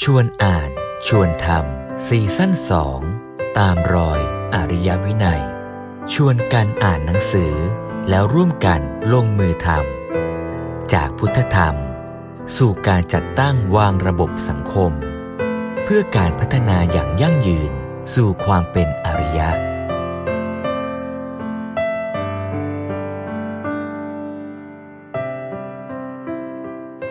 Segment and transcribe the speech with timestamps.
[0.00, 0.70] ชวนอ่าน
[1.06, 3.00] ชวนทำซีซั่นสอง
[3.58, 4.20] ตามรอย
[4.54, 5.42] อริยวินัย
[6.12, 7.54] ชวนกันอ่านหนังสือ
[8.08, 8.80] แล้วร่วมกัน
[9.12, 11.74] ลงมือทำจากพุทธธรรม
[12.56, 14.92] สู่การจัดตั้งวางระบบสังคม
[15.84, 17.72] เพื่อการพัฒนาอย่างยั่งยืน
[18.14, 19.50] สู่ความเป็นอริยะ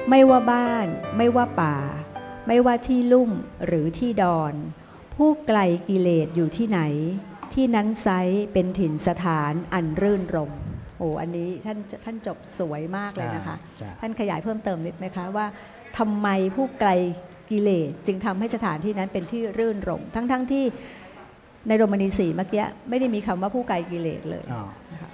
[0.10, 0.88] ไม่ว่าบ้าน
[1.18, 1.76] ไม่ว่าป่า
[2.54, 3.32] ไม่ว่าที่ลุ่ม
[3.66, 4.54] หรือที่ดอน
[5.16, 6.82] ผู้ไกลกิเลสอยู่ที่ไหน
[7.54, 10.52] ที่นั้นไซส์เป็นถิ่นสถานอันรื่นรม
[10.98, 15.46] โอ้อันนี้ท่านท่านจบสวยมากเลยนะคะจ้ะท่านขยายเพิ่มเติมนิดไหมคะว่า
[15.98, 16.90] ทำไมผู้ไกล
[17.52, 20.66] กิเลสจึงทำให้สถานที่นั้นเป็นที่รื่นรมทั้งๆทที่
[21.68, 25.10] ในโรมานีสีเมื่อกี้ไม่ได้มีคำว่าผู้ไกลกิเลสเลยอ๋อนะคะ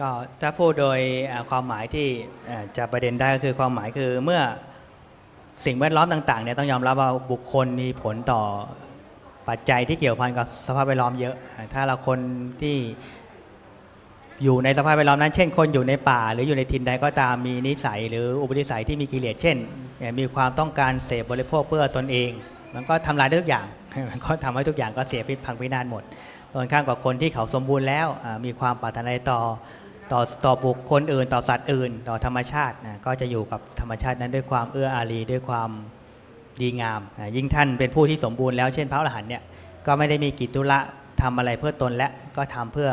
[0.00, 2.06] ก็ถ้าพูดโดยเอ่อความหมายที่
[2.46, 4.42] เอ่อจะประเด็นได้ก็คือความหมายคือเมื่อ
[5.64, 8.42] สิ่งแวดล้อมต่างๆเนี่ยต้องยอมรับว่าบุคคลมีผลต่อ
[9.48, 11.34] ปัจจัยที่เกี่ยวพันกับสภาพแวดล้อมเยอะ
[11.74, 12.18] ถ้าเราคน
[12.62, 12.76] ที่
[14.44, 19.56] อยู่ในสภาพแวดล้อมนั้น เช่น คนอยู่ในป่า หรืออยู่ในถิ่นใดก็ตามมีนิสัย หรืออุปนิสัยที่มีกิเลสเช่น
[20.18, 22.30] มีความต้องการเสพบริโภคเพื่อตนเอง
[22.74, 23.66] มันก็ทำลายได้ทุกอย่าง
[24.10, 26.02] มันก็ทำให้ทุกอย่างก็เสียพิษพังพินาศหมด
[26.52, 28.06] ตรงข้ามกับคนที่เขาสมบูรณ์แล้ว
[28.44, 29.40] มีความปรารถนาต่อ
[30.12, 35.70] ต่อต่อบุคคลอื่น ต่อสัตว์อื่น ต่อธรรมชาตินะก็จะอยู่กับธรรมชาตินั้นด้วยความเอื้ออารีด้วยความ
[36.60, 39.42] ดีงามอ่ายิ่งท่านเป็นผู้ที่สมบูรณ์แล้วเช่นพระอรหันต์เนี่ย
[39.86, 40.78] ก็ไม่ได้มีกิจธุระ
[41.22, 42.90] ทำอะไรเพื่อตนและก็ทำเพื่อ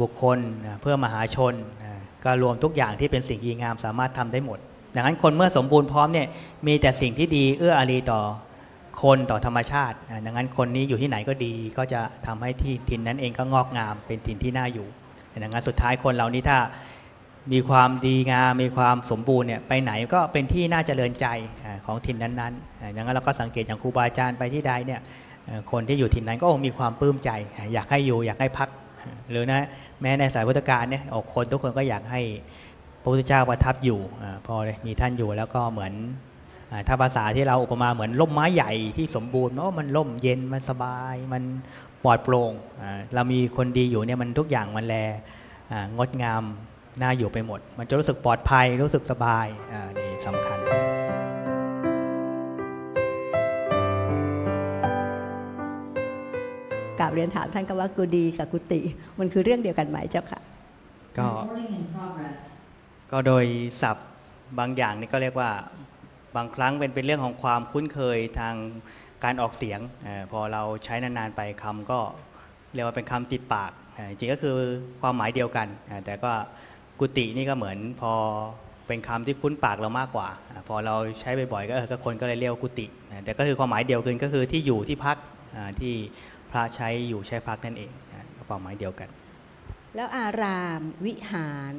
[0.00, 4.58] บุคคลอ่าเพื่อมหาชนอ่าก็รวมทุกอย่างที่เป็นสิ่งดีงามสามารถทำได้หมด
[4.94, 6.26] ดังนั้นคนเมื่อสมบูรณ์พร้อมเนี่ย
[6.66, 8.20] มีแต่สิ่งที่ดีเอื้ออารีต่อ
[9.02, 14.88] คนต่อธรรมชาติอ่าดังนั้นคนนี้อยู่ที่ไหนก็ดีก็จะทำให้ที่ถิ่นนั้นเองก็งอกงามเป็นถิ่นที่น่าอยู่
[15.42, 16.58] ดังนั้นสุดท้ายคนเรานี้ถ้า
[17.52, 21.26] มีความดีงามมีความสมบูรณ์เนี่ยไปไหนก็เป็นที่น่าเจริญใจ
[21.86, 25.00] ของถิ่นนั้นๆดังนั้นเราก็สังเกตอย่างครูบาอาจารย์ไปที่ใดเนี่ย
[25.72, 27.30] คนที่อยู่ถิ่นนั้นก็มีความปลื้มใจ
[27.72, 28.68] อยากให้อยู่อยากให้พัก
[29.30, 29.66] หรือนะ
[30.00, 32.20] แม้ในสายพุทธการเนี่ยออกคนทุกคนก็อยากให้
[33.02, 34.54] พระพุทธเจ้าประทับอยู่อาพอ
[34.86, 35.92] มีท่านอยู่แล้วก็เหมือน
[36.88, 41.42] ถ้าภาษาที่เราอุปมาเหมือนร่มไม้ใหญ่ที่สมบูรณ์โอ้มันร่มเย็นมันสบายมัน
[42.04, 42.52] ปลอดโปร่ง
[42.82, 44.96] อ่าเรามีคนดีอยู่เนี่ยมันทุกอย่างมันแล
[45.72, 46.42] อ่างดงาม
[47.02, 50.58] น่าอยู่ไปหมด มันจะรู้สึกปลอดภัยรู้สึกสบายอ่านี่สำคัญ
[57.00, 58.80] กราบเรียนถามท่านก็ว่ากุดีกับกุฏิ
[59.18, 60.40] มันคือเรื่องเดียวกันไหมเจ้าค่ะ
[61.18, 62.38] ก็ Recording in progress.
[63.12, 63.44] ก็โดย
[63.82, 64.08] ศัพท์
[64.58, 65.50] บางอย่างนี่ก็เรียกว่า
[66.36, 68.54] บางครั้งเป็นเป็นเรื่องของความคุ้นเคยทาง
[69.24, 71.98] การออกเสียงอพอเราใช้นานๆไปคำก็
[72.74, 73.72] เรียกว่าเป็นคำติดปาก
[74.18, 74.56] จริงก็คือ
[75.00, 75.68] ความหมายเดียวกัน
[76.04, 76.32] แต่ก็
[77.00, 78.12] กุฏินี่ก็เหมือนพอ
[78.86, 80.28] เป็นคำที่คุ้นปากเรามากกว่า
[80.68, 82.86] พอเราใช้บ่อยๆก็เออคนก็เลยเรียกกุฏิ
[83.24, 85.16] แต่ก็คือความหมายเดียวกันก็คือที่อยู่ที่พัก
[85.80, 85.94] ที่
[86.50, 87.90] พระใช้อยู่ใช้พักนั่นเอง
[88.36, 89.08] ก็ความหมายเดียวกัน
[89.96, 91.76] แล้วอารามวิหาร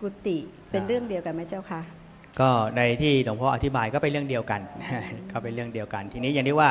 [0.00, 0.38] กุฏิ
[0.70, 1.80] เป็นเรื่องเดียวกันไหมเจ้าคะ
[2.40, 4.60] ก็ในที่หลวงพ่ออธิบายก็เป็นเรื่องเดียวกัน
[5.32, 6.70] ก็เป็นเรื่องเดียวกัน ทีนี้อย่างที่ว่า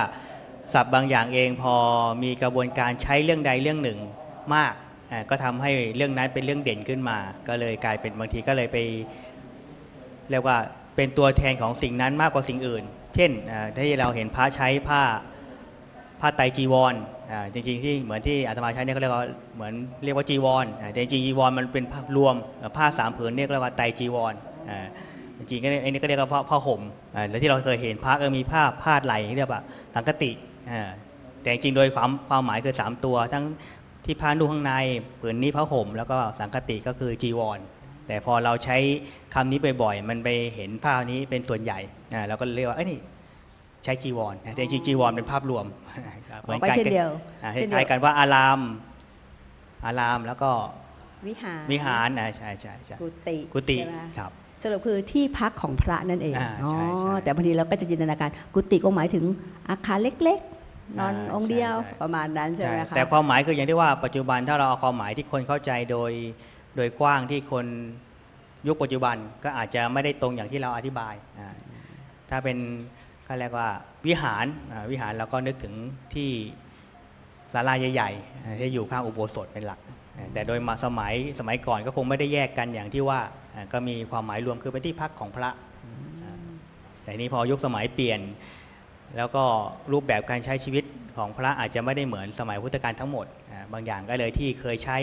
[0.73, 1.75] ศัพท์บางอย่างเองพอ
[2.23, 3.99] มีกระบวนการใช้เรื่องใดเรื่องหนึ่ง
[4.55, 4.73] มาก
[5.29, 8.77] ก็ทำให้เรื่องนั้นเป็นเรื่องเด่นขึ้นมา ก็เลยกลายเป็นบางทีก็เลยไป
[10.31, 10.57] เรียกว่า
[10.95, 12.83] เป็นตัวแทนของสิ่งนั้นมากกว่าสิ่งอื่น
[13.15, 15.01] เช่นอ่าที่เราเห็นพระใช้ผ้า
[16.21, 16.95] ผ้าไตจีวร
[17.31, 19.25] อ่าจริงๆที่เหมือนที่อาตมาใช้เนี่ยเขาเรียกว่า
[19.55, 22.35] เหมือนเรียกว่าจีวรอ่าแต่จริงจีวรมันเป็นผ้ารวม
[22.77, 24.33] ผ้าสามผืนเนี่ยเรียกว่าไตจีวร
[24.69, 24.87] อ่า
[25.37, 26.81] จริงๆก็ไอ้นี่ก็เรียกว่าผ้าผ้าห่ม
[27.15, 29.61] อ่าแล้วที่เราเคยเห็นพระก็มีผ้าพาดไหล่เรียกว่า
[29.95, 30.31] สังกติ
[30.71, 30.89] อ่า
[31.41, 33.45] แต่จริงๆโดยความความหมายคือ 3 ตัว ทั้ง
[34.05, 34.73] ที่ผ้านุ่งข้างใน
[35.19, 37.59] ผืนนี้ผ้าห่มแล้วก็สังกติก็คือจีวร
[38.07, 38.77] แต่พอเราใช้
[39.33, 41.79] คำนี้บ่อยๆมันไปเห็นผ้านี้เป็นส่วนใหญ่
[42.13, 42.99] อ่าเราก็เรียกว่าเอ้ยนี่
[43.83, 45.65] ใช้จีวรแต่จริงๆจีวรเป็นภาพรวม
[46.29, 47.09] ครับอ๋อก็เช่นเดียว
[47.43, 48.59] อ่าคเช่นเดียวล้ายๆกันว่าอาราม
[49.85, 50.51] อารามแล้วก็
[51.27, 54.31] วิหารวิหารนะใช่ใช่ใช่กุฏิกุฏิใช่ไหมครับ
[54.63, 59.23] สรุปคือที่พักของพระนั่นเองอ่าอ๋อใช่ใช่แต่บางทีเราก็จะจินตนาการกุฏิก็หมายถึง
[59.69, 66.11] อาคารเล็กๆนอนอ่าองค์เดียวใช่ใช่ประมาณนั้นใช่ไหมคะแต่ความหมายคืออย่างที่ว่าปัจจุบันถ้าเราเอาความหมายที่คนเข้าใจโดย
[66.75, 67.65] โดยกว้างที่คน
[68.67, 71.49] ยุคปัจจุบันก็อาจจะไม่ได้ตรงอย่างที่เราอธิบายอ่า
[72.29, 72.57] ถ้าเป็น
[73.27, 73.69] ก็เรียกว่า
[74.07, 75.73] วิหารอ่าวิหารเราก็นึกถึง
[76.13, 76.29] ที่
[77.53, 79.96] ศาลาใหญ่ๆอ่าที่อยู่ข้างอุโบสถเป็นหลักอ่า
[80.33, 83.19] แต่โดยมาสมัยสมัยก่อนก็คงไม่ได้แยกกันอย่างที่ว่า
[83.55, 85.49] อ่าก็มีความหมายรวมคือเป็นที่พักของพระ
[86.23, 86.37] อ่า
[87.03, 88.19] แต่นี้พอยุคสมัยเปลี่ยน
[89.17, 89.43] แล้วก็
[89.91, 90.83] รูปแบบการใช้ชีวิต
[91.17, 94.97] ของพระอาจจะไม่ได้เหมือนสมัยพุทธกาลทั้งหมดอ่าบางอย่างก็เลยที่เคยใช้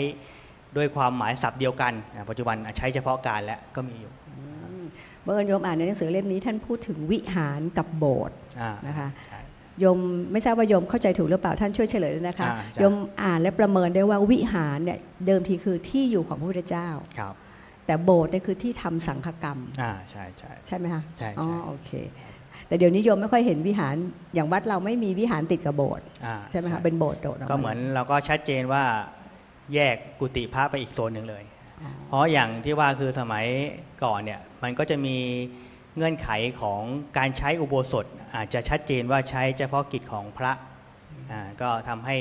[0.77, 4.35] ด้วยความหมายศัพท์เดียวกันอ่าปัจจุบันใช้เฉพาะการแล้วก็มีอยู่อื
[4.81, 4.83] ม
[5.23, 9.99] เบอร์โยมอ่านในหนังสือเล่มนี้ท่านพูดถึงวิหารกับโบสถ์อ่านะคะใช่โยม
[10.31, 16.87] ไม่ทราบว่าโยมเข้าใจถูกหรือเปล่าท่านช่วยเฉลยด้วยนะคะอ่าใช่โยมอ่านและประเมินได้ว่าวิหารเนี่ยเดิมทีคือที่อยู่ของพระพุทธเจ้า
[17.19, 17.33] ครับ
[17.85, 21.91] แต่โบสถ์เนี่ยคือที่ทำสังฆกรรมอ่าใช่ใช่ใช่ไหมคะใช่อ๋อใช่โอเค
[22.67, 23.95] แต่เดี๋ยวนี้โยมไม่ค่อยเห็นวิหาร
[24.35, 28.83] อย่างวัดเราไม่มีวิหารติดกับโบสถ์อ่าใช่ไหมคะเป็นโบสถ์โดดกาก็เหมือนเราก็ชัดเจนว่า
[29.73, 31.43] แยกกุฏิพระไปอีกโซนหนึ่งเลย
[31.83, 33.45] อ๋อเพราะอย่างที่ว่าคือสมัย
[34.03, 35.17] ก่อนเนี่ยมันก็จะมี
[35.97, 36.29] เงื่อนไข
[36.61, 36.81] ของ
[37.17, 38.05] การใช้อุโบสถ
[38.35, 40.51] อาจจะชัดเจนว่าใช้เฉพาะกิจของพระ
[41.61, 42.17] ก็ทำให้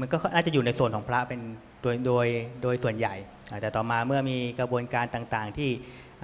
[0.00, 1.40] มันก็น่าจะอยู่ในส่วนของพระเป็น
[1.82, 2.26] โดยโดย
[2.62, 3.14] โดยส่วนใหญ่
[3.60, 5.70] แต่ต่อมาเมื่อมีกระบวนการต่างๆ ที่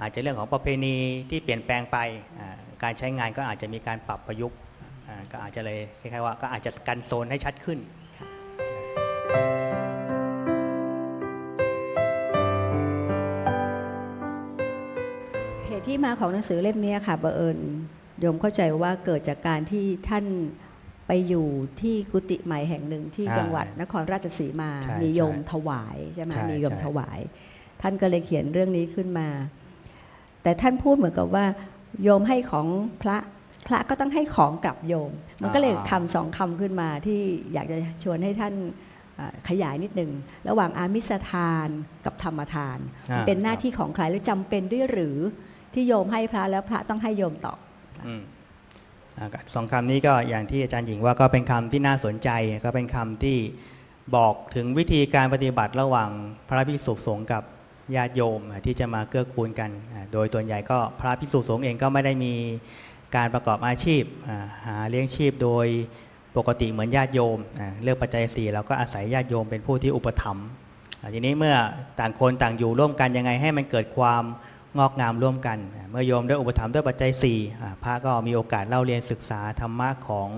[0.01, 0.95] อาจจะเรื่องของประเพณี
[1.29, 1.97] ที่เปลี่ยนแปลงไป
[2.83, 4.57] การใช้งานก็อาจจะมีการปรับประยุกต์
[5.31, 7.79] ก็อาจจะเลยคล้ายๆว่าก็อาจจะกันโซนให้ชัดขึ้น
[15.85, 17.57] ที่มาของหนังสือเล่มนี้ค่ะบังเอิญ
[18.19, 20.25] โยมเข้าใจว่าเกิดจากการที่ท่าน
[21.07, 21.47] ไปอยู่
[21.81, 27.19] ที่กุฏิใหม่แห่งหนึ่งที่อ่าจังหวัดนครราชสีมาใช่มีโยมใช่ถวายใช่ไหมใช่มีโยมใช่ถวาย
[27.81, 29.29] ท่านก็เลยเขียนเรื่องนี้ขึ้นมา
[30.43, 31.45] แต่ท่านพูดเหมือนกับว่า
[32.03, 32.67] โยมให้ของ
[33.01, 33.17] พระ
[33.67, 35.11] พระก็ต้องให้ของกลับโยม
[35.41, 37.19] มันก็เลยคำสองคำขึ้นมาที่
[37.53, 38.53] อยากจะชวนให้ท่าน
[39.19, 40.11] อ่าขยายนิดหนึ่ง
[40.49, 41.69] ระหว่างอามิสทาน
[42.05, 42.77] กับธรรมทาน
[43.11, 45.17] อ่าเป็นหน้าที่ของใครและจำเป็นด้วยหรือ
[45.75, 47.57] ที่โยมให้พระแล้วพระต้องให้โยมตอบ
[48.07, 48.21] อืม
[49.17, 52.29] อ่าก็สองคำนี้ก็อย่างที่อาจารย์หญิงว่าก็เป็นคำที่น่าสนใจ
[52.65, 53.37] ก็เป็นคำที่
[54.15, 56.09] บอกถึงวิธีการปฏิบัติระหว่าง
[56.49, 57.43] พระภิกษุสงฆ์กับ
[57.95, 59.69] ญาติโยมที่จะมาเกื้อกูลกัน
[60.13, 62.33] โดยส่วนใหญ่ก็พระภิกษุสงฆ์เองก็ไม่ได้มี
[63.15, 64.03] การประกอบอาชีพ
[64.65, 65.67] หาเลี้ยงชีพโดย
[66.37, 67.37] ปกติเหมือนญาติโยม
[67.83, 70.47] เรื่องปัจจัยสี่เราก็อาศัยญาติโยมเป็นผู้ที่อุปถัมภ์
[71.13, 71.55] ทีนี้เมื่อ
[71.99, 74.23] ต่างคนต่างอยู่ร่วมกันยังไงให้มันเกิดความ
[74.79, 75.57] งอกงามร่วมกัน
[75.89, 80.29] เมื่อโยมได้อุปถัมภ์ด้วยปัจจัย4อ่พระก็มีโอกาสเล่าเรียนศึกษาธรรมะของ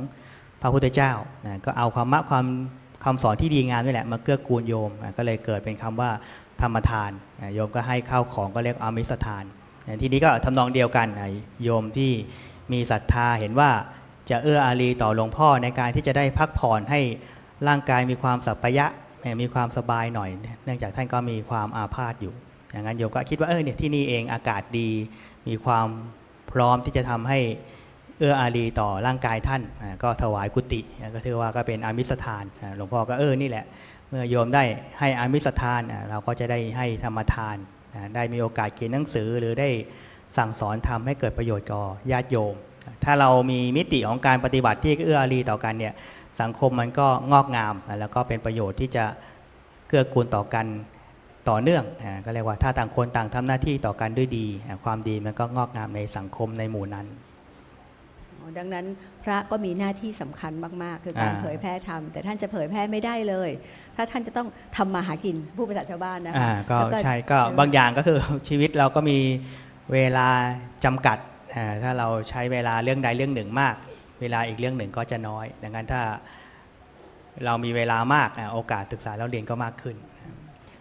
[0.61, 1.11] พระพุทธเจ้า
[1.65, 2.45] ก็เอาความมะความ
[3.03, 6.11] คำสอนที่ดีงามนี่แหละมาเกื้อกูลโยมก็เลยเกิดเป็นคำว่า
[6.61, 7.11] ธรรมทาน
[7.53, 9.43] โยมก็ให้ข้าวของก็เรียกอามิสทาน
[10.01, 11.07] ทีนี้ก็ทำนองเดียวกัน
[11.63, 12.11] โยมที่
[12.73, 13.71] มีศรัทธาเห็นว่า
[14.29, 17.01] จะเอื้ออารีต่อหลวงพ่อในการที่จะได้พักผ่อนให้
[17.67, 18.85] ร่างกายมีความสัพพยะ
[19.41, 20.29] มีความสบายหน่อย
[20.63, 22.33] เนื่องจากท่านก็มีความอาพาธอยู่
[22.71, 24.89] อย่างนั้นโยมก็คิดว่าเออเนี่ยที่นี่เองอากาศดี
[25.47, 25.87] มีความ
[26.51, 27.39] พร้อมที่จะทำให้
[28.19, 29.61] เอื้ออารีต่อร่างกายท่าน
[30.03, 30.81] ก็ถวายกุฏิ
[31.15, 32.43] ก็ถือว่าก็เป็นอามิสทาน
[32.75, 33.65] หลวงพ่อก็เออนี่แหละ
[34.09, 34.63] เมื่อโยมได้
[34.99, 37.55] ให้อามิสทานเราก็จะได้ให้ธรรมทาน
[38.15, 39.69] ได้มีโอกาสเขียนหนังสือหรือได้
[40.37, 42.53] สั่งสอนทำให้เกิดประโยชน์ก่อญาติโยม
[43.03, 45.93] ถ้าเรามีมิติของการปฏิบัติที่เอื้ออารีต่อกันเนี่ย
[46.41, 49.05] สังคมมันก็งอกงามแล้วก็เป็นประโยชน์ที่จะ
[49.87, 50.65] เกื้อกูลต่อกัน
[51.49, 57.07] ต่อเนื่องอ่าก็เรียกว่าถ้าต่างคนต่างทำหน้าที่ต่อกันด้วยดีอ่าความดีมันก็งอกงามในสังคมในหมู่นั้น
[58.59, 58.85] ดังนั้น
[59.23, 60.53] พระก็มีหน้าที่สำคัญ
[60.83, 63.49] มาก ๆ คือการอ่าเผยแพร่ธรรมแต่ท่านจะเผยแพร่ไม่ได้เลย
[63.95, 64.47] ถ้าท่านจะต้อง
[64.77, 68.19] ทำมาหากินผู้ประชาชาวบ้านนะคะอ่าก็แล้วใช่ก็บางอย่างก็คือ
[68.49, 69.17] ชีวิตเราก็มี
[69.93, 70.27] เวลา
[70.85, 71.17] จำกัด
[71.55, 73.75] อ่าถ้าเราใช้เวลาเรื่องใดเรื่องหนึ่งมาก
[74.21, 76.01] เวลาอีกเรื่องหนึ่งก็จะน้อย ดังนั้นถ้า
[77.45, 79.95] เรามีเวลามากอ่าโอกาสศึกษาแล้วเรียนก็มากขึ้น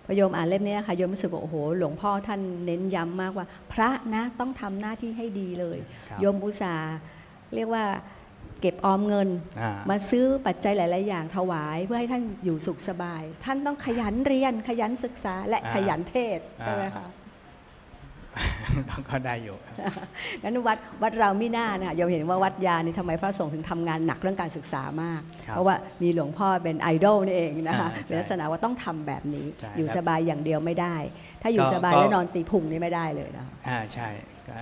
[0.06, 6.96] พอโยมอ่านเล่มนี้ค่ะโยมรู้สึกว่าโอ้โห หลวงพ่อท่านเน้นย้ำมากว่า พระนะต้องทำหน้าที่ให้ดีเลยครับโยมอุตสาห์
[7.54, 7.84] เรียกว่า
[8.60, 9.28] เก็บออมเงิน
[9.60, 17.06] อ่ามาซื้อปัจจัยหลาย ๆ อย่างถวายเพื่อให้ท่านอยู่สุขสบาย ท่านต้องขยันเรียนขยันศึกษาและอ่าขยันเทศน์ใช่ไหมอ่าคะ
[19.08, 19.56] ก็ได้อยู่
[20.42, 30.96] งั้นวัดวัดเราไม่น่านะคะโยมเห็นว่าวัดยานี่ทำไมพระสงฆ์ถึงทำงานหนักเรื่องการศึกษามากครับเพราะว่ามีหลวงพ่อเป็นไอดอลนี่เองนะคะอ่าใช่เป็นลักษณะว่าต้องทำแบบนี้ใช่อยู่ครับสบายอย่างเดียวไม่ได้
[31.42, 34.08] ถ้าอยู่ก็สบายก็แล้วนอนตีพุงนี่ไม่ได้เลยนะคะอ่าใช่
[34.48, 34.54] ก็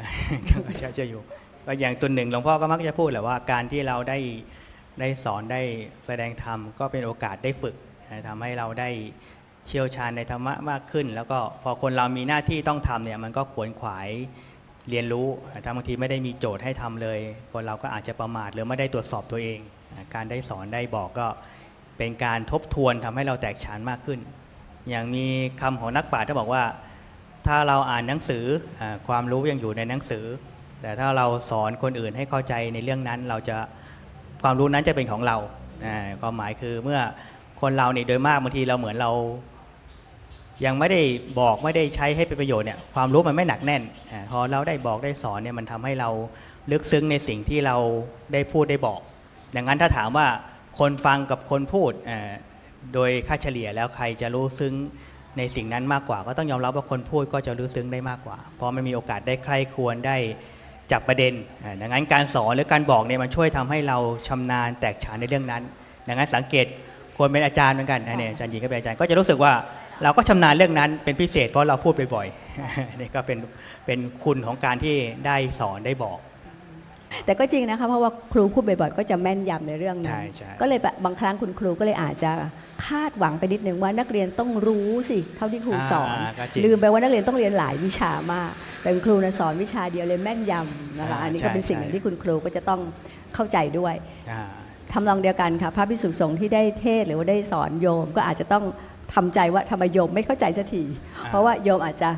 [0.66, 1.22] ก็ใช่ใช่อยู่
[1.66, 4.18] ก็อย่างส่วนหนึ่งหลวงพ่อก็มักจะพูดแหละว่าการที่เราได้
[5.00, 5.60] ได้สอนได้
[6.06, 7.76] แสดงธรรมก็เป็นโอกาสได้ฝึก
[8.10, 8.90] นะทำให้เราได้
[9.66, 14.08] เชี่ยวชาญในธรรมะมากขึ้น แล้วก็พอคนเรามีหน้าที่ต้องทำเนี่ยมันก็ขวนขวาย
[14.90, 15.26] เรียนรู้
[15.64, 17.18] ถ้าบางทีไม่ได้มีโจทย์ให้ทำเลย
[17.52, 19.58] คนเราก็อาจจะประมาทหรือไม่ได้ตรวจสอบตัวเอง
[20.14, 21.26] การได้สอนได้บอกก็
[21.98, 24.20] เป็นการทบทวนทำให้เราแตกฉานมากขึ้น
[24.90, 25.26] อย่างมี
[25.60, 26.62] คำของนักปราชญ์ที่บอกว่า
[27.46, 28.44] ถ้าเราอ่านหนังสือ
[28.80, 30.24] อความรู้ยังอยู่ในหนังสือ
[30.82, 33.56] แต่ถ้าเราสอนคนอื่นให้เข้าใจในเรื่องนั้น เราจะ
[34.42, 35.36] ความรู้นั้นจะเป็นของเรา
[36.20, 37.00] ความหมายคือเมื่อ
[37.60, 39.10] คนเราเนี่ยโดยมากบางทีเราเหมือนเรา
[40.64, 41.00] ยังไม่ได้
[41.40, 43.82] บอกไม่ได้ใช้ให้เป็นประโยชน์เนี่ยความรู้มันไม่หนักแน่น
[44.12, 46.10] อพอเราได้บอกได้สอนเนี่ยมันทำให้เรา
[46.70, 47.76] ลึกซึ้งในสิ่งที่เรา
[48.32, 49.00] ได้พูดได้บอก
[49.56, 50.26] ดังนั้นถ้าถามว่า
[50.78, 51.92] คนฟังกับคนพูด
[52.94, 54.74] โดยค่าเฉลี่ยแล้วใครจะรู้ซึ้ง
[55.38, 60.16] ในสิ่งนั้นมากกว่า ก็ต้องยอมรับว่าคนพูดก็จะรู้ซึ้งได้มากกว่า เพราะไม่มีโอกาสได้ใคร่ควรได้
[60.92, 61.32] จับประเด็น
[61.80, 65.62] ดังนั้นการสอนหรือการบอกเนี่ยมันช่วยทำให้เราชำนาญแตกฉานในเรื่องนั้น
[66.08, 66.66] ดังนั้นสังเกต
[67.18, 69.52] คนเป็นอาจารย์เหมือนกันเนี่ยอาจารย์หญิงก็เป็นอาจารย์ก็จะรู้สึกว่า
[70.02, 73.38] เราก็ชำนาญเรื่องนั้นเป็นพิเศษเพราะเราพูดบ่อยๆนี่ก็เป็น
[73.86, 74.96] เป็นคุณของการที่
[75.26, 76.18] ได้สอนได้บอก
[77.24, 82.30] แต่ก็จริงนะคะเพราะว่าครูพูดบ่อยๆ ก็จะแม่นยำในเรื่องนั้ใช่นใช่ก็เลยแบบบางครั้งคุณครูก็เลยอาจจะ
[82.86, 88.50] คาดหวังไปนิดนึงว่านักเรียนต้องรู้สิเท่าที่ครูสอนาก็จริงลืมไปว่านักเรียนต้องเรียนหลายวิชามาก
[88.82, 92.80] แต่คุณครูนะสอนวิชาเดียวเลยแม่นยำนะคะอ่าอันนี้ก็เป็นใช่สิ่งหนึ่งใช่ที่คุณครูก็จะต้อง
[93.34, 93.94] เข้าใจด้วย
[94.30, 94.42] อ่า
[94.92, 98.64] ทำนองเดียวกันค่ะพระพิสุสงฆ์ที่ได้เทศน์หรือว่าได้สอนโยมก็อาจจะต้อง
[99.14, 100.82] ทำใจว่าทำไมโยมไม่เข้าใจสักที
[101.16, 102.10] อ่าเพราะว่าโยมอาจจะ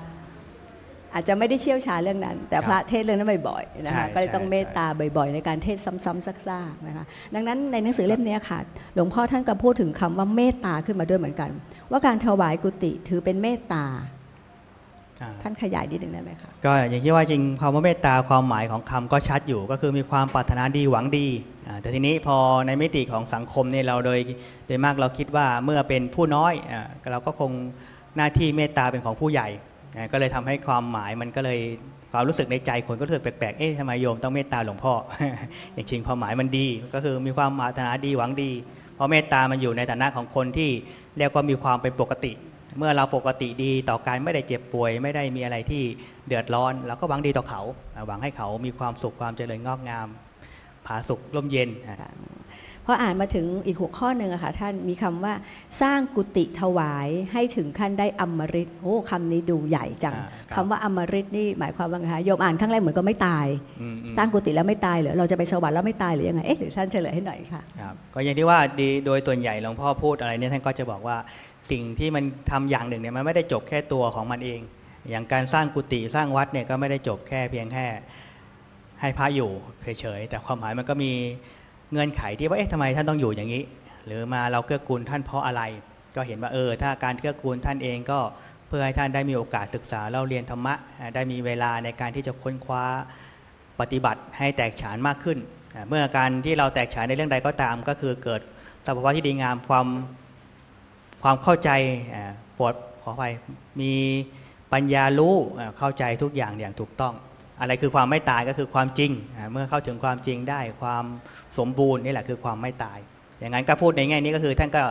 [1.15, 6.33] อาจจะไม่ได้เชี่ยวชาญเรื่องนั้น แต่พระเทศน์เรื่องนั้นบ่อยๆนะคะใช่ก็เลยต้องใช่เมตตาบ่อย ๆ ในการเทศซ้ำๆซั
[6.73, 8.59] กๆนะคะดังนั้นในหนังสือเล่มนี้ค่ะ
[8.95, 11.51] หลวงพ่อท่านก็พูดถึงคำว่าเมตตาขึ้นมาด้วยเหมือนกัน
[11.91, 14.16] ว่าการถวายกุฏิถือเป็นเมตตาอ่า
[15.43, 21.27] ท่านขยายนิดหนึ่งได้ไหมคะก็อย่างที่ว่าจริงความว่าเมตตาความหมายของคำก็ชัดอยู่ ก็คือมีความปรารถนาดีหวังดี
[21.67, 24.19] อ่าแต่ทีนี้พอในมิติของสังคมเนี่ยเราโดย
[24.67, 27.51] โดยมากเราคิดว่าเมื่อเป็นผู้น้อยอ่าเราก็คง
[28.17, 29.49] หน้าที่เมตตาเป็นของผู้ใหญ่
[29.97, 31.59] อ่าก็เลยทำให้ความหมายมันก็เลย
[32.13, 34.93] ความรู้สึกในใจคนก็รู้สึกแปลกๆ เอ๊ะทำไมโยมต้องเมตตาหลวงพ่อ
[35.75, 38.51] อย่างจริงความหมายมันดี ก็คือมีความปรารถนาดีหวังดี
[38.95, 40.71] เพราะเมตตามันอยู่ในฐานะของคนที่
[41.19, 42.33] เรียกว่ามีความเป็นปกติ
[42.79, 45.83] เมื่อเราปกติดีต่อการไม่ได้เจ็บป่วย ไม่ได้มีอะไรที่
[46.27, 47.61] เดือดร้อนเราก็หวังดีต่อเขา
[47.95, 50.09] อ่าหวังให้เขามีความสุขความเจริญงอกงาม
[50.87, 51.99] ผาสุขร่มเย็นอะ
[52.89, 55.35] พออ่านมาถึงอีกหัวข้อหนึ่งอะค่ะท่านมีคำว่า
[55.83, 63.47] สร้างกุฏิถวายให้ถึงขั้นได้อมฤตโอ้คำนี้ดูใหญ่จังอ่าคำว่าอมฤตนี่หมายความว่าไงคะโยมอ่านครั้งแรกเหมือนก็ไม่ตาย
[63.81, 71.17] อืมอืมสร้างกุฏิแล้วไม่ตายเหรอเราจะไปสวรรค์แล้วไม่ตายหรือยังไงเอ๊ะหรือท่านเฉลยให้หน่อยค่ะครับก็อย่างที่ว่าดีโดยส่วนใหญ่หลวงพ่อพูดอะไรเนี่ยท่านก็จะบอกว่า
[71.71, 74.61] สิ่งที่มันทำอย่างหนึ่งเนี่ยมันไม่ได้จบแค่ตัวของมันเอง
[75.11, 77.87] อย่างการสร้างกุฏิสร้างวัดเนี่ยก็ไม่ได้จบแค่เพียงแค่
[79.01, 79.51] ให้พระอยู่
[80.01, 81.13] เฉยๆแต่ความหมายมันก็มี
[81.93, 83.63] เงื่อนไขที่ว่าเอ๊ะทำไมท่านต้องอยู่อย่างนี้
[84.07, 85.63] หรือมาเราเกื้อกูลท่านเพราะอะไร
[86.17, 88.19] ก็เห็นว่าเออ ถ้าการเกื้อกูลท่านเองก็
[88.69, 90.75] เพื่อให้ท่านได้มีโอกาสศึกษาเราเรียนธรรมะ
[91.15, 92.85] ได้มีเวลาในการที่จะค้นคว้า
[93.81, 95.39] ปฏิบัติให้แตกฉานมากขึ้น
[95.89, 98.41] เมื่อการที่เราแตกฉานในเรื่องใดก็ตามก็คือเกิด
[98.87, 99.87] สภาวะที่ดีงามความ
[101.29, 101.71] ความเข้าใจ
[102.59, 103.33] ปวดขออภัย
[103.81, 103.93] มี
[104.73, 105.35] ปัญญารู้
[105.79, 107.15] เข้าใจทุกอย่างอย่างถูกต้อง
[107.61, 109.11] อะไรคือความไม่ตายก็คือความจริง
[109.53, 111.05] เมื่อเข้าถึงความจริงได้ความ
[111.59, 112.99] สมบูรณ์นี่แหละคือความไม่ตาย
[113.39, 114.83] อย่างนั้นก็พูดในแง่นี้ก็คือท่านก็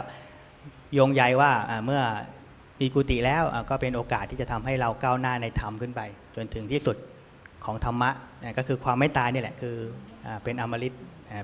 [0.93, 2.01] โยงใยว่าอ่าเมื่อ
[2.81, 6.01] มีกุฏิแล้วก็เป็นโอกาสที่จะทำให้เราก้าวหน้าในธรรมขึ้นไป
[6.35, 6.97] จนถึงที่สุด
[7.65, 8.09] ของธรรมะ
[8.57, 9.75] ก็คือความไม่ตายนี่แหละคือ
[10.43, 10.93] เป็นอมฤต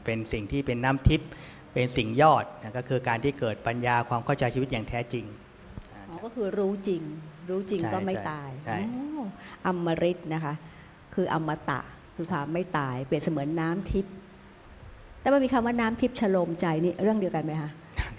[0.06, 1.30] เป็นสิ่งที่เป็นน้ำทิพย์
[1.74, 5.26] เป็นสิ่งยอดนะก็คือการที่เกิดปัญญาความเข้าใจชีวิตอย่างแท้จริง
[6.10, 7.02] อ๋อก็คือรู้จริง
[7.50, 9.24] รู้จริงใช่ก็ไม่ใช่ตายใช่อ๋อ
[9.66, 10.54] อมฤตนะคะ
[11.16, 11.80] คืออมตะ
[12.16, 14.14] คือความไม่ตายเปรียบเสมือนน้ำทิพย์
[15.22, 17.70] แต่ว่ามีคำว่าน้ำทิพย์ชโลมใจนี่เรื่องเดียวกันไหมคะ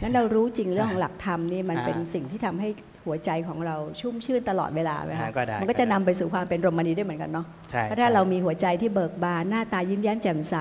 [0.01, 2.69] งั้นเรารู้จริงเรื่องของหลักธรรมนี่มันเป็นสิ่งที่ทำให้
[3.05, 10.57] หัวใจของเราชุ่มชื่นตลอดเวลาไหมอ่าคะก็ได้มันก็จะก็ได้นำไปสู่ความเป็นโรมณีได้เหมือนกันเนาะใช่เพราะถ้าใช่เรามีหัวใจที่เบิกบานหน้าตายิ้มแย้มแจ่มใส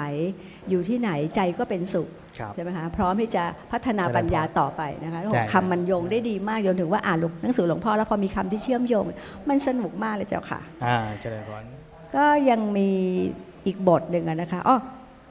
[0.69, 2.21] อยู่ที่ไหนใจก็เป็นสุขครับ
[2.55, 9.03] ใช่ไหมคะพร้อมที่จะพัฒนาปัญญาต่อไปนะคะแล้วใช่คำมันโยงได้ดีมากโยงถึงว่าอ่านหนังสือหลวงพ่อแล้วพอมีคำที่เชื่อมโยง
[9.50, 11.63] มันสนุกมากเลยเจ้าค่ะอ่าเจริญพร
[12.15, 12.89] ก็ยังมี
[13.65, 14.77] อีกบทหนึ่งอะนะคะอ๋อ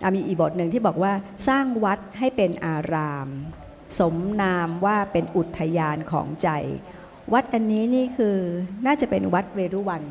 [0.03, 1.13] อะมีอีกบทหนึ่งที่บอกว่า
[1.49, 3.29] สร้างวัดให้เป็นอาราม
[3.99, 6.49] สมนามว่าเป็นอุทยานของใจ
[7.33, 8.37] วัดอันนี้นี่คือ
[8.87, 10.03] น่าจะเป็นวัดเวรุวัน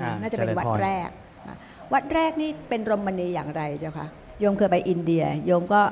[0.00, 1.08] อ่าน่าจะเป็นวัดเจริญพรแรก
[1.48, 1.56] นะ
[1.92, 4.08] วัดแรกนี่เป็นรมณีอย่างไรเจ้าคะ
[4.40, 5.82] โยมเคยไปอินเดีย โยมก็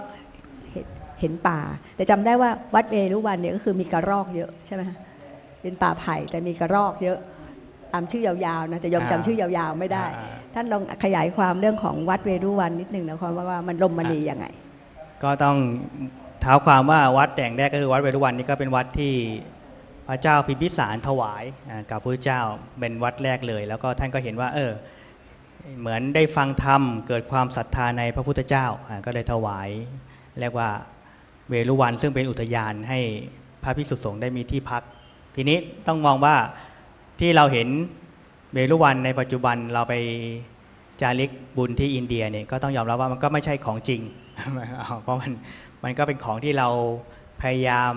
[1.20, 1.60] เห็นเห็นป่า
[1.96, 4.96] แต่จำได้ว่าวัดเวรุวันเนี่ยก็คือมีกระรอกเยอะใช่ไหมคะ
[5.62, 7.18] เป็นป่าไผ่แต่มีกระรอกเยอะ
[7.92, 14.46] ตามชื่อยาวๆนะแต่โยมจำชื่อยาวๆไม่ได้อ่าท่านลองขยายความเรื่องของวัดเวรุวันนิดหนึ่งนะครับว่าว่ามันรมณียังไง
[15.22, 15.56] ก็ต้อง
[16.40, 19.14] เท้าความว่าวัดแห่งแรกก็คือวัดเวรุวันนี่ก็เป็นวัดที่
[20.08, 22.40] พระเจ้าพิมพิสารถวายอ่ากับพระเจ้า
[22.78, 24.72] เป็นวัดแรกเลย แล้วก็ท่านก็เห็นว่า เออ
[25.80, 29.68] เหมือนได้ฟังธรรมเกิดความศรัทธาในพระพุทธเจ้าอ่าก็เลยถวาย
[30.40, 30.68] เรียกว่า
[31.50, 32.98] เวรุวันซึ่งเป็นอุทยานให้
[33.62, 34.82] พระภิกษุสงฆ์ได้มีที่พัก
[35.36, 36.36] ทีนี้ต้องมองว่า
[37.20, 37.68] ที่เราเห็น
[38.54, 39.94] เวรุวันในปัจจุบันเราไป
[41.00, 44.00] จาริกบุญที่อินเดียเนี่ยก็ต้องยอมรับว่ามันก็ไม่ใช่ของจริง
[45.02, 45.32] เพราะมัน
[45.84, 46.68] มันก็เป็นของที่เรา
[47.42, 47.92] พยายาม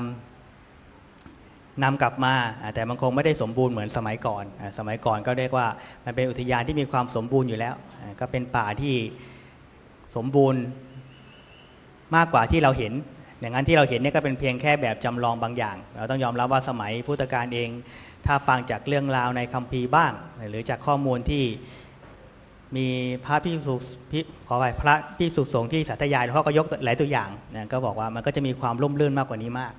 [1.83, 2.33] นำกลับมา
[2.75, 4.45] แต่มันคงไม่ได้สมบูรณ์เหมือนสมัยก่อน
[4.77, 5.67] สมัยก่อนก็เรียกว่า
[6.05, 7.73] มันเป็นอุทยานที่มีความสมบูรณ์อยู่แล้ว
[8.19, 8.95] ก็เป็นป่าที่
[10.15, 10.61] สมบูรณ์
[12.15, 12.93] มากกว่าที่เราเห็น
[13.43, 17.69] อย่างนั้นที่เราเห็นเนี่ยก็เป็นเพียงแค่แบบจำลองบางอย่าง เราต้องยอมรับว่าสมัยพุทธกาลเอง
[18.25, 20.11] ถ้าฟังจากเรื่องราวในคัมภีร์บ้าง
[20.49, 21.43] หรือจากข้อมูลที่
[22.75, 22.87] มี
[23.25, 23.75] พระพิสุ
[24.47, 29.73] ขอไปพระพิสุสงฆ์ที่สัตยายเขาก็ยกหลายตัวอย่างนะก็บอกว่ามันก็จะมีความร่มรื่นมากกว่านี้มาก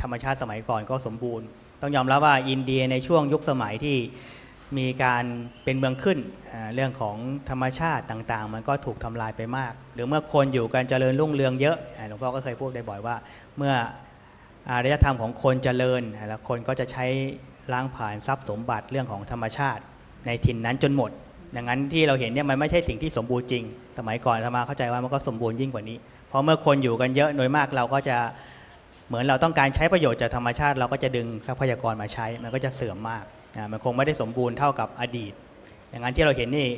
[0.00, 1.46] ธรรมชาติสมัยก่อนก็สมบูรณ์
[1.80, 3.96] ต้องยอมรับว่าอินเดียในช่วงยุคสมัยที่
[4.78, 5.24] มีการ
[5.64, 6.18] เป็นเมืองขึ้น
[6.74, 7.16] เรื่องของ
[7.50, 11.76] ธรรมชาติต่างๆ มันก็ถูกทำลายไปมาก หรือเมื่อคนอยู่กันเจริญรุ่งเรืองเยอะ
[12.08, 13.16] หลวงพ่อก็เคยพูดได้บ่อยว่า
[13.58, 13.74] เมื่อ
[14.70, 17.06] อารยธรรมของคนเจริญแล้วคนก็จะใช้
[17.72, 19.82] ล้างผ่านทรัพย์สมบัติเรื่องของธรรมชาติ
[20.26, 21.10] ในถิ่นนั้นจนหมด
[21.56, 23.64] ดังนั้นที่เราเห็นเนี่ยมันไม่ใช่สิ่งที่สมบูรณ์จริง
[23.98, 28.16] สมัยก่อนธรรมาเข้าใจว่ามันก็สมบูรณ์ยิ่งกว่านี้ เพราะเมื่อคนอยู่กันเยอะโดยมากเราก็จะ
[29.08, 33.24] เหมือนเราต้องการใช้ประโยชน์จากธรรมชาติ เราก็จะดึงทรัพยากรมาใช้ มันก็จะเสื่อมมาก
[33.72, 35.32] มันคงไม่ได้สมบูรณ์เท่ากับอดีต
[35.90, 36.68] อย่างนั้นที่เราเห็นนี่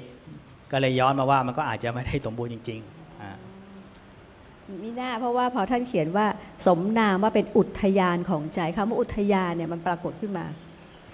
[0.73, 6.27] ก็เลยย้อนมาว่ามันก็อาจจะไม่ได้สมบูรณ์จริงๆมิน่าเพราะว่าพอท่านเขียนว่า
[6.67, 10.47] สมนามว่าเป็นอุทยานของใจคำว่าอุทยานเนี่ยมันปรากฏขึ้นมา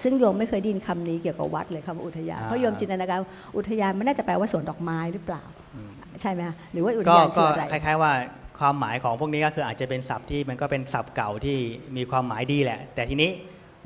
[0.02, 3.19] ซึ่งโยมไม่เคยดินคำนี้เกี่ยวกับวัดเลยคำว่าอุทยานเพราะโยมจินตนาการ
[3.57, 5.42] อุทยานมันน่าจะแปลว่าสวนดอกไม้หรือเปล่า
[6.21, 6.42] ใช่ไหม
[6.73, 8.12] หรือว่าอุทยานคืออะไรคล้าย ๆว่า
[8.59, 11.57] ความหมายของพวกนี้ก็คืออาจจะเป็นศัพท์ที่มันก็เป็นศัพท์เก่าที่
[11.97, 13.31] มีความหมายดีแหละ แต่ทีนี้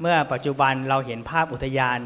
[0.00, 1.98] เมื่อปัจจุบันเราเห็นภาพอุทยาน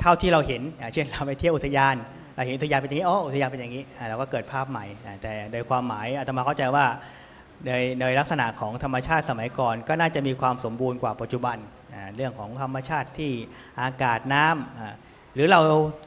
[0.00, 0.62] เท่าที่เราเห็น
[0.94, 1.94] เช่นเราไปเที่ยวอุทยาน
[2.34, 4.84] เราเห็นอุทยานเป็นอย่างนี้อ๋ออุทยานเป็นอย่างนี้เราก็เกิดภาพใหม่
[5.22, 6.86] แต่โดยความหมายอาตมาเข้าใจว่า
[7.66, 11.56] ในในลักษณะของธรรมชาติสมัยก่อน ก็น่าจะมีความสมบูรณ์กว่าปัจจุบัน
[12.16, 13.32] เรื่องของธรรมชาติที่
[13.82, 15.60] อากาศน้ำหรือเรา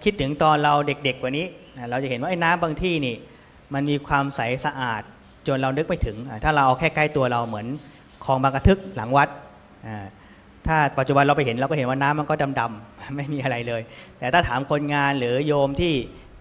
[0.04, 1.46] คิดถึงตอนเราเด็กๆกว่านี้
[1.90, 3.16] เราจะเห็นว่าไอ้น้ำบางที่นี่
[3.74, 5.02] มันมีความใสสะอาด
[5.48, 7.68] จนเรานึกไปถึง ถ้าเราเอาแค่ใกล้ตัวเราเหมือน
[8.26, 9.30] คลองบางกระทึกหลังวัด
[10.68, 13.82] ถ้าปัจจุบันเราไปเห็นเราก็เห็นว่าน้ำมันก็ดำๆไม่มีอะไรเลย
[14.20, 15.94] แต่ถ้าถามคนงานหรือโยมที่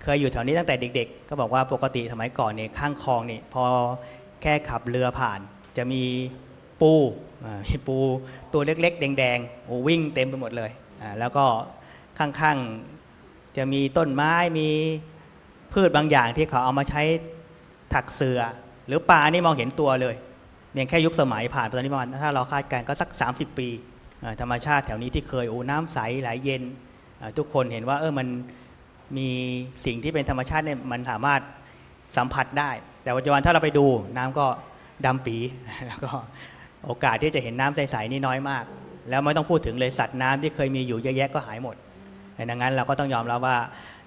[0.02, 3.64] เคยอยู่แถวนี้ตั้งแต่เด็ก ๆ ก็บอกว่าปกติสมัยก่อนเนี่ยข้างคลองนี่พอ
[4.42, 5.40] แค่ขับเรือผ่าน
[5.76, 6.02] จะมี
[6.80, 6.92] ปู
[7.68, 7.98] มีปู
[8.52, 10.70] ตัวเล็ก ๆ แดงๆโอ้วิ่งเต็มไปหมดเลย
[11.18, 11.44] แล้วก็
[12.18, 14.68] ข้างๆจะมีต้นไม้มี
[15.72, 17.02] พืชบางอย่างที่เขาเอามาใช้
[17.94, 18.40] ถักเสือ
[18.86, 20.14] หรือปลานี่มองเห็นตัวเลย
[20.72, 23.68] เพียงแค่ยุคสมัยผ่านไปตอนนี้ประมาณถ้าเราคาดการณ์ก็สัก 30 ปี
[24.40, 26.62] ธรรมชาติแถวนี้ที่เคยโอ้น้ำใสไหลเย็น
[27.38, 28.28] ทุกคนเห็นว่าเออมัน
[29.16, 29.28] มี
[29.84, 31.40] สิ่งที่เป็นธรรมชาติเนี่ยมันสามารถ
[32.16, 32.70] สัมผัสได้
[33.02, 33.86] แต่ปัจจุบันถ้าเราไปดู
[34.18, 34.46] น้ำก็
[35.06, 35.36] ดำปี
[35.86, 36.10] แล้วก็
[36.86, 38.64] โอกาสที่จะเห็นน้ำใสๆนี่น้อยมาก
[39.10, 41.76] แล้วไม่ต้องพูดถึงเลยสัตว์น้ำที่เคยมีอยู่เยอะแยะก็หายหมด
[42.50, 43.56] ดังนั้นเราก็ต้องยอมรับว่า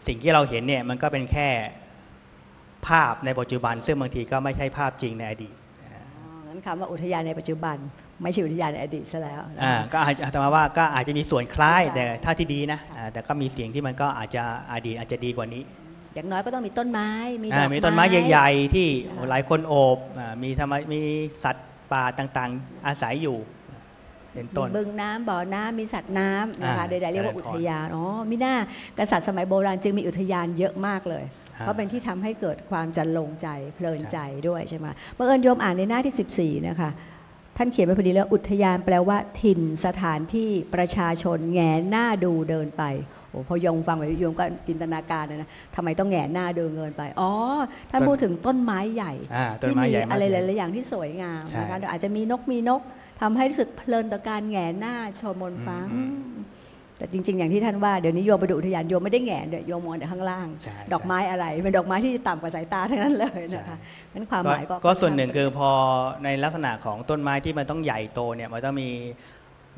[0.08, 1.48] สิ่งที่เราเห็นเนี่ยมันก็เป็นแค่
[2.88, 5.54] ภาพในปัจจุบัน ซึ่งบางทีก็ไม่ใช่ภาพจริงในอดีต
[6.48, 7.78] งั้นคำว่าอุทยานในปัจจุบัน
[8.22, 12.80] ไม่ใช่อุทยานในอดีตซะแล้วอ่าก็อาจจะมาว่าก็อาจจะมีส่วนคล้ายแต่ถ้าที่ดีนะ
[13.14, 15.64] แต่ก็มีเสียงที่มันก็อาจจะอดีตอาจจะดีกว่านี้
[16.16, 17.10] อย่างน้อยก็ต้องมีต้นไม้
[17.44, 18.88] มีดอกไม้มีต้นไม้ใหญ่ ๆ ที่
[19.30, 19.98] หลายคนโอบ
[20.44, 21.00] มีธรรมมี
[21.44, 23.38] สัตว์ป่าต่างๆ อาศัยอยู่
[24.34, 28.56] เป็นต้นบึงน้ำบ่อน้ำมีสัตว์น้ำนะคะใดๆเรียกว่าอุทยานอ๋อมิน่า
[29.00, 31.24] กษัตริย์สมัยโบราณจึงมีอุทยานเยอะมากเลย
[31.60, 36.90] เพราะเป็นที่ทำให้เกิดความจันลงใจเพลินใจด้วยใช่ไหมเมื่อเอิญโยมอ่านในหน้าที่ 14 นะคะ
[37.58, 42.84] ท่านเขียนไว้พอดีแล้วอุทยานแปลว่าถิ่นสถานที่ประชาชนแงหน้าดูเดินไป
[43.30, 47.32] โอ้พอยงฟังไปยงก็จินตนาการนะทำไมต้องแงหน้าเดินเงินไป อ๋อ
[47.92, 49.14] ท่านพูดถึงต้นไม้ใหญ่
[49.62, 52.82] ที่มีอะไรหลายๆอย่างที่สวยงามนะคะอาจจะมีนกมีนก
[53.22, 55.78] ทำให้รู้สึกเพลินต่อการแงหน้าชมมนฟ้า
[56.98, 60.48] แต่จริง ๆ อย่างที่ท่านว่าเดี๋ยวนี้โยมไปดูอุทยานโยมไม่ได้แง่เดี๋ยวโยมมองแต่ข้างล่าง
[60.94, 63.78] ดอกไม้อะไรเป็นดอกไม้ที่ต่ำกว่าสายตาทั้งนั้นเลยนะคะ
[64.14, 65.70] นั้นความหมายก็ก็ส่วนหนึ่งคือพอ
[66.24, 68.90] ในลักษณะของต้นไม้ที่มันต้องใหญ่โตเนี่ยมันต้องมี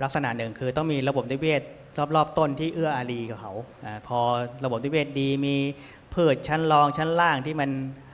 [0.04, 1.62] ลักษณะหนึ่งคือต้องมีระบบนิเวศ
[2.16, 3.54] รอบๆต้นที่เอื้ออารีกับเขา
[4.08, 4.20] พอ
[4.66, 5.56] ระบบนิเวศดีมี
[6.14, 7.70] พืชชั้นรองชั้นล่างที่มัน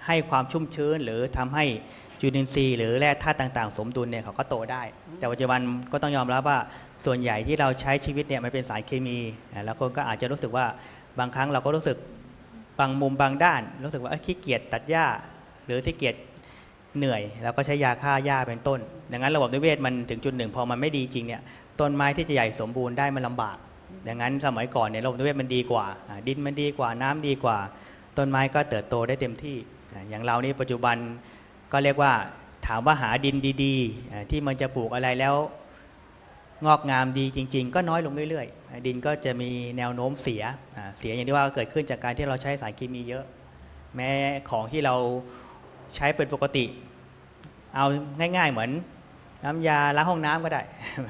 [0.08, 1.66] ให้ความชุ่มชื้น หรือทำให้
[2.20, 4.82] จุลินทรีย์หรือแร่ธาตุต่าง ๆ สมดุลเนี่ยเขาก็โตได้
[5.20, 5.60] แต่ปัจจุบัน
[5.92, 6.60] ก็ต้องยอมรับว่า
[7.06, 9.18] ส่วนใหญ่ที่เราใช้ชีวิตเนี่ยมันเป็นสารเคมี
[9.66, 10.66] แล้วคนก็อาจจะรู้สึกว่า
[11.20, 11.98] บางครั้งเราก็รู้สึก
[12.80, 15.06] บางมุมบางด้าน รู้สึกว่าขี้เกียจตัดหญ้า
[15.66, 16.16] หรือขี้เกียจ
[16.98, 18.80] เหนื่อย แล้วก็ใช้ยาฆ่าหญ้าเป็นต้น
[19.12, 21.42] ดังนั้นระบบนิเวศมันถึงจุดหนึ่งพอมันไม่ดีจริงเนี่ย
[21.80, 23.58] ต้นไม้ที่จะใหญ่สมบูรณ์ได้มันลาบาก
[24.08, 25.86] ดังนั้นสมัยก่อนเนี่ยระบบนิเวศมันดีกว่า
[26.28, 27.58] ดินมันดีกว่าน้ำดีกว่า
[28.18, 29.58] ต้นไม้ก็เติบโตได้เต็มที่
[30.10, 30.96] อย่างเรานี่ปัจจุบัน
[31.72, 32.14] ก็เรียกว่า
[32.68, 35.36] ถามว่าหาดินดี ๆ ที่มันจะปลูกอะไรแล้ว
[36.66, 40.44] งอกงามดีจริง ๆ ก็น้อยลงเรื่อยๆ ดินก็จะมีแนวโน้มเสีย
[40.98, 43.24] เสียอย่างที่ว่าเกิดขึ้นจากการที่เราใช้สารเคมีเยอะ
[43.96, 44.10] แม้
[44.50, 44.96] ของที่เรา
[45.96, 46.66] ใช้เป็นปกติ
[47.76, 47.86] เอา
[48.20, 48.72] ง่าย ๆ เหมือน
[49.46, 50.62] น้ำยาล้างห้องน้ำก็ได้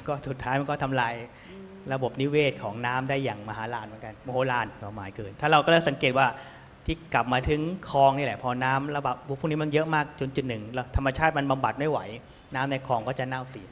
[0.07, 1.13] ก็สุดท้ายมันก็ทำลาย
[1.93, 6.27] ระบบนิเวศของน้ำได้อย่างมหาลานเหมือนกันโมโหลานเราหมายเกิน ถ้าเราก็เริ่มสังเกตว่า
[6.85, 11.99] ที่กลับมาถึงคลองนี่แหละ พอน้ำระบาดพวกนี้มันเยอะมากจนจุดหนึ่งแล้วธรรมชาติมันบำบัดไม่ไหว
[12.55, 13.69] น้ำในคลองก็จะเน่าเสีย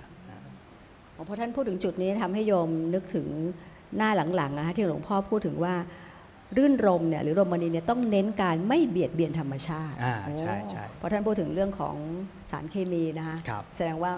[1.28, 3.28] พอท่านพูดถึงจุดนี้ทำให้โยมนึกถึง
[3.98, 5.74] หน้าหลังๆนะคะที่หลวงพ่อพูดถึงว่า
[6.58, 11.96] รื่นรมเนี่ยหรือโรมณีเนี่ยต้องเน้นการไม่เบียดเบียนธรรมชาติอ่าใช่ใช่เพราะท่านพูดถึงเรื่องของ
[12.52, 14.12] สารเคมีนะคะครับแสดงว่า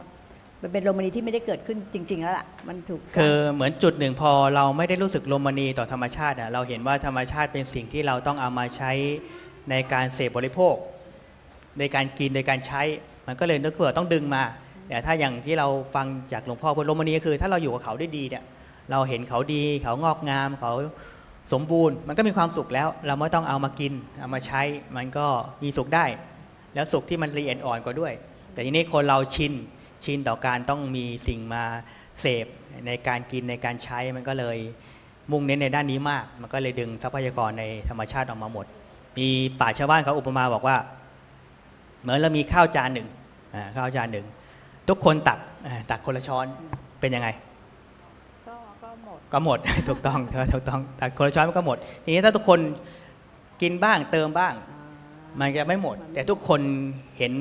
[0.62, 8.92] มันเป็นโรมณีที่ไม่ได้เกิดขึ้นจริง ๆ แล้วล่ะมันถูกสร้างคือเหมือนจุดหนึ่งพอเราไม่ได้รู้สึกลมณีต่อธรรมชาติอะเราเห็นว่าธรรมชาติเป็นสิ่งที่เราต้องเอามาใช้
[9.70, 10.76] ในการเสพบริโภค
[11.80, 12.82] ในการกินในการใช้
[13.28, 14.44] มันก็เลยนึกเผื่อต้องดึงมา
[14.88, 18.44] แต่ถ้าอย่างที่เราฟังจากหลวงพ่อพูดลมณีก็คือ ถ้าเราอยู่กับเขาได้ดีเนี่ย
[18.92, 20.74] เราเห็นเขาดีเขางอกงามเขา
[21.54, 24.62] สมบูรณ์ มันก็มีความสุขแล้ว เราไม่ต้องเอามากินเอามาใช้
[24.96, 25.26] มันก็
[25.64, 26.06] มีสุขได้
[26.74, 28.14] แล้วสุขที่มันละเอียดอ่อนกว่าด้วย
[28.54, 29.54] แต่ทีนี้คนเราชิน
[30.06, 31.64] ชินต่อการต้องมีสิ่งมา
[32.22, 32.48] เสพ
[32.88, 34.58] ในการกินในการใช้มันก็เลย
[35.32, 38.66] มุ่งเน้นในด้านนี้มาก มันก็เลยดึงทรัพยากรในธรรมชาติออกมาหมด
[39.18, 39.28] มี
[39.62, 40.78] ป่าชาวบ้านเขาอุปมาบอกว่า
[42.02, 43.08] เหมือนเรามีข้าวจานหนึ่ง
[43.78, 44.26] ข้าวจานหนึ่ง
[44.90, 46.46] ทุกคนตักอ่าตักคนละช้อน
[47.00, 47.30] เป็นยังไง
[48.48, 50.20] ก็ก็หมดก็หมดถูกต้อง
[50.54, 52.60] ถูกต้องตักคนละช้อนมันก็หมดทีนี้ถ้าทุกคน
[53.62, 54.54] กินบ้างเติมบ้าง
[55.40, 56.62] มันจะไม่หมด แต่ทุกคน
[57.18, 57.34] เห็น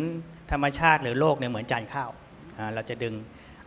[0.52, 2.11] ธรรมชาติหรือโลกเนี่ยเหมือนจานข้าว
[2.59, 3.14] อ่าเราจะดึง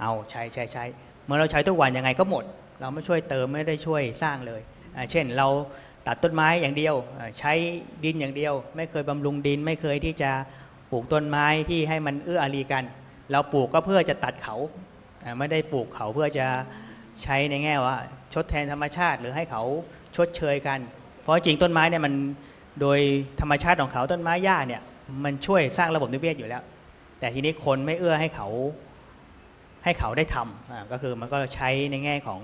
[0.02, 0.84] เอาใช้ใช้ใช้
[1.26, 2.44] เมื่อเราใช้ทุกวันยังไงก็หมด
[2.82, 4.62] เราไม่ช่วยเติมไม่ได้ช่วยสร้างเลย
[4.96, 5.48] อ่าเช่นเรา
[6.08, 7.54] ตัดต้นไม้อย่างเดียวอ่าใช้
[8.04, 10.32] ดินอย่างเดียว ไม่เคยบำรุงดินไม่เคยที่จะ
[10.92, 12.84] ปลูกต้นไม้ที่ให้มันเอื้ออารีกัน
[13.32, 14.56] เราปลูกก็เพื่อจะตัดเขา
[15.40, 16.46] ไม่ได้ปลูกเขาเพื่อจะ
[17.24, 17.98] ใช้ในแง่ว่า
[18.34, 19.64] ชดแทนธรรมชาติหรือให้เขา
[20.16, 20.80] ชดเชยกัน
[21.22, 22.14] เพราะจริงต้นไม้เนี่ยมัน
[22.82, 23.00] โดย
[23.42, 24.82] ธรรมชาติของเขาต้นไม้หญ้าเนี่ย
[25.26, 26.64] มันช่วยสร้างระบบนิเวศอยู่แล้ว
[27.20, 28.48] แต่ทีนี้คนไม่เอื้อให้เขา
[29.84, 32.40] ให้เขาได้ทำก็คือมันก็ใช้ในแง่ของ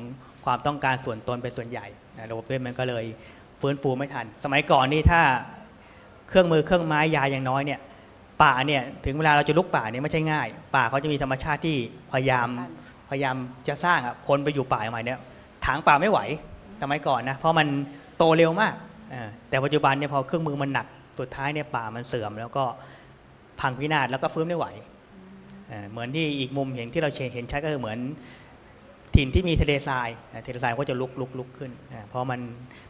[0.46, 1.88] ความต้องการส่วนตนเป็นส่วนใหญ่
[2.32, 3.06] ระบบนิเวศมันก็เลย
[3.62, 5.22] ฟื้นฟูไม่ทัน สมัยก่อนนี่ถ้า
[6.30, 7.80] เครื่องมือเครื่องไม้ยาอย่างน้อยเนี่ย
[8.44, 11.78] ป่าเนี่ยถึงเวลาเราจะลุกป่าเนี่ยไม่ใช่ง่าย ป่าเขาจะมีธรรมชาติที่
[12.12, 12.48] พยายาม
[13.10, 13.36] พยายาม
[13.68, 15.20] จะสร้างอะคนไปอยู่ป่าใหม่เนี่ย
[15.66, 16.20] ถางป่าไม่ไหว
[16.82, 17.68] สมัยก่อนนะเพราะมัน
[18.18, 18.74] โตเร็วมาก
[19.50, 20.88] แต่ปัจจุบันเนี่ยพอเครื่องมือมันหนัก
[21.20, 22.64] สุดท้ายเนี่ยป่ามันเสื่อม แล้วก็
[23.60, 24.68] พังพินาศแล้วก็ฟื้นไม่ไหว
[25.92, 28.00] เหมือนที่อีกมุมเห็นที่เราเห็นชัดก็คือเหมือน
[29.16, 30.10] ถิ่นที่มีทะเลทราย
[30.46, 31.72] ทะเลทรายก็จะลุกลุกลุกขึ้น
[32.14, 32.40] พอมัน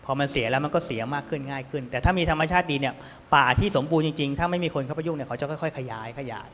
[0.06, 2.96] พอมันเสียแล้วมันก็เสียมากขึ้นง่ายขึ้น แต่ถ้ามีธรรมชาติดีเนี่ย
[3.36, 6.50] ป่าที่สมบูรณ์จริงๆ ถ้าไม่มีคนเข้าไปยุ่งเนี่ยเขาจะค่อยๆ ขยายขยาย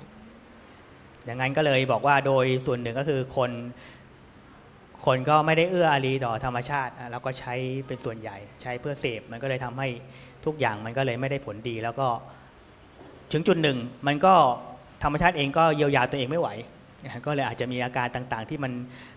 [1.26, 3.52] อย่างนั้นก็เลยบอกว่าโดยส่วนหนึ่งก็คือคน
[5.06, 7.54] คนก็ไม่ได้เอื้ออารีต่อธรรมชาติ แล้วก็ใช้
[7.88, 9.88] เป็นส่วนใหญ่ ใช้เพื่อเสพมันก็เลยทำให้
[10.46, 12.08] ทุกอย่างมันก็เลยไม่ได้ผลดี แล้วก็
[13.32, 13.78] ถึงจุดหนึ่ง
[14.08, 14.34] มันก็
[15.04, 16.50] ธรรมชาติเองก็เยียวยาตัวเองไม่ไหว
[17.26, 18.72] ก็เลยอาจจะมีอาการต่างๆ ที่มัน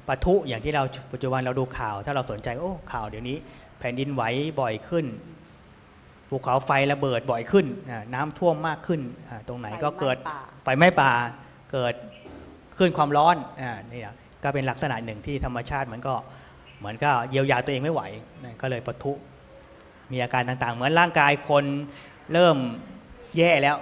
[0.08, 3.36] ปะทุอย่างที่เราปัจจุบันเราดูข่าว ถ้าเราสนใจโอ้ข่าวเดี๋ยวนี้
[3.78, 4.22] แผ่นดินไหว
[4.60, 5.06] บ่อยขึ้น
[6.28, 10.16] ภูเขาไฟระเบิดบ่อยขึ้นอะน้ำท่วมมากขึ้นอะตรงไหนก็เกิด
[10.62, 11.12] ไฟไหม้ป่า
[11.72, 11.94] เกิด
[12.78, 16.14] ขึ้นความร้อนอ่านี่นะก็เป็นลักษณะหนึ่งที่ธรรมชาติมันก็
[16.78, 18.02] เหมือนก็เยียวยาตัวเองไม่ไหว
[18.44, 19.12] นะก็เลยปะทุ
[20.12, 21.64] มีอาการต่างๆ เหมือนร่างกายคน
[22.32, 22.56] เริ่ม
[23.36, 23.76] แย่แล้ว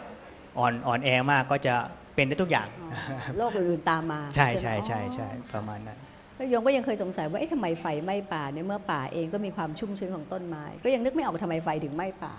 [0.58, 1.74] อ่อนอ่อนแอมากก็จะ
[2.18, 2.68] เป็นได้ทุกอย่าง
[3.38, 5.98] โรคอื่นๆตามมา ใช่ไหมใช่ใช่อ๋อใช่ประมาณนั้น
[6.36, 12.34] แล้วโยมก็ยังเคยสงสัยว่าเอ๊ะทำไมไฟไหม้ป่าเนี่ยเมื่อป่าเองก็มีความชุ่มชื้นของต้นไม้ ก็ยังนึกไม่ออกว่าทำไมไฟถึงไหม้ป่า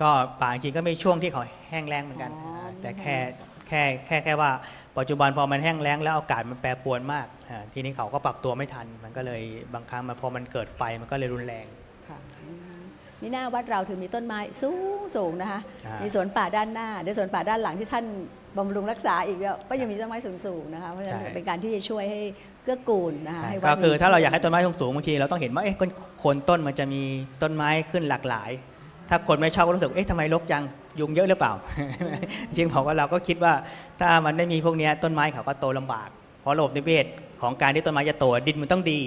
[0.00, 0.10] ก็
[0.42, 3.16] ป่าจริงๆก็มีช่วงที่เขาแห้งแล้งเหมือนกันอ๋ออ่าแต่แค่
[3.68, 4.50] แค่แค่แค่ว่า
[4.98, 9.42] ปัจจุบันพอมันแห้งแล้งแล้วอากาศมันแปรปรวนมากอ่าทีนี้เขาก็ปรับตัวไม่ทัน มันก็เลย
[9.74, 11.66] บางครั้งมันพอมันเกิดไฟมันก็เลยรุนแรง
[12.08, 12.45] ค่ะอืม
[13.22, 18.04] นี่หน้าวัดเราถึงมีต้นไม้สูงสูงนะคะอ่ามีมีสวนป่าด้านหน้าเดี๋ยวสวนป่าด้านหลังที่ท่าน
[18.58, 22.20] บำรุงรักษาอีกเนี่ยก็ยังมีต้นไม้สูงสูงๆนะคะ เพราะฉะนั้นใช่เป็นการที่จะช่วยให้
[22.62, 25.76] เกื้อกูลนะคะให้วัดก็คือมีถ้าเราอยากให้ต้นไม้สูงๆบางทีเราต้องเห็นว่าเอ๊ะ
[26.18, 27.02] โคนต้นมันจะมี
[27.42, 28.50] ต้นไม้ขึ้นหลากหลาย
[29.08, 30.62] ถ้าคนไม่ชอบก็รู้สึกเอ๊ะทำไมรกจัง
[31.00, 31.52] ยุงเยอะหรือเปล่า
[32.48, 33.52] จริงๆผมว่าเราก็คิดว่า
[34.00, 36.08] ถ้ามันไม่มีพวกเนี้ยต้นไม้เขาก็โตลำบาก
[36.40, 37.06] เพราะระบบนิเวศ
[37.42, 39.00] ของการที่ต้นไม้จะโตดินมันต้องดี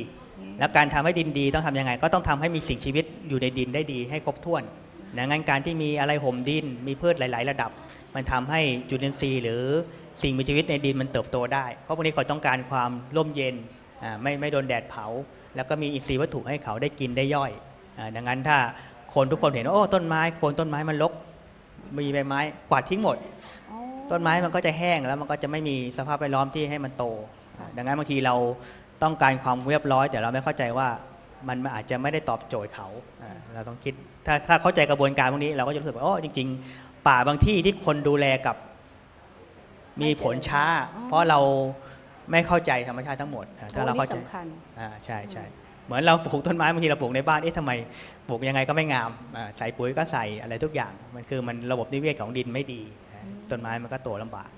[0.60, 4.64] แล้วการทำให้ดินดีต้องทำยังไง ก็ต้องทำให้มีสิ่งชีวิตอยู่ในดินได้ดีให้ครบถ้วน
[5.18, 7.72] ดังนั้นการที่มีอะไรห่มดิน มีพืชหลาย ๆ ระดับ
[8.16, 9.62] มันทำให้จุลินทรีย์หรือ
[10.22, 13.56] สิ่งมีชีวิตในดินมันเติบโตได้ เพราะพวกนี้เขาต้องการความร่มเย็น
[14.04, 15.06] อ่าไม่ไม่โดนแดดเผา
[15.56, 17.52] แล้วก็มีอินทรีย์วัตถุให้เขาได้กินได้ย่อย
[17.98, 18.58] อาดังนั้นถ้า
[19.16, 21.14] คนทุกคนเห็นว่าโอ้ต้นไม้โคนต้นไม้มันรก
[21.98, 23.18] มีใบไม้กวาดทิ้งหมด
[23.70, 23.78] อ๋อ
[24.12, 27.06] ต้นไม้มันก็จะแห้งแล้วมันก็จะไม่มีสภาพแวดล้อมที่ให้มันโต
[27.76, 28.36] ดังนั้นบางทีเรา
[29.04, 30.88] ต้องการความเรียบร้อย แต่เราไม่เข้าใจว่า
[31.48, 32.88] มันอาจจะไม่ได้ตอบโจทย์เขา
[33.24, 33.94] อ่าเราต้องคิด
[34.26, 38.56] ถ้าถ้าเข้าใจกระบวนการพวกนี้เราก็จะรู้สึกว่าโอ้จริง ๆ ป่าบางที่ที่คนดูแลกับ
[40.02, 40.64] มีผลช้า
[41.08, 41.40] เพราะเรา
[42.32, 44.46] ไม่เข้าใจธรรมชาติทั้งหมดอ่าถ้าเราเข้าใจโอ้นี่สำคัญ
[44.80, 45.44] อ่าใช่ใช่
[45.86, 47.72] เหมือนเราปลูกต้นไม้บางทีเราปลูกในบ้านเอ๊ะทำไม
[48.28, 52.82] ปลูกยังไงก็ไม่งามอ่าใส่ปุ๋ยก็ใส่อะไรทุกอย่าง มันคือมันระบบนิเวศของดินไม่ดี
[53.14, 54.50] อ่าต้นไม้มันก็โตลำบาก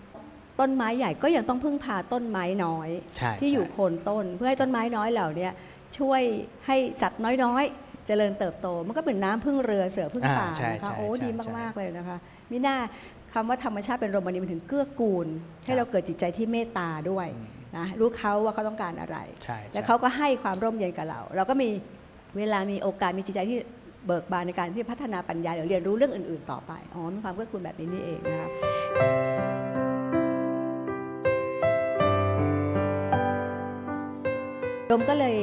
[0.59, 5.51] ต้นไม้ใหญ่ก็ยังต้องพึ่งพาต้นไม้น้อยใช่ที่อยู่ใช่โคนต้นเพื่อให้ต้นไม้น้อยเหล่าเนี้ย
[5.97, 6.21] ช่วย
[6.65, 12.17] ให้สัตว์น้อยๆ เจริญเติบโต มันก็เป็นน้ำพึ่งเรือเสือพึ่งป่าอ่าใช่นะคะใช่โอ้ใช่ดีใช่มากๆเลยนะคะ
[12.51, 12.75] มิน่า
[13.33, 15.27] คำว่าธรรมชาติเป็นโรมณีมันถึงเกื้อกูล
[15.63, 17.27] ให้ครับเราเกิดจิตใจที่เมตตาด้วย
[17.77, 21.69] นะรู้เขาว่าเขาต้องการอะไรใช่แล้วใช่เขาก็ให้ความร่มเย็นกับเรา เราก็มี
[22.37, 23.57] เวลามีโอกาสมีจิตใจที่
[24.07, 28.49] เบิกบานในการที่พัฒนาปัญญาหรือเรียนรู้เรื่องอื่น ๆ ต่อไป อ๋อมีความเกื้อกูลแบบนี้นี่เองนะคะ
[34.91, 35.37] โยมก็เลย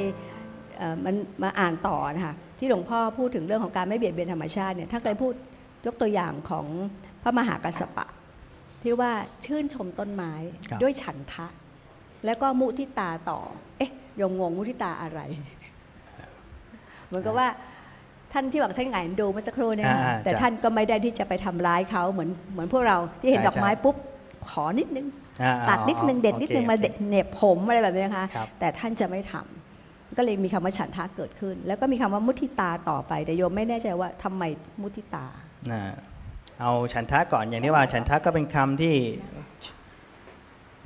[0.78, 5.32] เอ่อมันมาอ่านต่อนะคะที่หลวงพ่อพูดถึงเรื่องของการไม่เบียดเบียนธรรมชาติเนี่ยท่านเคยพูด
[5.87, 6.66] ยกตัวอย่างของ
[7.22, 8.06] พระมหากัสสปะ
[8.82, 9.12] ที่ว่า
[9.44, 10.32] ชื่นชมต้นไม้
[10.68, 11.46] ครับด้วยฉันทะ
[12.24, 13.40] แล้วก็มุทิตาต่อ
[13.78, 15.20] เอ๊ะโยมงงมุทิตาอะไร
[17.06, 17.48] เหมือนกับว่า
[18.32, 23.96] ท่านที่บอกท่านหงายดูเมื่อสักครู่เนี่ยค่ะอ่าแต่จ้ะท่านก็ไม่ได้ที่จะไปทำร้ายเขาเหมือนเหมือนพวกเราที่เห็นใช่ดอกไม้ใช่ปุ๊บ
[24.50, 25.27] ขอนิดนึงอ่า
[25.70, 34.42] ตัดนิดนึงอ๋อเด็ดนิดนึงโอคมาเด็ดเหน็บผมอะไรแบบนี้นะคะครับแต่ท่านจะไม่ทำก็เลยมีคำว่าฉันทะเกิดขึ้น แล้วก็มีคำว่ามุทิตาต่อไป แต่โยมไม่แน่ใจว่าทำไม
[34.81, 35.27] มุทิตา
[35.72, 35.83] นะ
[36.61, 38.94] เอาฉันทะก่อนอย่างที่ว่าฉันทะก็เป็นคำที่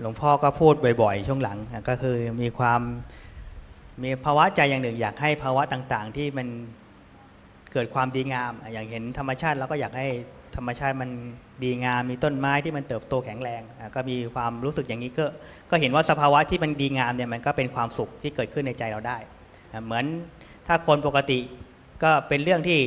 [0.01, 2.81] หลวงพ่อก็พูดบ่อย ๆ ช่วงหลังอะก็คือมีความ
[4.03, 6.49] มีภาวะใจอย่างหนึ่ง อยากให้ภาวะต่างๆ ที่มัน
[7.73, 10.09] เกิดความดีงามอะอย่างเห็นธรรมชาติเราก็อยากให้
[10.57, 11.11] ธรรมชาติมัน
[11.62, 13.62] ดีงามมีต้นไม้ที่มันเติบโตแข็งแรง
[13.95, 15.27] ก็มีความรู้สึกอย่างนี้ก็
[15.71, 19.17] ก็เห็นว่าสภาวะที่มันดีงามเนี่ยมันก็เป็นความสุขที่เกิดขึ้นในใจเราได้
[19.85, 20.05] เหมือน
[20.67, 21.38] ถ้าคนปกติ
[22.03, 22.81] ก็เป็นเรื่องที่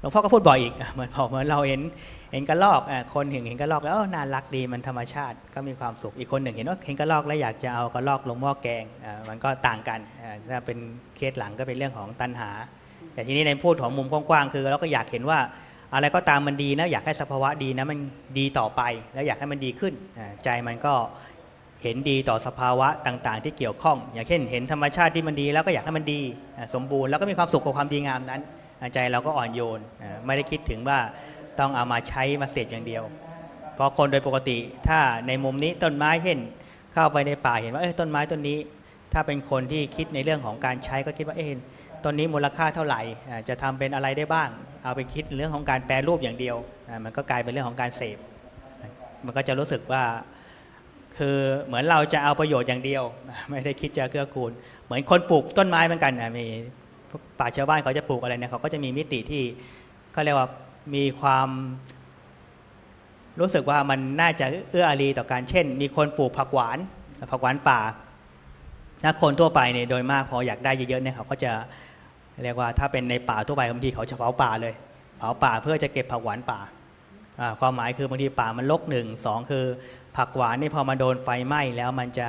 [0.00, 1.80] หลวงพ่อก็พูดบ่อยอีกเหมือนพอเหมือนเราเห็น
[2.32, 2.80] เห็นกระรอก
[3.14, 8.84] คนเห็นเห็นกระรอกแล้วเอ้าน่ารักดีมันธรรมชาติก็มีความสุขอีกคนหนึ่งเห็นว่าเห็นกระรอกแล้วอยากจะเอากระรอกลงหม้อแกง
[9.28, 10.00] มันก็ต่างกัน
[10.50, 10.78] ถ้าเป็น
[11.16, 12.50] เคสหลังก็เป็นเรื่องของตัณหา
[13.14, 15.38] แต่ทีนี้ในพูดของมุมกว้างๆคือเราก็อยากเห็นว่า
[15.94, 17.98] อะไรก็ตามมันดีนะอยากให้สภาวะดีนะมัน
[18.38, 18.82] ดีต่อไป
[19.14, 19.94] แล้วอยากให้มันดีขึ้น
[20.44, 20.94] ใจมันก็
[21.82, 26.20] เห็นดีต่อสภาวะต่างๆ ที่เกี่ยวข้อง อย่างเช่น เห็นธรรมชาติที่มันดีแล้วก็อยากให้มันดี
[26.74, 28.42] สมบูรณ์แล้วก็มีความสุขกับความดีงามนั้น
[28.94, 29.80] ใจเราก็อ่อนโยน
[30.26, 30.98] ไม่ได้คิดถึงว่า
[31.58, 33.02] ต้องเอามาใช้มาเสพอย่างเดียว
[33.74, 36.40] เพราะคนโดยปกติถ้าในมุมนี้ต้นไม้เห็น
[36.92, 38.58] เข้าไปในป่าเห็นว่าเอ้ต้นไม้ต้นนี้
[39.12, 41.48] ถ้าเป็นคนที่คิดในเรื่องของการใช้ก็คิดว่าเอ้
[42.04, 43.00] ต้นนี้มูลค่าเท่าไหร่
[43.48, 44.48] จะทำเป็นอะไรได้บ้าง
[44.82, 46.56] เอาไปคิดเรื่องของการแปรรูปอย่างเดียว
[47.04, 48.18] มันก็กลายเป็นเรื่องของการเสพ
[49.24, 50.02] มันก็จะรู้สึกว่า
[51.16, 51.36] คือ
[51.66, 53.02] เหมือนเราจะเอาประโยชน์อย่างเดียว
[53.50, 54.52] ไม่ได้คิดจะเกื้อกูล
[54.84, 56.46] เหมือนคนปลูกต้นไม้เหมือนกันนะมี
[57.38, 59.42] ป่าชาวบ้านเขาจะปลูกอะไรเนี่ยเขาก็จะมีมิติที่
[60.12, 60.48] เขาเรียกว่า
[60.94, 61.48] มีความ
[63.40, 66.78] รู้สึกว่ามันน่าจะเอื้ออารีต่อการเช่น มีคนปลูกผักหวาน
[67.30, 67.80] ผักหวานป่า
[69.04, 71.52] ถ้าคนทั่วไปเนี่ยโดยมากพออยากได้เยอะๆเนี่ยเขาก็จะ
[72.44, 74.74] เรียกว่าถ้าเป็นในป่าทั่วไปบางทีเขาจะเผาป่าเลย
[75.18, 76.60] เผาป่าเพื่อจะเก็บผักหวานป่า
[77.60, 79.64] ความหมายคือบางทีป่ามันรกหนึ่งสองคือ
[80.16, 82.28] ผักหวานนี่พอมาโดนไฟไหม้แล้วมันจะ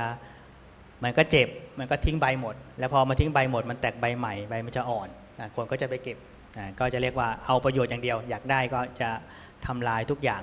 [1.04, 1.48] มันก็เจ็บ
[1.80, 5.08] มันก็ทิ้งใบหมด แล้วพอมาทิ้งใบหมด มันแตกใบใหม่ใบมันจะอ่อน
[5.56, 6.18] คนก็จะไปเก็บ
[6.80, 9.10] ก็จะเรียกว่าเอาประโยชน์อย่างเดียว อยากได้ก็จะ
[9.66, 10.42] ทำลายทุกอย่าง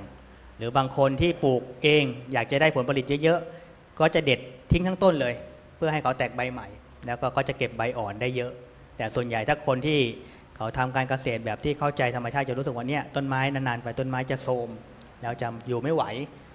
[0.58, 4.40] หรือบางคนที่ปลูกเองอยากจะได้ผลผลิตเยอะๆก็จะเด็ด
[4.72, 5.34] ทิ้งทั้งต้นเลย
[5.76, 6.66] เพื่อให้เขาแตกใบใหม่
[7.06, 8.52] แล้วก็จะเก็บใบอ่อนได้เยอะ
[9.00, 10.00] แต่ส่วนใหญ่ถ้าคนที่
[10.56, 14.68] เขาทำการเกษตรแบบที่เข้าใจธรรมชาติจะรู้สึกว่าเนี่ยต้นไม้นานๆไปต้นไม้จะโทม
[15.22, 16.04] แล้วจะอยู่ไม่ไหว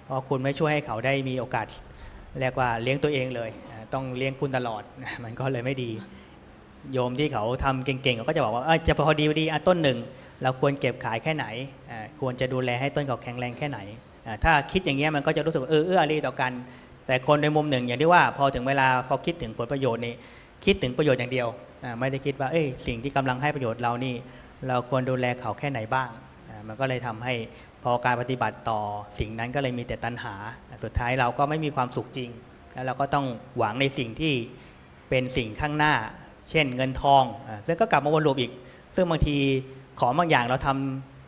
[0.05, 1.65] เพราะคุณไม่ช่วยให้เขาได้มีโอกาส
[2.39, 3.49] เรียกว่าเลี้ยงตัวเองเลย
[3.93, 4.83] ต้องเลี้ยงคุณตลอด
[5.23, 5.91] มันก็เลยไม่ดี
[6.93, 9.97] โยมที่เขาทำเก่งๆเขาก็จะบอกว่าเอ้ยจะพอดีดีต้นหนึ่ง
[10.43, 11.45] เราควรเก็บขายแค่ไหน
[12.19, 13.79] ควรจะดูแลให้ต้นเขาแข็งแรงแค่ไหน
[14.43, 16.51] ถ้าคิดอย่างเงี้ยมันก็จะรู้สึกเออเอื้ออารีต่อกัน
[17.07, 20.15] แต่คนในมุมหนึ่งอย่างที่ว่าพอถึงเวลาพอคิดถึงผลประโยชน์นี่
[20.65, 21.47] คิดถึงประโยชน์อย่างเดียว
[21.99, 24.15] ไม่ได้คิดว่าเอ้ยสิ่งที่กำลังให้ประโยชน์เรานี่
[24.67, 26.09] เราควรดูแลเขาแค่ไหนบ้าง
[26.67, 27.33] มันก็เลยทำให้
[27.83, 28.79] พอการปฏิบัติต่อ
[29.19, 30.33] สิ่งนั้นก็เลยมีแต่ตัณหา
[30.83, 32.29] สุดท้ายเราก็ไม่มีความสุขจริง
[32.73, 33.25] แล้วเราก็ต้อง
[33.57, 34.33] หวังในสิ่งที่
[35.09, 35.93] เป็นสิ่งข้างหน้า
[36.49, 37.23] เช่นเงินทอง
[37.65, 38.51] ซึ่งก็กลับมาวนลูปอีก
[38.95, 39.37] ซึ่งบางที
[39.99, 40.69] ของบางอย่างเราท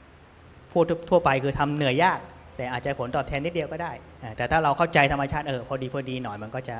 [0.07, 2.19] ำพูดทั่วไปคือทำเหนื่อยยาก
[2.57, 3.91] แต่อาจจะผลตอบแทนนิดเดียวก็ได้
[4.37, 6.75] แต่ถ้าเราเข้าใจธรรมชาติเออพอดีพอดีหน่อยมันก็จะ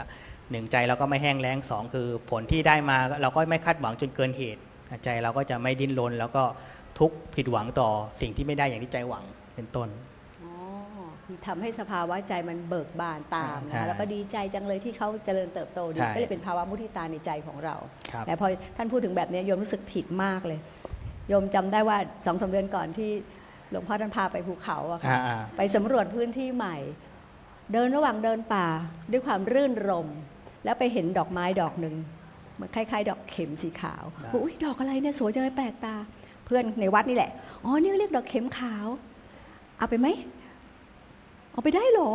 [0.52, 6.44] หนึ่งใจเราก็ไม่แห้งแล้งสองคือผลที่ได้มาเราก็ไม่คาดหวังจนเกินเหตุอ่าใจเราก็จะไม่ดิ้นรนแล้วก็
[7.00, 7.90] ทุกข์ผิดหวังต่อ
[8.22, 9.24] สิ่งที่ไม่ได้อย่างที่ใจหวัง
[9.56, 9.90] เป็นต้น
[10.44, 10.54] อ๋อ
[11.26, 17.76] คือทำให้สภาวะใจมันเบิกบานตามใช่นะแล้วก็ดีใจจังเลยที่เขาเจริญเติบโตดีใช่ก็เลยเป็นภาวะมุทิตาในใจของเรา
[18.12, 20.60] ครับแต่พอท่านพูดถึงแบบนี้โยมรู้สึกผิดมากเลย
[21.30, 23.10] โยมจำได้ว่าสองสามเดือนก่อนที่
[23.70, 26.78] หลวงพ่อท่านพาไปภูเขาอะค่ะอ่าไปสำรวจพื้นที่ใหม่
[27.74, 28.68] เดินระหว่างเดินป่า
[29.12, 30.08] ด้วยความรื่นรม
[30.64, 31.96] แล้วไปเห็นดอกไม้ดอกหนึ่ง
[32.56, 35.96] เหมือนคล้ายๆ ดอกเข็มสีขาวอ่าบอกอุ้ยดอกอะไรเนี่ยสวยจังเลยแปลกตา
[36.46, 37.32] เพื่อนในวัดนี่แหละ
[37.64, 38.88] อ๋อนี่เรียกดอกเข็มขาว
[39.78, 40.08] เอาไปไหม
[41.52, 42.12] เอาไปได้เหรอ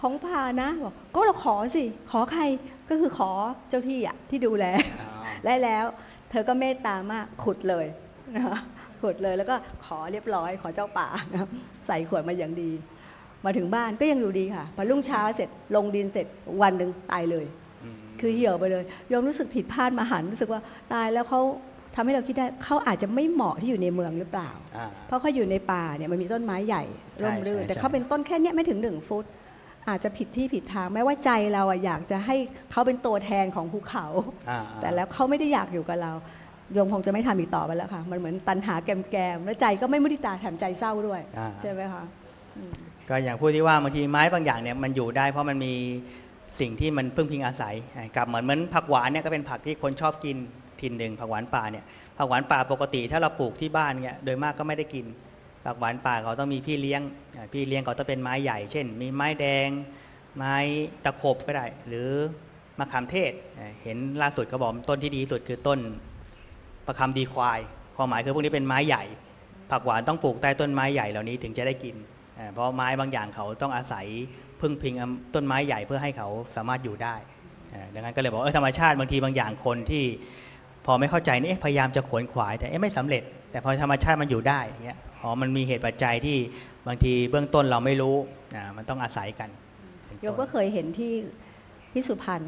[0.00, 2.42] ของพานะบอกก็เราขอสิ ขอใคร
[2.88, 3.30] ก็คือขอ
[3.68, 4.64] เจ้าที่อะที่ดูแล
[5.00, 5.84] อ๋อและแล้ว
[6.30, 7.86] เธอก็เมตตามากขุดเลย
[8.34, 8.58] นะคะ
[9.02, 9.54] ขุดเลยแล้วก็
[9.84, 11.50] ขอเรียบร้อยขอเจ้าป่านะครับ
[11.86, 12.70] ใส่ขวดมาอย่างดี
[13.44, 16.26] มาถึงบ้านก็ยังอยู่ดีค่ะพอรุ่งเช้าเสร็จลงดินเสร็จ
[16.62, 17.59] วันหนึ่งตายเลยอืม
[18.20, 20.60] คือเหี่ยวไปเลยยอมรู้สึกผิดพลาดมาหันรู้สึกว่า
[20.92, 21.40] ตายแล้วเขา
[21.94, 26.82] ทำให้เราคิดได้เขาอาจจะไม่เหมาะที่อยู่ในเมืองหรือเปล่าอ่าเพราะเขาอยู่ในป่าเนี่ยมันมีต้นไม้ใหญ่
[27.18, 29.24] ใช่ร่มรื่นใช่แต่ใช่เขาเป็นต้นแค่เนี้ยไม่ถึงหนึ่งฟุต
[29.88, 32.36] อาจจะผิดที่ผิดทางแม้ว่าใจเราอะอยากจะให้
[32.70, 34.06] เขาเป็นตัวแทนของภูเขา
[34.50, 36.12] อ่าแต่แล้วเขาไม่ได้อยากอยู่กับเรา
[36.72, 42.04] โยมคงจะไม่ทำอีกต่อไปแล้วค่ะมันเหมือนตันหาแกมแกมๆแล้วใจก็ไม่มุทิตาแถมใจเศร้าด้วยอ่าใช่ไหมคะ
[42.58, 42.72] อืม
[43.08, 45.74] ก็อย่างพูดที่ว่าบางทีไม้บางอย่างเนี่ยมันอยู่ได้เพราะมันมี
[46.60, 47.74] สิ่งที่มันพึ่งพิงอาศัย
[48.16, 50.36] กับเหมือนเหมือนผักหวานเนี่ยก็เป็นผักที่คนชอบกิน
[50.80, 51.84] ถิ่นหนึ่งผักหวานป่าเนี่ย
[52.16, 55.06] ผักหวานป่าปกติ ถ้าเราปลูกที่บ้านเนี่ยโดยมากก็ไม่ได้กิน
[55.64, 57.02] ผักหวานป่าเขาต้องมีพี่เลี้ยง
[57.52, 59.68] พี่เลี้ยงเขาต้องเป็นไม้ใหญ่ เช่น มีไม้แดง
[60.36, 60.54] ไม้
[61.04, 62.10] ตะขบก็ได้ หรือ
[62.78, 63.32] มะขามเทศ
[63.82, 65.78] เห็นล่าสุดเขาบอกต้นที่ดีสุดคือต้น
[66.86, 67.60] ประคำดีควาย
[67.96, 69.04] ความหมายคือพวกนี้เป็นไม้ใหญ่
[69.70, 71.96] ผักหวานต้องปลูกใต้ต้นไม้ใหญ่เหล่านี้ถึงจะได้กิน
[72.52, 74.06] เพราะไม้บางอย่างเขาต้องอาศัย
[74.60, 77.14] พึ่งพิงอำต้นไม้ใหญ่เพื่อให้เขาสามารถอยู่ได้
[77.74, 80.04] อ่าดังนั้นก็เลยบอกเออธรรมชาติบางทีบางอย่างคนที่
[80.86, 86.38] พอไม่เข้าใจนี่เอ๊ะพยายามจะขวนขวาย แต่เอ๊ะไม่สำเร็จ แต่พอธรรมชาติมันอยู่ได้อย่างเงี้ยอ๋อมันมีเหตุปัจจัยที่
[86.86, 88.16] บางทีเบื้องต้นเราไม่รู้
[88.56, 89.48] อ่ามันต้องอาศัยกัน
[90.06, 91.14] เป็นโยต้มนก็เคยเห็นที่
[91.92, 92.42] ที่สุพรรณ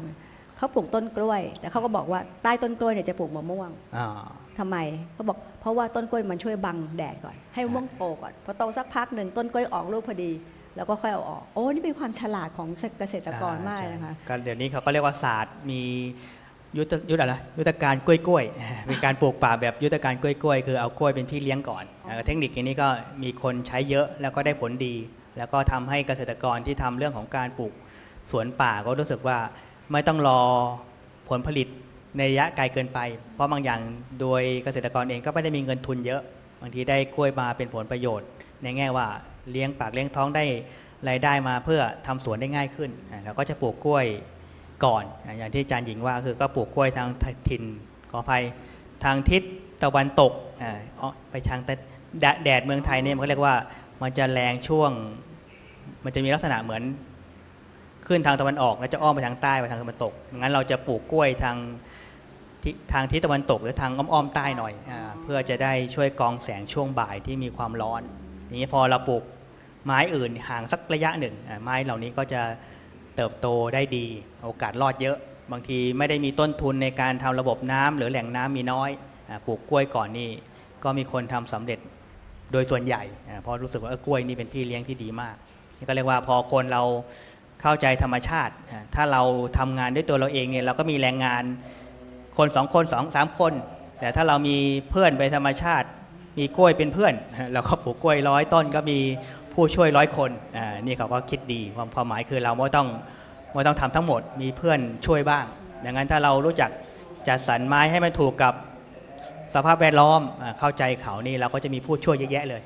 [0.57, 4.07] เขาปลูกต้นกล้วย แต่เขาก็บอกว่าใต้ต้นกล้วยเนี่ยจะปลูกมะม่วงอ่า
[4.59, 4.77] ทำไม
[5.13, 10.31] เขาบอกเพราะว่าต้นกล้วยมันช่วยบังแดดก่อน ให้มะม่วงโตก่อนพอโตสักพักหนึ่งต้นกล้วยออกลูกพอดี
[10.75, 12.67] แล้วก็ค่อยเอาออก โอ้ นี่เป็นความฉลาดของ
[12.99, 15.81] เกษตรกรมากเลยนะคะก็เดี๋ยวนี้เขาก็เรียกว่าศาสตร์มี
[16.77, 22.87] ยุทธยุทธอะไรยุทธการกล้วยกล้วยๆเป็นการปลูกป่าแบบยุทธการกล้วยกล้วยๆคือเอากล้วยเป็นพี่เลี้ยงก่อนเอ่อเทคนิคอย่างนี้ก็
[23.23, 24.95] มีคนใช้เยอะแล้วก็ได้ผลดี
[25.37, 27.73] แล้วก็ทำให้เกษตรกรที่ทำเรื่องของการปลูก
[28.31, 29.37] สวนป่าก็รู้สึกว่า
[29.91, 30.41] ไม่ต้องรอ
[31.29, 31.67] ผลผลิต
[32.17, 32.99] ในระยะไกลเกินไป
[33.33, 33.79] เพราะบางอย่าง
[34.21, 36.21] โดยเกษตรกรเองก็ไม่ได้มีเงินทุนเยอะ
[36.61, 38.27] บางทีได้กล้วยมาเป็นผลประโยชน์
[38.63, 39.07] ในแง่ว่า
[39.51, 40.45] เลี้ยงปากเลี้ยงท้องได้
[41.09, 42.91] รายได้มาเพื่อทำสวนได้ง่ายขึ้น
[43.23, 44.05] เราก็จะปลูกกล้วย
[44.85, 45.03] ก่อน
[45.37, 47.07] อย่างที่อาจารย์หญิงว่าคือก็ปลูกกล้วยทาง
[47.49, 47.63] ถิ่น
[48.11, 48.43] ขออภัย
[49.03, 49.41] ทางทิศ
[49.83, 50.31] ตะวันตก
[50.99, 51.73] อ๋อไปทางแต่
[52.43, 53.55] แดดเมืองไทยเนี่ยมันเรียกว่า
[54.01, 54.91] มันจะแรงช่วง
[56.03, 56.83] มันจะมีลักษณะเหมือน
[58.07, 61.57] ขึ้นทางตะวันออกแล้วจะอ้อมไปทางใต้ไปทางตะวันตก งั้นเราจะปลูกกล้วยทาง
[62.63, 68.01] ทิทางทิศตะวันตก หรือทางอ้อมๆใต้หน่อยอเพื่อจะได้ช่วยกองแสงช่วงบ่ายที่มีความร้อน
[68.53, 69.23] อย่างนี้พอเราปลูก
[69.85, 72.41] ไม้อื่นห่างสักระยะหนึ่ง ไม้เหล่านี้ก็จะ
[73.15, 74.05] เติบโตได้ดี
[74.43, 75.17] โอกาสรอดเยอะ
[75.51, 78.89] บางทีไม่ได้มีต้นทุนในการทำระบบน้ำหรือแหล่งน้ำมีน้อย
[79.45, 80.29] ปลูกกล้วยก่อนนี่
[80.83, 81.79] ก็มีคนทำสำเร็จ
[82.51, 83.03] โดยส่วนใหญ่
[83.41, 85.35] เพราะรู้สึกว่ากล้วยนี่เป็นพี่เลี้ยงที่ดีมาก
[85.77, 86.83] นี่ก็เรียกว่าพอคนเรา
[87.61, 88.53] เข้าใจธรรมชาติ
[88.95, 89.21] ถ้าเรา
[89.57, 91.43] ทำงานด้วยตัวเราเองเนี่ยเราก็มีแรงงาน
[92.37, 93.53] คนสองคนสองสามคน
[93.99, 94.57] แต่ถ้าเรามี
[94.89, 95.87] เพื่อนไปธรรมชาติ
[96.37, 97.13] มีกล้วยเป็นเพื่อน
[97.53, 98.99] เราก็ปลูกกล้วยร้อยต้นก็มี
[99.53, 102.87] ผู้ช่วยร้อยคนอ่านี่เขาก็คิดดีความความหมายคือเราไม่ต้อง
[103.53, 105.45] ไม่ต้องทำทั้งหมดมีเพื่อนช่วยบ้าง
[105.85, 106.69] ดังนั้นถ้าเรารู้จัก
[107.27, 108.53] จัดสรรไม้ให้มันถูกกับ
[109.55, 112.61] สภาพแวดล้อมอ่าเข้าใจเขานี่เราก็จะมีผู้ช่วยเยอะแยะเลย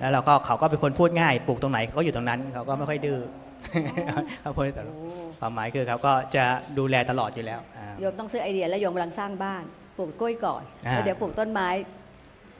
[0.00, 3.20] แล้วเราก็เขาก็เป็นคนพูดง่ายปลูกตรงไหนเขาก็อยู่ตรงนั้นเขาก็ไม่ค่อยดื้อ
[4.40, 4.96] เขาพูดตลอด
[5.40, 6.44] ความหมายคือเขาก็จะ
[6.78, 9.62] ดูแลตลอดอยู่แล้วอ่าโยมต้องซื้อไอเดียแล้วโยมกำลังสร้างบ้าน
[9.96, 11.68] ปลูกกล้วยก่อนอ่าแล้วเดี๋ยวปลูกต้นไม้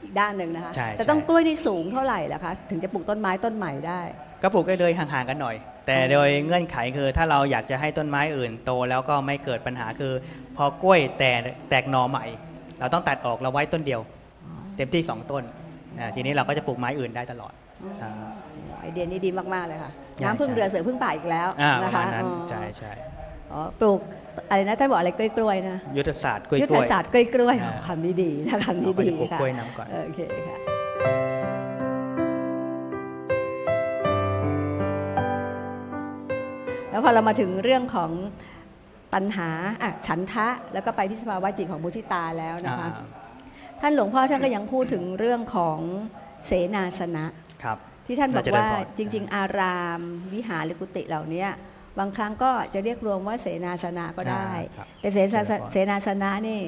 [0.03, 4.01] อีกด้านหนึ่งนะคะ ใช่แต่ใช่ต้องกล้วยนี่สูงเท่าไหร่ล่ะคะ ถึงจะปลูกต้นไม้ต้นใหม่ได้
[4.41, 5.55] ก็ปลูกได้เลยห่างๆกันหน่อย
[5.87, 10.13] แต่โดยเงื่อนไขคือถ้าเราอยากจะให้ต้นไม้อื่นโตแล้วก็ไม่เกิดปัญหาคือ
[10.57, 12.25] พอกล้วยแตกแตกหนอใหม่
[12.79, 14.01] เราต้องตัดออกเราไว้ต้นเดียว
[14.75, 15.43] เต็มที่สองต้น
[15.99, 17.53] อ่าทีนี้เราก็จะปลูกไม้อื่นได้ตลอด
[18.01, 18.11] อ่า
[18.81, 22.93] ไอเดียนี้ดีมาก ๆ เลยค่ะใช่น้ำพึ่งใช่เรือเสือพึ่งป่าอีกแล้วอ่าปนะระมาคะณนั้นอ๋อ ใช่ใช่
[23.53, 23.99] อ๋อปลูก
[24.49, 30.57] อะไรนะท่านบอกอะไรกล้วยๆนะยุทธศาสตร์กล้วยยุทกธล้วยศาสตร์กล้วยๆอ่าคำนี้ดีนะคำนี้เราก็ดีจะปลูกค่ะกล้วยน้ำก่อนโอเคค่ะ
[36.91, 38.11] แล้วพอเรามาถึงเรื่องของ
[39.13, 39.49] ตัณหา
[39.83, 43.05] อะฉันทะแล้วก็ไปที่สภาวะจิตของมุทิตาแล้วนะคะอ่า
[43.81, 45.79] ท่านหลวงพ่อท่านก็ยังพูดถึงเรื่องของ
[46.45, 47.25] เสนาสนะ
[47.63, 50.01] ครับที่ท่านบอกน่าจะได้ว่าพอจริง ๆ อาราม
[50.33, 51.45] วิหารหรือกุฏิเหล่านี้
[51.99, 56.59] บางครั้งก็จะเรียกรวมว่าเสนาสนะก็ได้อ่าครับแต่เสนาสเจริญพรเสนาสนะนี่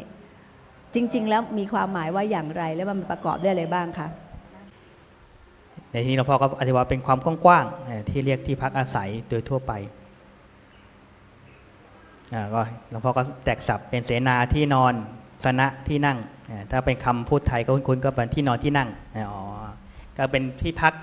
[0.96, 4.08] จริง ๆ แล้วมีความหมายว่าอย่างไรแล้วมันประกอบด้วยอะไรบ้างคะ
[5.92, 9.74] ในที่นี้หลวงพ่อก็อธิบายเป็นความกว้างๆเอ่อที่เรียกที่พักอาศัยโดยทั่วไป
[12.34, 14.94] อ่าก็หลวงพ่อก็แตกสับเป็นเสนาที่นอน
[15.46, 16.18] สนะที่นั่ง
[16.50, 19.44] อ่าถ้าเป็นคำพูดไทยก็คุ้นๆก็เป็นที่นอนที่นั่งอ่าอ๋อ
[20.18, 20.94] ก็เป็นที่พัก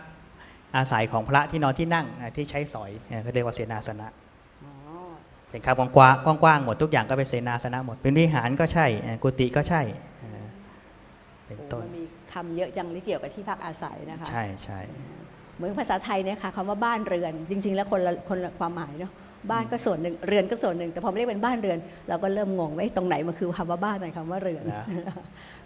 [0.76, 4.08] อาศัยของพระที่นอนที่นั่งอ่าที่ใช้สอยอ่าเขาเรียกว่าเสนาสนะ
[4.64, 4.72] อ๋อ
[5.50, 9.82] เป็นคำกว้างๆกว้างๆหมดทุกอย่างก็เป็นเสนาสนะหมด เป็นวิหารก็ใช่อ่ากุฏิก็ใช่
[10.22, 10.46] อ่า
[11.46, 14.80] เป็นโอ้ต้นมันมีคำเยอะจังที่เกี่ยวกับที่พักอาศัยนะคะ ใช่ใช่
[15.56, 19.12] เหมือนภาษาไทยเนี่ยค่ะคำว่าบ้านเรือน จริง ๆ แล้วคนละคนละความหมายเนาะ
[19.50, 24.84] บ้านก็ส่วนหนึ่งเรือนก็ส่วนหนึ่งแต่พอไม่เรียกเป็นบ้านเรือน เราก็เริ่มงงว่าเอ๊ะตรงไหนมันคือคำว่าบ้านไหนคำว่าเรือนนะ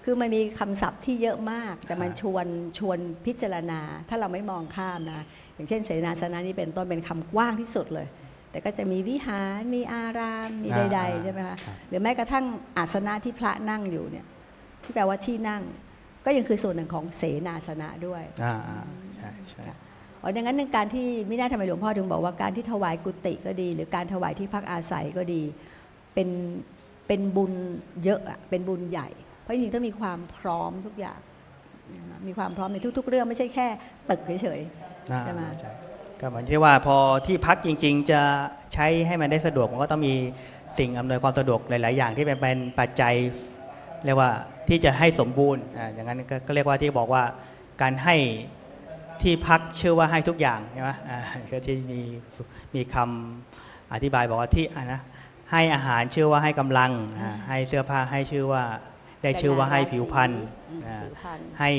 [0.05, 2.47] คือมันมีคำศัพท์ที่เยอะมาก แต่มันครับชวน
[2.79, 5.21] ชวนพิจารณา ถ้าเราไม่มองข้ามนะ
[5.55, 8.07] อย่างเช่น เสนาสนะนี่เป็นต้นเป็นคำกว้างที่สุดเลย
[8.51, 12.45] แต่ก็จะมีวิหารมีอารามมีใดๆใช่ไหมคะรับหรือแม้กระทั่ง
[12.79, 14.27] อาสนะที่พระนั่งอยู่เนี่ย
[14.83, 15.63] ที่แปลว่าที่นั่ง
[16.25, 18.81] ก็ยังคือส่วนหนึ่งของเสนาสนะด้วยอ่าอ่า
[19.17, 19.77] ใช่ใช่ค่ะ
[20.23, 25.43] อ๋อดังนั้นในการที่ไม่น่าทำไมหลวงพ่อถึงบอกว่าการที่ถวายกุฏิก็ดี หรือการถวายที่พักอาศัยก็ดี
[26.15, 26.29] เป็น
[27.07, 27.53] เป็นบุญ
[28.05, 29.09] เยอะอะเป็นบุญใหญ่
[29.43, 31.19] เพราะจริงๆต้องมีความพร้อมทุกอย่าง
[31.95, 33.67] นะคะมีความพร้อมในทุก ๆ เรื่องไม่ใช่แค่
[34.11, 34.61] ตึกเฉย
[35.13, 35.71] อ่าใช่ไหมใช่
[36.21, 38.21] ก็เหมือนที่ว่าพอที่พักจริง ๆ จะ
[38.75, 40.15] ใช้ให้มันได้สะดวกมันก็ต้องมี
[40.79, 43.15] สิ่งอำนวยความสะดวกหลาย ๆ อย่างที่เป็นเป็นปัจจัย
[44.05, 44.31] เรียกว่า
[44.69, 47.23] ที่จะให้สมบูรณ์อ่าอย่างนั้นก็ก็เรียกว่าที่บอกว่า
[47.83, 48.17] การให้
[49.23, 51.21] ที่พักชื่อว่าให้ทุกอย่างใช่ไหมอ่า
[51.53, 52.01] ก็ที่มี
[52.75, 55.01] มีคำอธิบายบอกว่าที่อะนะ
[55.53, 56.91] ให้อาหารชื่อว่าให้กำลัง
[57.21, 58.92] อ่าให้เสื้อผ้าให้ชื่อว่าๆ
[59.23, 60.33] ได้ชื่อว่าให้ผิวพรรณ
[60.71, 61.71] อืมอ่าผิวพรรณให้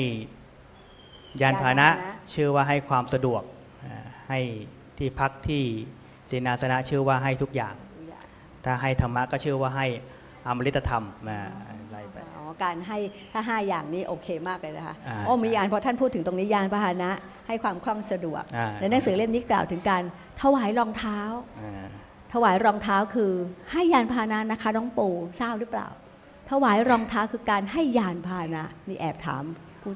[1.40, 3.42] ยานพาหนะยานพาหนะชื่อว่าให้ความสะดวก
[3.84, 3.96] อ่า
[4.28, 4.40] ให้
[4.98, 5.62] ที่พักที่
[6.26, 7.74] เสนาสนะชื่อว่าให้ทุกอย่าง
[8.64, 9.86] ถ้าให้ธรรมะก็ชื่อว่าให้
[10.46, 12.98] อมฤตธรรมอ่าอะไรไปอ๋อการให้
[13.32, 17.10] ถ้าห้าอย่างนี้โอเคมากเลยนะคะอ่าโอ้มีใช่ยานพอท่านพูดถึงตรงนี้ยานพาหนะ
[17.48, 20.02] ให้ความคล่องสะดวกอ่าในหนังสือเล่มนี้กล่าวถึงการ
[20.40, 21.18] ถวายรองเท้า
[21.60, 21.86] อ่า
[22.32, 23.32] ถวายรองเท้าคือ
[23.72, 25.08] ให้ยานพาหนะนะคะน้องปู
[25.40, 25.88] ทราบหรือเปล่า
[26.50, 29.44] ถวายรองเท้าคือการให้ยานพาหนะนี่แอบถาม
[29.82, 29.92] ผู้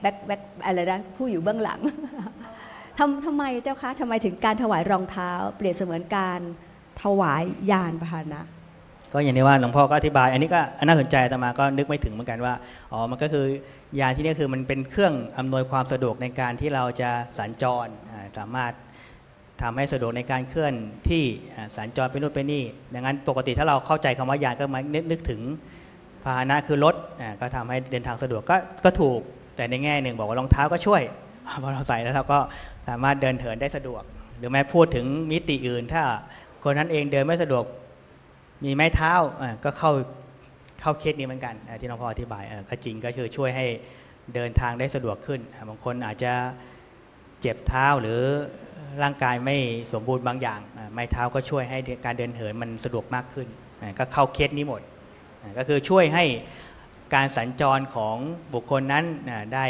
[0.00, 1.80] แบ็คแบ็คอะไรนะผู้อยู่เบื้องหลัง
[2.98, 6.40] ทำทำไมเจ้าคะทำไมถึงการถวายรองเท้า เปรียบเสมือนการ
[7.02, 8.40] ถวายยานพาหนะ
[9.12, 12.54] ก็อย่างที่ว่าหลวงพ่อก็อธิบาย อันนี้ก็น่าสนใจอาตมาก็นึกไม่ถึงเหมือนกันว่า
[12.92, 13.44] อ๋อมันก็คือ
[14.00, 17.86] ยานที่นี่คือมันเป็นเครื่องอำนวยความสะดวกในการที่เราจะสัญจร
[18.38, 18.72] สามารถ
[19.60, 20.74] ทำให้สะดวกในการเคลื่อน
[21.08, 21.24] ที่
[21.54, 22.62] อ่าสัญจรไปนู่นไปนี่
[22.94, 25.40] ดังนั้นปกติถ้าเราเข้าใจคำว่ายานก็มานึกนึกถึง
[26.22, 26.94] พาหนะคือรถ
[27.40, 29.20] ก็ทำให้เดินทางสะดวกก็ก็ถูก
[29.56, 31.02] แต่ในแง่หนึ่งบอกว่ารองเท้าก็ช่วย
[31.62, 32.38] พอเราใส่แล้วเราก็
[32.88, 34.02] สามารถเดินเถินได้สะดวก
[34.38, 36.02] หรือแม้พูดถึงมิติอื่น ถ้า
[36.62, 37.64] คนนั้นเองเดินไม่สะดวก
[38.64, 39.12] มีไม้เท้า
[39.64, 39.92] ก็เข้า
[40.80, 43.66] เข้าเคสนี้เหมือนกันที่หลวงพ่ออธิบายก็จริงก็คือช่วยให้
[44.34, 46.32] เดินทางได้สะดวกขึ้นบางคนอาจจะ
[47.40, 48.20] เจ็บเท้าหรือ
[49.02, 49.56] ร่างกายไม่
[49.92, 53.48] สมบูรณ์บางอย่างอ่าไม้เท้าก็ช่วยให้การเดินเหินมันสะดวกมากขึ้น
[53.80, 54.82] อ่าก็เข้าเคสนี้หมด
[55.42, 56.24] อ่าก็คือช่วยให้
[57.14, 58.16] การสัญจรของ
[58.54, 59.66] บุคคลนั้นอ่าได้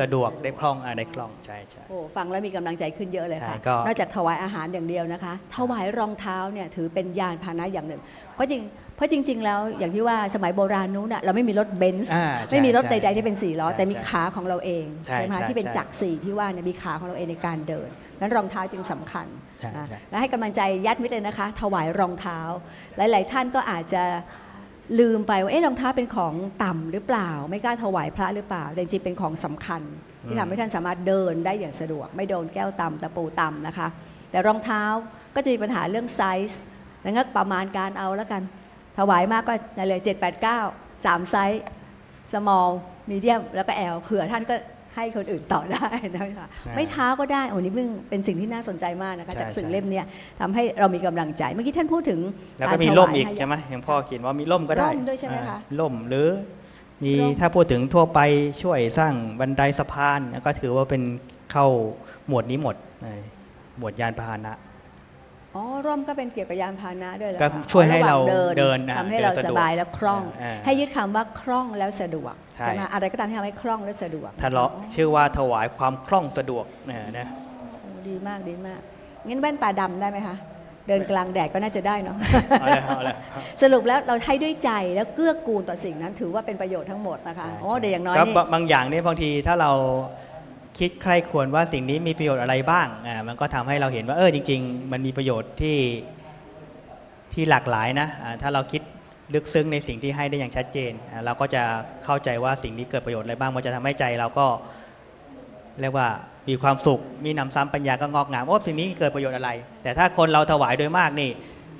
[0.00, 8.02] สะดวกได้คล่องอ่าได้คล่องใช่ใช่โอ้ฟังแล้วมีกำลังใจขึ้นเยอะเลยค่ะใช่ก็นอกจากถวายอาหารอย่างเดียวนะคะ ถวายรองเท้าเนี่ยถือเป็นยานพาหนะอย่างหนึ่ง
[8.34, 8.62] เพราะจริง
[8.98, 17.88] เพราะจริง ๆ แล้วอย่างที่ว่าสมัยโบราณนู้นน่ะเราไม่มีรถเบนซ์อ่าใช่ไม่มีรถใใช่ดๆ ที่เป็นสี่ล้อใช่แต่มีใช่ขาของเราเองใช่ไหมคะใช่ที่เป็นใช่จักรสี่ที่ว่าเนี่ยมีขาของเราเองในการเดิน
[18.20, 19.26] นั้นรองเท้าจึงสำคัญ
[19.60, 22.38] ใช่นะใช่และให้กำลังใจยัดมิดเลยนะคะ ถวายรองเท้า
[22.96, 24.02] หลาย ๆ ท่านก็อาจจะ
[25.00, 26.34] ลืมไปว่าเอ๊ะรองเท้าเป็นของ
[26.64, 29.82] ต่ำหรือเปล่า ไม่กล้าถวายพระหรือเปล่าแต่จริงๆเป็นของสำคัญ
[30.28, 33.88] ที่ทำให้ท่านสามารถเดินได้อย่างสะดวก ไม่โดนแก้วต่ำตะปูต่ำนะคะ
[34.30, 34.82] แต่รองเท้า
[35.34, 36.60] ก็จะมีปัญหาเรื่องไซส์
[37.02, 38.42] แล้วก็ประมาณการเอาแล้วกัน
[38.98, 41.62] ถวายมากก็นั่นเลย7 8 9 3ไซส์
[42.32, 42.68] small
[43.10, 44.56] medium แล้วก็ L เผื่อท่านก็
[44.96, 50.06] ให้คนอื่นต่อได้นะคะอ่าไม่เท้าก็ได้โอ้นี่เพิ่งเป็นสิ่งที่น่าสนใจมากนะคะใช่จากสื่อใช่เล่มเนี้ย
[50.40, 52.20] ทำให้เรามีกำลังใจ เมื่อกี้ท่านพูดถึง
[52.58, 56.28] แล้วกาก็รมีถร่วามยอีกให้ใช่ไหมอย่างพ่อเขียนว่ามีร่มก็ได้ร่มด้วยใช่ไหมคะอ่าร่มหรือ
[57.04, 58.20] มีร่มถ้าพูดถึงทั่วไป
[58.62, 61.02] ช่วยสร้างบันไดสะพานก็ถือว่าเป็น
[61.52, 61.66] เข้า
[62.28, 63.08] หมวดนี้หมดใน
[63.78, 64.54] หมวดยานพาหนะ
[65.56, 77.26] อ๋อร่มก็เป็นเกี่ยวกับยานพาหนะด้วยเหรอก็คะช่วยให้เราะหว่งเดินนะทำให้เราเดินสะสดวกบายและคล่อง อ่าให้ยึดคำว่าคล่องแล้วสะดวกใช่ไหมอะไรก็ตามที่ทำให้คล่องและสะดวกทะเลาะชื่อว่าถวายความคล่องสะดวกนะนะ
[77.82, 78.80] โอ้ดีมากดีมาก
[79.26, 80.36] งั้นแว่นตาดำได้ไหมคะ
[80.88, 82.16] เดินกลางแดดก็น่าจะได้เนาะ
[82.60, 83.16] เอาเลยเอาเลย
[83.62, 89.72] สรุปแล้วเราให้ด้วยใจแล้วเกื้อกูลต่อสิ่งนั้นถือว่าเป็นประโยชน์ทั้งหมดนะคะใช่โอ้เดี๋ยวอย่างน้อยก็นี่ บางบางอย่างเนี่ยบางทีถ้าเรา
[90.78, 95.78] คิดใคร่ควรว่าสิ่งนี้มีประโยชน์อะไรบ้างอ่ามันก็ทำให้เราเห็นว่าเออจริง ๆ มันมีประโยชน์ที่
[97.32, 98.82] ที่หลากหลายนะอ่าถ้าเราคิด
[99.34, 101.62] ลึกซึ้งในสิ่งที่ให้ได้อย่างชัดเจนอ่าเราก็จะ
[102.04, 104.46] เข้าใจว่าสิ่งนี้เกิดประโยชน์อะไรบ้าง มันจะทำให้ใจเราก็
[105.80, 106.08] เรียกว่า
[106.48, 109.50] มีความสุข มีนำซ้ำปัญญาก็งอกงามโอ้สิ่งนี้เกิดประโยชน์อะไร
[109.82, 111.30] แต่ถ้าคนเราถวายโดยมากนี่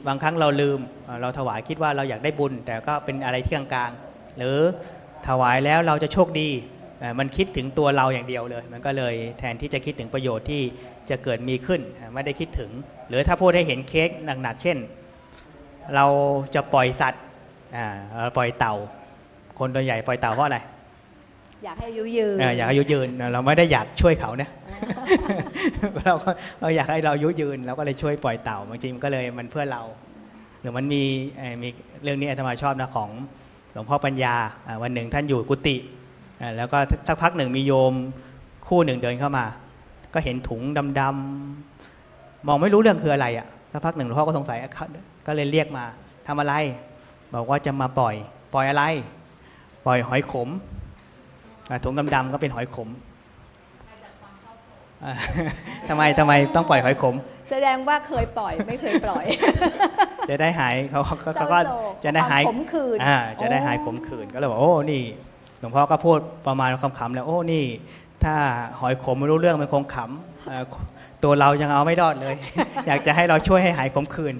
[0.07, 0.79] บางครั้งเราลืม
[1.23, 4.59] เราถวายคิดว่าเราอยากได้บุญ แต่ก็เป็นอะไรที่กลางๆ หรือ
[5.29, 6.49] ถวายแล้วเราจะโชคดี
[7.19, 10.63] มันคิดถึงตัวเราอย่างเดียวเลย มันก็เลยแทนที่จะคิดถึงประโยชน์ที่
[11.11, 12.71] จะเกิดมีขึ้นเอ่อไม่ได้คิดถึง
[13.09, 14.09] หรือถ้าพูดให้เห็นเค้ก
[14.43, 14.79] หนักๆเช่น
[15.95, 16.07] เรา
[16.55, 17.23] จะปล่อยสัตว์
[17.77, 17.87] อ่า
[18.23, 18.75] เราปล่อยเต่า
[19.59, 20.59] คนตัวใหญ่ปล่อยเต่าเพราะอะไร
[21.65, 24.49] อยากให้อายุยืนเอออยากให้อายุยืนเราไม่ได้อยากช่วยเขานะ
[26.07, 26.31] เราก็
[26.61, 29.83] เราอยากให้เราอายุยืนเราก็เลยช่วยปล่อยเต่าบางทีมันก็เลยมันเพื่อเรา
[30.61, 31.03] หรือมันมี
[31.37, 31.69] เอ่อมี
[32.03, 33.11] เรื่องนี้อาตมาชอบนะของ
[33.73, 34.35] หลวงพ่อปัญญา
[34.67, 35.98] อ่าวันหนึ่งท่านอยู่กุฏิอ่า
[36.57, 36.78] แล้วก็
[37.09, 37.95] สักพักหนึ่งมีโยม
[38.68, 39.45] คู่หนึ่งเดินเข้ามา
[40.14, 40.62] ก็เห็นถุง
[41.01, 44.70] ดำๆมองไม่รู้เรื่องคืออะไรอะสักพักหนึ่งหลวงพ่อก็สงสัยอะ
[45.26, 45.84] ก็เลยเรียกมา
[46.26, 46.55] ทำอะไร
[47.34, 48.14] บอกว่าจะมาปล่อย
[48.55, 48.84] ปล่อยอะไร
[49.86, 50.49] ปล่อยหอยขม
[51.70, 52.89] อ่าถุงดำๆก็เป็นหอยขม
[55.05, 55.14] อ่า
[55.89, 57.14] ทำไมทำไมต้องปล่อยหอยขม
[57.51, 59.24] แสดงว่าเคยปล่อยไม่เคยปล่อย
[60.28, 65.03] จะได้หายเขาเขาเศร้าเขาก็โศกจะได้หายความขมขื่นอ่าจะได้โอ้หายขมขื่นก็เลยบอกโอ้นี่
[65.59, 67.65] หลวงพ่อก็พูดประมาณคำๆแล้วโอ้นี่
[68.25, 68.35] ถ้า
[68.81, 70.65] หอยขมไม่รู้เรื่องมันคงขำเอ่อ
[71.25, 72.35] ตัวเรายังเอาไม่รอดเลย
[72.87, 74.35] อยากจะให้เราช่วยให้หายขมขื่น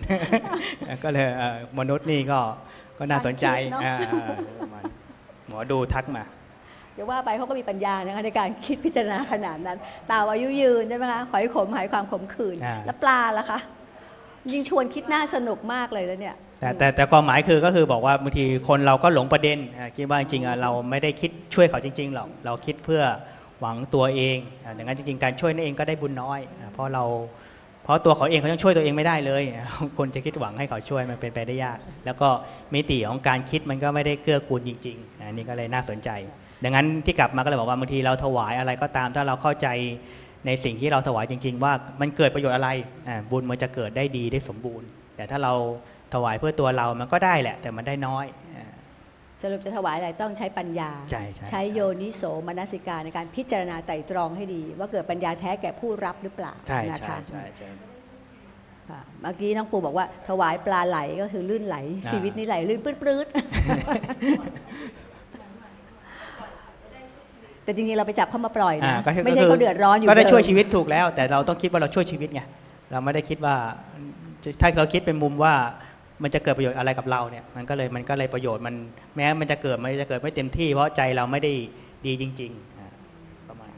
[1.05, 2.39] ก็เลยเอ่อมนุษย์นี่ก็
[2.99, 3.47] ก็น่าสนใจ
[3.85, 3.95] อ่า
[4.61, 4.85] ประมาณ
[5.47, 6.25] หมอดูทักมา
[6.95, 13.59] เดี๋ยวว่าไปเขาก็มีปัญญานะคะในการคิดพิจารณาขนาดนั้นเต่าอายุยืนใช่ไหมคะหอยขมหายความขมขื่นอ่าแล้วปลาล่ะคะ
[14.53, 19.59] ยิ่งชวนคิดน่าสนุกมากเลยแล้วเนี่ย แต่แต่แต่ความหมายคือก็คือบอกว่าบางทีคนเราก็หลงประเด็น
[19.97, 23.03] คิดว่าจริงๆเราไม่ได้คิดช่วยเขาจริงๆหรอกเราคิดเพื่อ
[23.61, 26.41] หวังตัวเองอ่าดังนั้นจริงๆการช่วยนั่นเองก็ได้บุญน้อย
[26.73, 27.05] เพราะเรา
[27.85, 29.43] เพราะตัวเขาเองเขายังช่วยตัวเองไม่ได้เลย
[29.99, 32.29] คนจะคิดหวังให้เขาช่วยมันเป็นไปได้ยาก แล้วก็
[32.75, 36.11] มิติของการคิดมันก็ไม่ได้เกื้อกูลจริงๆอันนี้ก็เลยน่าสนใจ
[36.65, 39.69] ดังนั้นที่กลับมาก็เลยบอกว่าบางทีเราถวายอะไรก็ตาม ถ้าเราเข้าใจ
[40.47, 42.71] ในสิ่งที่เราถวายจริง ๆ ว่ามันเกิดประโยชน์อะไร
[43.31, 45.55] บุญมันจะเกิดได้ดีได้สมบูรณ์ แต่ถ้าเรา
[46.15, 48.67] ถวายเพื่อตัวเรามันก็ได้แหละ แต่มันได้น้อยอ่า
[49.43, 57.69] สรุปจะถวายอะไรต้องใช้ปัญญา ใช่ใช่โยนิโสมนสิการในการพิจารณาไตรตรองให้ดี ว่าเกิดปัญญาแท้แก่ผู้รับหรือเปล่าใช่นะใช่คะใช่ใช่
[58.89, 63.35] ค่ะเมื่อกี้น้องปูบอกว่า ถวายปลาไหลก็คือลื่นไหลอ่าชีวิตนี้ไหลลื่นปลื้ดๆ
[67.65, 72.41] แต่จริงๆเราไปจับเข้ามาปล่อยอ่านะก็คือไม่ใช่ก็คืเขาเดือดร้อนอยู่ก็ได้เมช่วยชีวิตถูกแล้ว แต่เราต้องคิดว่าเราช่วยชีวิตไง
[72.91, 73.55] เราไม่ได้คิดว่า
[74.61, 75.55] ถ้าเราคิดเป็นมุมว่า
[76.23, 78.75] มันจะเกิดประโยชน์อะไรกับเราเนี่ยมันก็เลยมันก็เลยประโยชน์มัน
[79.17, 81.53] แม้มันจะเกิดมันจะเกิดไม่เต็มที่เพราะใจเราไม่ได้
[82.07, 82.89] ดีจริงๆอ่า
[83.49, 83.73] ประมาณ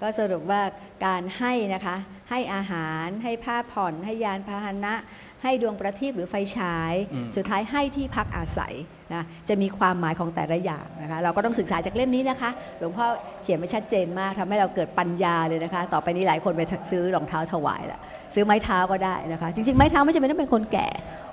[0.00, 0.62] ก็สรุปว่า
[1.06, 1.96] การให้นะคะ
[2.30, 4.94] ให้อาหารให้ผ้าผ่อนให้ยานพาหนะ
[5.42, 8.74] ให้ดวงประทีปหรือไฟฉายอืมสุดท้ายให้ที่พักอาศัย
[9.14, 13.06] นะจะมีความหมายของแต่ละอย่างนะคะเราก็ต้องศึกษาจากเล่มนี้นะคะ หลวงพ่อ
[13.42, 18.00] เขียนไว้ชัดเจนมากทำให้เราเกิดปัญญาเลยนะคะ ต่อไปนี้หลายคนไปซื้อรองเท้าถวายละ
[18.34, 20.88] ซื้อไม้เท้าก็ได้นะคะ จริงๆ ไม้เท้าไม่จำเป็นต้องเป็นคนแก่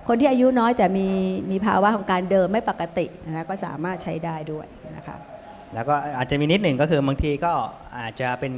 [0.07, 1.07] คนที่อายุน้อยแต่มี
[1.51, 4.65] มีภาวะของการเดินไม่ปกตินะคะก็สามารถใช้ได้ด้วย
[4.97, 5.15] นะคะ
[5.73, 7.51] แล้วก็อาจจะมีนิดหนึ่งก็คือบางทีก็
[7.99, 8.53] อาจจะเป็น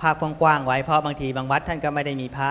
[0.00, 2.50] ภาพกว้างๆไว้เพราะบางทีบางวัดท่านก็ไม่ได้มีพระ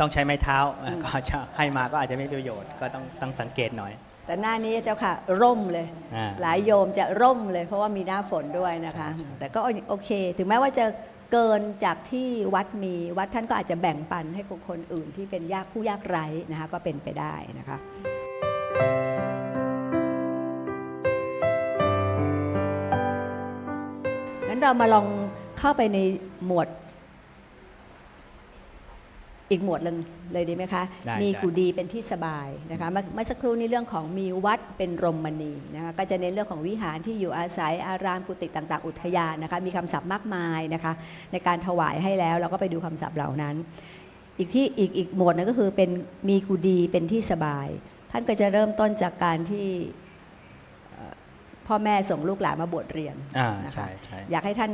[0.00, 0.58] ต้องใช้ไม้เท้า
[1.04, 3.92] ก็จะให้มาก็อาจจะไม่ประโยชน์ก็ต้องต้องสังเกตหน่อย
[4.26, 10.84] แต่หน้านี้เจ้าค่ะร่มเลย อ่า หลายโยมจะร่มเลย เพราะว่ามีหน้าฝนด้วยนะคะใช่ใช่แต่ก็โอเค ถึงแม้ว่าจะ
[11.32, 17.78] เกินจากที่วัดมีวัดท่านก็อาจจะแบ่งปันให้กับคนอื่นที่เป็นยากผู้ยากไร้นะคะก็เป็นไปได้นะคะ
[24.48, 25.06] งั้นเรามาลอง
[25.58, 25.98] เข้าไปใน
[26.46, 26.68] หมวด
[29.50, 29.96] อีกหมวดหนึ่ง
[30.32, 40.92] เลยดีไหมคะได้มีได้กูดีเป็นที่สบายนะคะเมื่อเมื่อสักครู่นี้เรื่องของมีวัดเป็นรมณีนะคะก็จะเน้นเรื่องของวิหารที่อยู่อาศัยอารามกุฏิต่าง ๆ อุทยานนะคะมีคำศัพท์มากมายนะคะ
[41.32, 43.54] ในการถวายให้แล้วเราก็ไปดูคำศัพท์เหล่านั้น
[44.38, 45.90] อีกที่อีกอีกหมวดหนึงก็คือเป็น
[46.28, 47.68] มีกูดีเป็นที่สบาย
[48.10, 49.68] ท่านก็จะเริ่มต้นจากการที่
[50.92, 51.14] เอ่อ
[51.66, 54.72] พ่อแม่ส่งลูกหลานมาบวชเรียนอ่านะคะใช่ใช่อยากให้ท่าน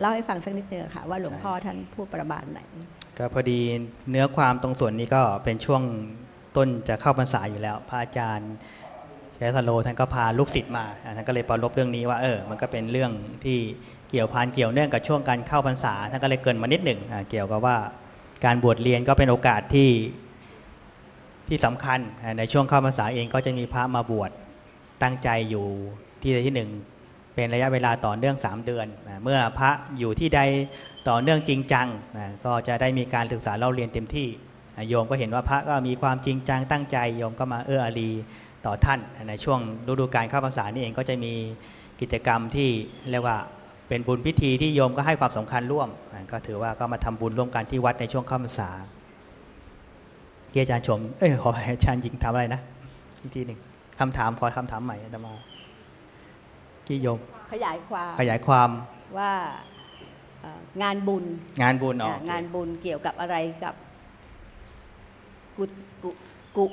[0.00, 2.60] เล่าให้ฟังสักนิดนึงค่ะว่าหลวงใช่พ่อท่านพูดประมาณไหน
[3.18, 3.60] ก็พอดี
[4.10, 5.82] เนื้อความตรงส่วนนี้ก็เป็นช่วง
[6.56, 8.52] ต้นจะเข้าพรรษาอยู่แล้ว พระอาจารย์
[9.34, 10.84] เชยสโลท่านก็พาลูกศิษย์มา
[11.16, 13.12] ท่านก็เลยปรารบเรื่องนี้ว่าเออมันก็เป็นเรื่อง
[13.44, 13.58] ที่
[14.10, 17.00] เกี่ยวพันเกี่ยวเนื่องกับช่วงการเข้าพรรษาท่านก็เลยเกินมานิดหนึ่ง
[17.30, 17.76] เกี่ยวกับว่า
[18.44, 19.90] การบวชเรียนก็เป็นโอกาสที่
[21.48, 21.98] ที่สำคัญ
[22.38, 24.30] ในช่วงเข้าพรรษาเองก็จะมีพระมาบวช
[25.02, 25.66] ตั้งใจอยู่
[26.22, 26.70] ที่ใดที่หนึ่ง
[27.34, 30.40] เป็นระยะเวลาต่อเนื่อง 3 เดือนนะเมื่อพระอยู่ที่ใด
[31.08, 31.86] ต่อเนื่องจริงจัง
[32.18, 34.28] นะก็จะได้มีการศึกษาเล่าเรียนเต็มที่
[34.76, 38.10] นะโยมก็เห็นว่าพระก็มีความจริงจังตั้งใจโยมก็มาเอื้ออารี
[38.66, 41.32] ต่อท่านในช่วงฤดูการเข้าพรรษานี่เองก็จะมี
[42.00, 42.68] กิจกรรมที่
[43.10, 43.36] เรียกว่า
[43.88, 45.88] เป็นบุญพิธีที่โยมก็ให้ความสำคัญร่วม
[46.32, 48.70] ก็ถือว่าก็มาทำบุญร่วมกันที่วัดในช่วงเข้าพรรษา
[50.50, 52.60] เกียอาจารย์ชมเอ้ยขออาจารย์หญิงถามอะไรนะ
[53.20, 53.58] อีกทีหนึ่ง
[53.98, 55.32] คำถามขอคำถามใหม่อาตมา
[56.92, 57.18] กี่โยม
[57.52, 58.70] ขยายความขยายความ
[59.18, 59.32] ว่า
[60.42, 61.24] เอ่องานบุญ
[61.62, 63.74] งานบุญอ๋ออะงานบุญเกี่ยวกับอะไรกับ
[65.58, 65.64] กุ
[66.02, 66.10] กุ
[66.56, 66.64] กุ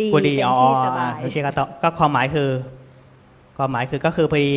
[0.00, 2.50] ดีกูดีเป็นอ๋อที่สบายโอเคก็ต่อก็ความหมายคือ
[3.58, 4.52] ความหมายคือก็คือพอดี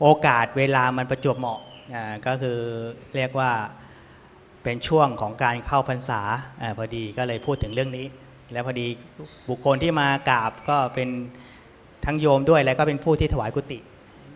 [0.00, 1.60] โอกาสเวลามันประจวบเหมาะ
[1.94, 2.58] อ่าก็คือ
[3.14, 3.50] เรียกว่า
[4.62, 6.20] เป็นช่วงของการเข้าพรรษา
[6.62, 8.06] อ่าพอดีก็เลยพูดถึงเรื่องนี้
[8.52, 8.86] แล้วพอดี
[9.48, 11.08] บุคคลที่มากราบก็เป็น
[12.04, 13.78] ทั้งโยมด้วยแล้วก็เป็นผู้ที่ถวายกุฏิ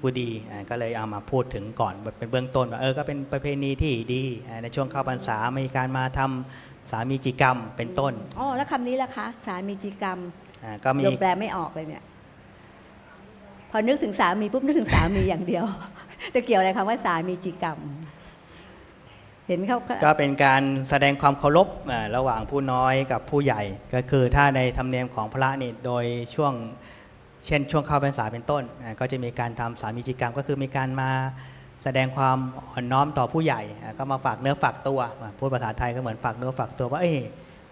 [0.07, 10.19] กุดีอ่าก็เลยเอามาพูดถึงก่อนเป็นเบื้องต้นว่าเออก็เป็นประเพณีที่ดีอ่าในช่วงเข้าพรรษามีการมาทำสามีจิกรรมเป็นต้นอ๋อแล้วคำนี้ล่ะคะสามีจิกรรม
[10.65, 12.05] อ่าก็มีโยมแปลไม่ออกเลยเนี่ย
[13.71, 15.65] พอนึกถึงสามีปุ๊บนึกถึงสามีอย่างเดียว
[16.33, 17.79] แต่เกี่ยวอะไรคำว่าสามีจิกรรม
[19.47, 23.63] เห็นเขาก็เป็นการแสดงความเคารพอ่าระหว่างผู้น้อยกับผู้ใหญ่
[23.95, 26.05] ก็คือถ้าในธรรมเนียมของพระนี่โดย
[26.35, 26.53] ช่วง
[27.47, 31.11] เช่นช่วงเข้าพรรษาเป็นต้นอ่าก็จะมีการทำสามีจิกรรมก็คือมีการมา
[31.85, 32.39] แสดงความ
[32.71, 37.19] อ่อนน้อมต่อผู้ใหญ่อ่าก็มาฝากเนื้อฝากตัวอ่าพูดภาษาไทยก็เหมือนฝากเนื้อฝากตัวว่าเอ้ย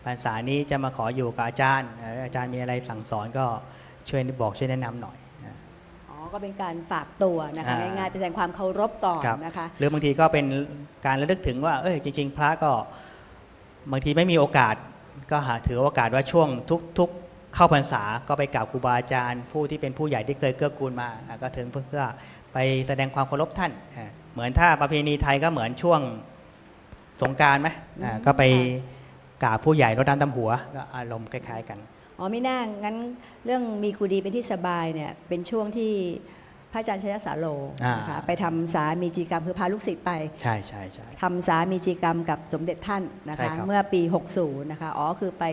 [0.05, 3.45] พรรษานี้จะมาขออยู่กับอาจารย์อ่าอาจารย์มีอะไรสั่งสอนก็
[4.09, 5.55] ช่วยบอกช่วยแนะนำหน่อยอ่า
[6.11, 10.45] อ๋อก็เป็นการฝากตัวนะคะอ่าง่ายๆแสดงความเคารพก่อนครับนะคะหรือบางทีก็เป็น
[11.07, 12.71] การระลึกถึงว่าเอ้ยจริง ๆ พระก็
[13.93, 14.75] บางทีไม่มีโอกาส
[15.31, 16.49] ก็หาถือโอกาสว่าช่วง
[16.99, 17.24] ทุกๆ
[17.55, 22.05] เข้าพรรษาก็ไปกราบครูบาอาจารย์ ผู้ที่เป็นผู้ใหญ่ที่เคยเกื้อกูลมาอะก็ถึงเพื่อ
[22.53, 26.01] ไปแสดงความเคารพท่านอะเหมือนถ้าประเพณีไทยก็เหมือนช่วง
[27.23, 27.69] สงกรารไหม
[28.03, 28.63] อะอืมก็ไปค่
[29.43, 31.79] กราบผู้ใหญ่รดน้ำดำหัวก็อารมณ์คล้ายๆกัน
[32.19, 32.97] อ๋อไม่น่างั้น
[33.45, 35.93] เรื่องมีกูดีเป็นที่สบายเนี่ยเป็นช่วงที่
[36.73, 37.47] พระอาจารย์ชยสาโล
[37.85, 40.11] อ่านนะคะไปทำสามีจีกรรมคือพาลูกศิษย์ไป
[40.43, 44.01] ใช่ใช่ใช่ทำสามีจีกรรมกับสมเด็จท่านนะใช่คะครับเมื่อปี
[44.37, 45.45] 60 นะคะ อ๋อคือไป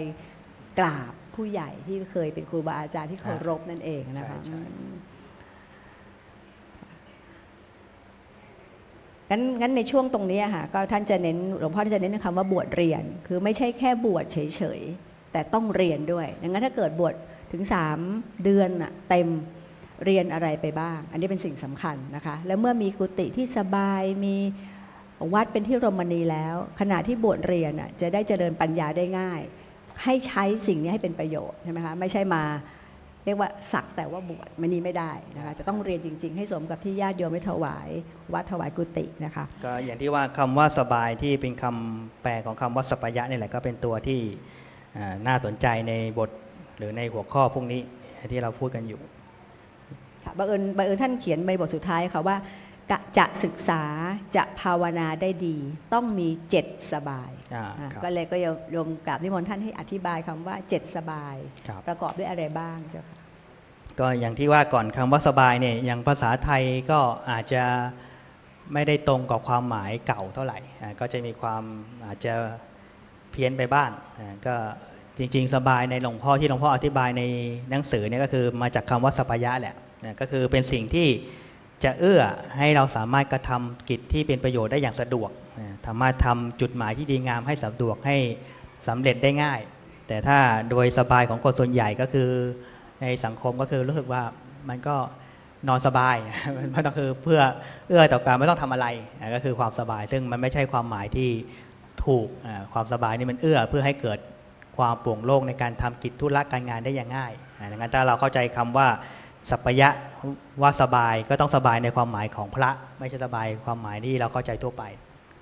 [0.80, 4.96] กราบ ผู้ใหญ่ที่เคยเป็นครูบาอาจารย์ที่เคารพนั่นเองนะคะใช่ใช่อืม
[9.30, 17.14] งั้นงั้นในช่วงตรงนี้อะค่ะก็ท่านจะเน้นหลวงพ่อท่านจะเน้นคำว่าบวชเรียน คือไม่ใช่แค่บวชเฉยๆ แต่ต้องเรียนด้วยดังนั้นถ้าเกิดบวช
[17.52, 17.64] ถึง
[18.04, 19.28] 3 เดือนน่ะเต็ม
[20.06, 24.36] เรียนอะไรไปบ้าง อันนี้เป็นสิ่งสำคัญนะคะ แล้วเมื่อมีกุฏิที่สบายมี
[25.34, 29.42] วัดเป็นที่รมณีแล้ว ขณะที่บวชเรียนน่ะจะได้เจริญปัญญาได้ง่าย
[30.04, 32.44] ให้ใช้สิ่งนี้ให้เป็นประโยชน์ใช่ไหมคะไม่ใช่มา
[33.26, 37.90] เรียกว่าสักแต่ว่าบวชมันนี้ไม่ได้นะคะจะต้องเรียนจริง ๆ ให้สมกับที่ญาติโยมได้ถวาย
[38.34, 44.20] วัดถวายกุฏินะคะก็อย่างที่ว่าคำว่าสบายที่เป็นคำแปลของคำว่าสัปยะนี่แหละก็เป็นตัวที่
[44.98, 46.30] อ่าน่าสนใจในบท
[46.78, 47.82] หรือในหัวข้อพวกนี้
[48.32, 49.02] ที่เราพูดกันอยู่
[50.24, 52.71] ค่ะบังเอิญบังเอิญท่านเขียนในบทสุดท้ายค่ะว่ากะ
[53.18, 53.84] จะศึกษา
[54.36, 55.58] จะภาวนาได้ดี
[55.94, 58.36] ต้องมีเจ็ดสบายอ่าอะครับก็เลยก็
[58.72, 61.36] โยมกราบนิมนต์ท่านให้อธิบายคำว่าเจ็ดสบาย
[61.68, 63.18] ครับประกอบด้วยอะไรบ้างเจ้าค่ะ
[64.00, 67.00] ก็อย่างที่ว่าก่อนคำว่าสบายเนี่ยอย่างภาษาไทยก็
[67.32, 67.64] อาจจะ
[68.74, 71.64] ไม่ได้ตรงกับความหมายเก่าเท่าไหร่อ่าก็จะมีความ
[72.06, 72.34] อาจจะ
[73.32, 73.90] เพี้ยนไปบ้าง
[74.20, 74.56] อ่าก็
[75.18, 77.24] จริงๆ สบายในหลวงพ่อที่หลวงพ่ออธิบายใน
[77.70, 79.76] หนังสือเนี่ยก็คือมาจากคำว่าสัพยะแหละ
[80.06, 81.08] นะก็คือเป็นสิ่งที่
[81.84, 82.22] จะเอื้อ
[82.58, 85.30] ให้เราสามารถกระทำกิจที่เป็นประโยชน์ได้อย่างสะดวก
[85.88, 88.18] สามารถทำจุดหมายที่ดีงามให้สะดวกให้
[88.88, 89.60] สำเร็จได้ง่าย
[90.08, 90.38] แต่ถ้า
[90.70, 92.30] โดยสบายของคนส่วนใหญ่ก็คือ
[93.02, 94.24] ในสังคมก็คือรู้สึกว่า
[94.70, 94.96] มันก็
[95.68, 96.18] นอนสบาย
[96.74, 97.42] มันก็คือเพื่อ
[97.88, 98.88] เอื้อต่อการไม่ต้องทำอะไร
[99.36, 101.30] ก็คือความสบาย ซึ่งมันไม่ใช่ความหมายที่
[102.06, 102.28] ถูก
[102.74, 104.20] ความสบายนี่มันเอื้อเพื่อให้เกิด
[104.78, 107.34] ความโปร่งโล่งในการทำกิจธุระการงานได้อย่างง่าย
[107.72, 108.88] ดังนั้นถ้าเราเข้าใจคำว่า
[109.50, 109.90] สัพยะ
[110.62, 114.84] ว่าสบายก็ต้องสบายในความหมายของพระ ไม่ใช่สบายความหมายที่เราเข้าใจทั่วไป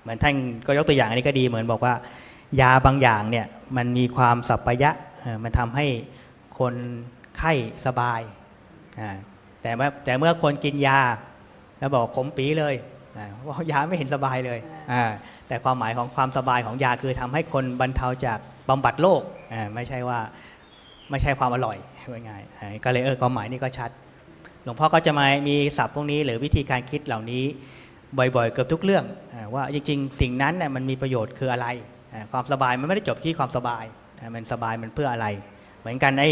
[0.02, 0.34] เหมือนท่าน
[0.66, 1.94] ก็ยกตัวอย่างอันนี้ก็ดีเหมือนบอกว่า
[2.60, 3.46] ยาบางอย่างเนี่ย
[3.76, 4.90] มันมีความสัพยะ
[5.20, 5.86] เอ่อมันทำให้
[6.58, 6.74] คน
[7.38, 7.52] ไข้
[7.86, 8.20] สบาย
[9.62, 9.70] แต่
[10.04, 11.00] แต่เมื่อคนกินยา
[11.78, 12.74] แล้วบอกขมปีเลย
[13.46, 14.58] ว่ายาไม่เห็นสบายเลย
[15.48, 18.38] แต่ความหมายของความสบายของยาคือทำให้คนบรรเทาจาก
[18.68, 19.22] บำบัดโรค
[19.74, 20.18] ไม่ใช่ว่า
[21.10, 21.76] ไม่ใช่ความอร่อย
[22.12, 23.90] ว่าง่ายๆก็เลยเออความหมายนี่ก็ชัด
[24.64, 27.44] หลวงพ่อก็จะมามีศัพท์พวกนี้ หรือวิธีการคิดเหล่านี้
[28.18, 29.04] บ่อยๆ เกือบทุกเรื่อง
[29.54, 31.66] ว่าจริงๆ สิ่งนั้นน่ยมันมีประโยชน์คืออะไร
[32.32, 33.84] ความสบายมันไม่ได้จบที่ความสบาย
[34.34, 35.26] มันสบายมันเพื่ออะไร
[35.80, 36.30] เหมือนกันไอ้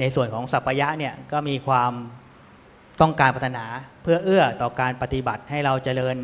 [0.00, 1.92] ในส่วนของสัพพยะเนี่ยก็มีความ
[3.00, 3.64] ต้องการพัฒนา
[4.02, 6.16] เพื่อเอื้อต่อการปฏิบัติให้เราเจริญ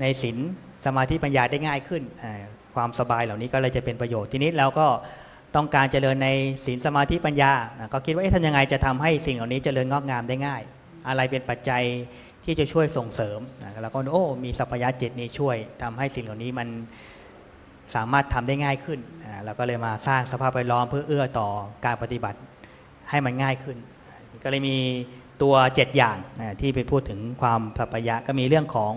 [0.00, 0.36] ในศีล
[0.86, 2.02] สมาธิปัญญาได้ง่ายขึ้น
[2.74, 4.86] ความสบายเหล่านี้ก็เลยจะเป็นประโยชน์ทีนี้เราก็
[5.54, 6.28] ต้องการเจริญใน
[6.64, 7.52] ศีลสมาธิปัญญา
[7.92, 10.62] ก็คิดว่าเอ๊ะทำยังไงจะทำให้สิ่งเหล่านี้เจริญงอกงามได้ง่าย
[11.08, 11.82] อะไรเป็นปัจจัย
[12.44, 13.40] ที่จะช่วยส่งเสริม
[13.82, 16.68] แล้วก็โอ้มีสัพยะเจ็ดนี้ช่วยทำให้สิ่งเหล่านี้มัน
[17.94, 21.48] สามารถทำได้ง่ายขึ้นอ่าเราก็เลยมาสร้างสภาพแวดล้อมเพื่อเอื้อต่อ
[21.84, 22.38] การปฏิบัติ
[23.10, 23.76] ให้มันง่ายขึ้น
[24.42, 24.76] ก็เลยมี
[25.42, 26.16] ตัว 7 อย่าง
[26.60, 28.92] ที่ไปพูดถึงความสัพยะก็มีเรื่องของ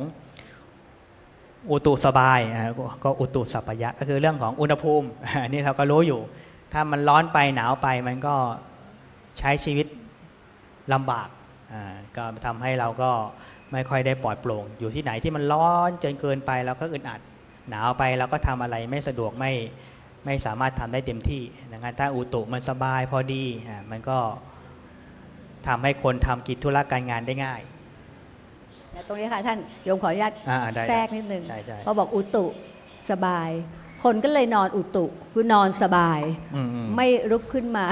[1.71, 2.39] อุตุสบาย
[3.03, 5.07] ก็อุตุสัพยะก็คือเรื่องของอุณหภูมิ
[5.49, 6.21] นี่เราก็รู้อยู่
[6.73, 8.35] ถ้ามันร้อนไปหนาวไปมันก็
[9.39, 9.87] ใช้ชีวิต
[10.93, 11.29] ลำบาก
[12.17, 13.11] ก็ทำให้เราก็
[13.71, 17.21] ไม่ค่อยได้ปลอดโปร่ง อยู่ที่ไหนที่มันร้อนจนเกินไปเราก็อึดอัด
[17.69, 19.53] หนาวไปเราก็ทำอะไรไม่สะดวกไม่
[20.25, 23.43] ไม่สามารถทำได้เต็มที่ดังนั้นถ้าอุตุมันสบายพอดี
[23.91, 24.19] มันก็
[25.67, 27.61] ทำให้คนทำกิจธุระการงานได้ง่าย
[29.07, 30.33] ตรงนี้ค่ะท่านโยมขออนุญาต
[30.89, 31.43] แทรกนิดนึง
[31.85, 32.45] พอบอกอุตุ
[33.11, 33.49] สบาย
[34.03, 36.19] คนก็เลยนอนอุตุคือนอนสบาย
[36.95, 37.85] ไม่ลุกขึ้นมา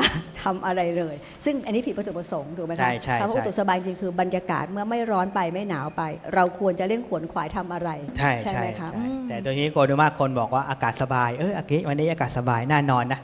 [0.44, 2.90] ทำอะไรเลย ซึ่งอันนี้ผิดวัตถุประสงค์ถูกไหมคะ
[3.22, 6.02] คำว่าอุตุสบายจริงคือบรรยากาศเมื่อไม่ร้อนไปไม่หนาวไป
[6.36, 8.90] เราควรจะเล่นขวนขวายทำอะไร ใช่ใช่ไหมคะ
[9.30, 13.22] แต่โดยนี้คนมากคนบอกว่าอากาศสบายเอออากาศวันนี้อากาศสบายน่านอนนะ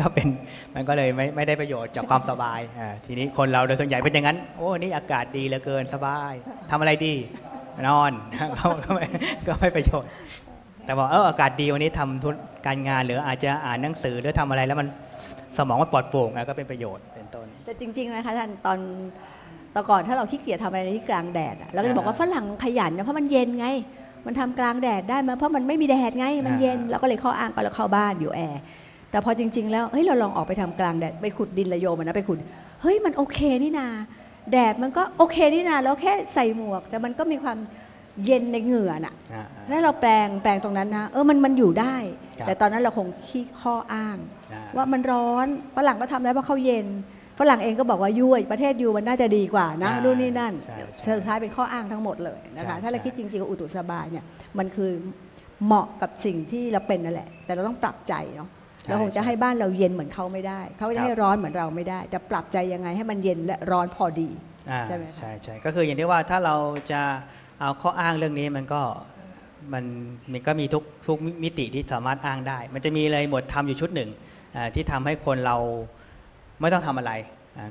[0.00, 0.28] ก็เป็น
[0.74, 2.60] มันก็เลยไม่ไม่ได้ประโยชน์จากความสบาย
[3.06, 6.32] ทีนี้คนเราโดยส่วนใหญ่เป็นอย่างนั้น โอ้นี่อากาศดีเหลือเกินสบาย
[6.70, 7.14] ทำอะไรดี
[7.88, 8.12] นอน
[8.84, 9.04] ก็ไม่
[9.46, 10.10] ก็ไม่ประโยชน์
[10.84, 12.34] แต่บอกเอออากาศดีวันนี้ทำทุน
[12.66, 14.88] การงานหรืออาจจะอ่านหนังสือหรือทำอะไรแล้วมัน
[15.56, 18.78] สมองมันปลอดโปร่งก็เป็นประโยชน์เป็นต้น แต่จริง ๆ นะคะท่านตอน
[19.74, 23.66] ตอนก่อนถ้าเราขี้เกียจทำอะไรที่กลางแดดเราก็จะบอกว่าฝรั่งขยันนะเพราะมันเย็นไง
[24.26, 28.60] มันทำกลางแดดได้มาเพราะมันไม่มีแดดไงมันเย็นเราก็เลยเข้าอ้างก็เราเข้าบ้านอยู่แอร์
[29.10, 32.38] แต่พอจริง ๆ แล้วเฮ้ยเราลองออกไปทำกลางแดดไปขุดดินระโยมันนะไปขุด
[32.82, 33.86] เฮ้ยมันโอเคนี่นา
[34.52, 37.58] แดดมันก็โอเคนี่นาแล้วแค่ใส่หมวก แต่มันก็มีความ
[38.24, 39.14] เย็นในเหงื่อน่ะ
[39.70, 41.96] นั่นเราแปลงแปลงตรงนั้นนะเออมันมันอยู่ได้
[42.46, 44.16] แต่ตอนนั้นเราคงขี้ข้ออ้าง
[44.76, 45.46] ว่ามันร้อน
[45.76, 46.86] ฝรั่งก็ทำได้เพราะเขาเย็น
[47.40, 50.54] ฝรั่งเองก็บอกว่ายุ้ยประเทศยูมันน่าจะดีกว่านะนู่นนี่นั่น
[51.16, 54.24] สุดท้ายเป็นข้ออ้างทั้งหมดเลยนะคะถ้าเราคิดจริงๆอุตุสบายเนี่ย
[54.58, 54.90] มันคือ
[55.64, 58.48] เหมาะกับสิ่งที่เราเป็นนั่นแหละ แต่เราต้องปรับใจเนาะ
[58.84, 64.30] เราคงจะให้บ้านเราเย็นเหมือนเขาไม่ได้ เขาจะให้ร้อนเหมือนเราไม่ได้แต่ปรับใจยังไงให้มันเย็นและร้อนพอดี
[64.86, 66.56] ใช่ไหมใช่ใช่ก็คืออย่างที่ว่าถ้าเรา
[66.92, 67.02] จะ
[67.60, 68.82] เอาข้ออ้างเรื่องนี้มันก็
[69.72, 69.84] มัน
[70.32, 74.10] มันก็มีทุกทุกมิติที่สามารถอ้างได้ มันจะมีเลยหมวดธรรมอยู่ชุดหนึ่ง
[74.74, 75.56] ที่ทำให้คนเรา
[76.60, 77.12] ไม่ต้องทำอะไร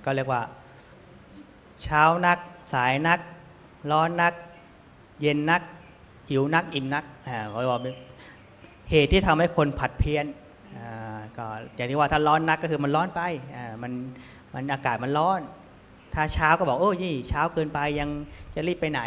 [0.06, 0.42] ก็เรียกว่า
[1.84, 2.38] เช้านัก
[2.74, 3.20] สายนัก
[3.92, 4.34] ร้อนนัก
[5.22, 5.62] เย็นนัก
[6.30, 7.04] หิวนัก อิ่มนัก
[7.50, 7.82] เขาบอก
[8.92, 10.26] เหตุที่ทำให้คนผัดเพี้ยน
[11.38, 13.22] ก็อย่างที่ว่าถ้าร้อนนักก็คือมันร้อนไป
[13.82, 13.92] มัน
[14.54, 15.42] มันอากาศมันร้อน
[16.14, 18.10] ถ้าเช้าก็บอกโอ้ยี่เช้าเกินไปยัง
[18.60, 19.02] จะรีบไปไหน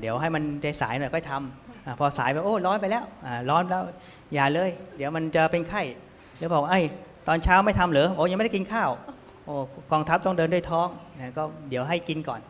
[0.00, 3.04] เดี๋ยวให้มันใจสายหน่อยก็ทำพอสายไปโอ้ร้อนไปแล้ว
[3.50, 3.84] ร้อนแล้ว
[4.34, 5.82] อย่าเลย เดี๋ยวมันจะเป็นไข้
[6.38, 6.80] แล้วบอกไอ้
[7.28, 8.90] ตอนเช้าไม่ทำเหรอโอ้ยังไม่ได้กินข้าว
[9.44, 9.54] โอ้
[9.92, 10.88] กองทัพต้องเดินด้วยท้อง
[11.36, 12.40] ก็เดี๋ยวให้กินก่อน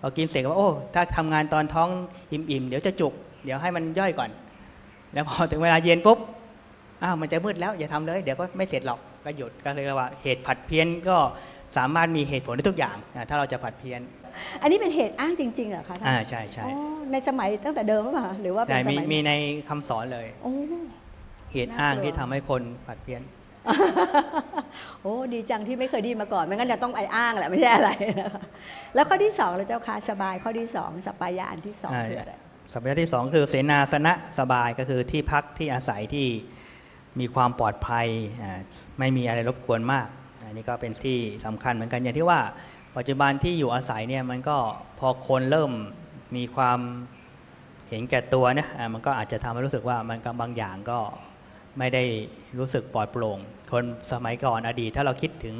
[0.00, 1.88] พอกินเสร็จก็โอ้ถ้าทำงานตอนท้อง
[2.32, 3.12] อิ่มๆเดี๋ยวจะจุก
[3.44, 4.30] เดี๋ยวให้มันย่อยก่อน
[5.12, 6.18] แล้วพอถึงเวลาเย็นปุ๊บ
[7.02, 11.16] อ้าวมันจะมืดแล้วอย่าทำเลย เดี๋ยวก็ไม่เสร็จหรอกก็หยุดก็เลยว่าเหตุผัดเพี้ยนก็
[11.76, 12.96] สามารถมีเหตุผลได้ทุกอย่าง
[13.28, 14.00] ถ้าเราจะผัดเพี้ยน
[14.62, 16.64] อันนี้เป็นเหตุอ้างจริงๆเหรอคะอ่าใช่ใช่
[17.12, 19.32] ในสมัยตั้งแต่เดิมหรือเปล่าหรือว่าเป็นสมัยมีใน
[19.68, 20.26] คำสอนเลย
[21.52, 23.22] เหตุอ้างที่ทำให้คนผัดเพี้ยน
[25.02, 27.90] โอ้ดีจังที่ไม่เคยดีมาก่อนไม่งั้นจะต้องไออ้างแหละไม่ใช่อะไร
[28.94, 32.32] แล้วข้อที่สองเราเจ้าค่ะสบายข้อที่สองสปายะอันที่สองคืออะไร
[32.72, 36.26] สปายะที่สองคือเสนาสนะสบายก็คือที่พักที่อาศัยที่
[37.20, 38.06] มีความปลอดภัย
[38.98, 40.06] ไม่มีอะไรรบกวนมาก
[40.46, 42.40] อันนี้ก็เป็นที่สำคัญเหมือนกันอย่างที่ว่า
[42.96, 44.56] ปัจจุบันที่อยู่อาศัยเนี่ยมันก็
[44.98, 45.72] พอคนเริ่ม
[46.36, 46.78] มีความ
[47.88, 50.98] เห็นแก่ตัวเนี่ยมันก็อาจจะทำให้รู้สึกว่ามันก็บางอย่างก็
[51.78, 52.04] ไม่ได้
[52.58, 53.38] รู้สึกปลอดโปร่ง
[53.72, 55.56] คนสมัยก่อนอดีต ถ้าเราคิดถึง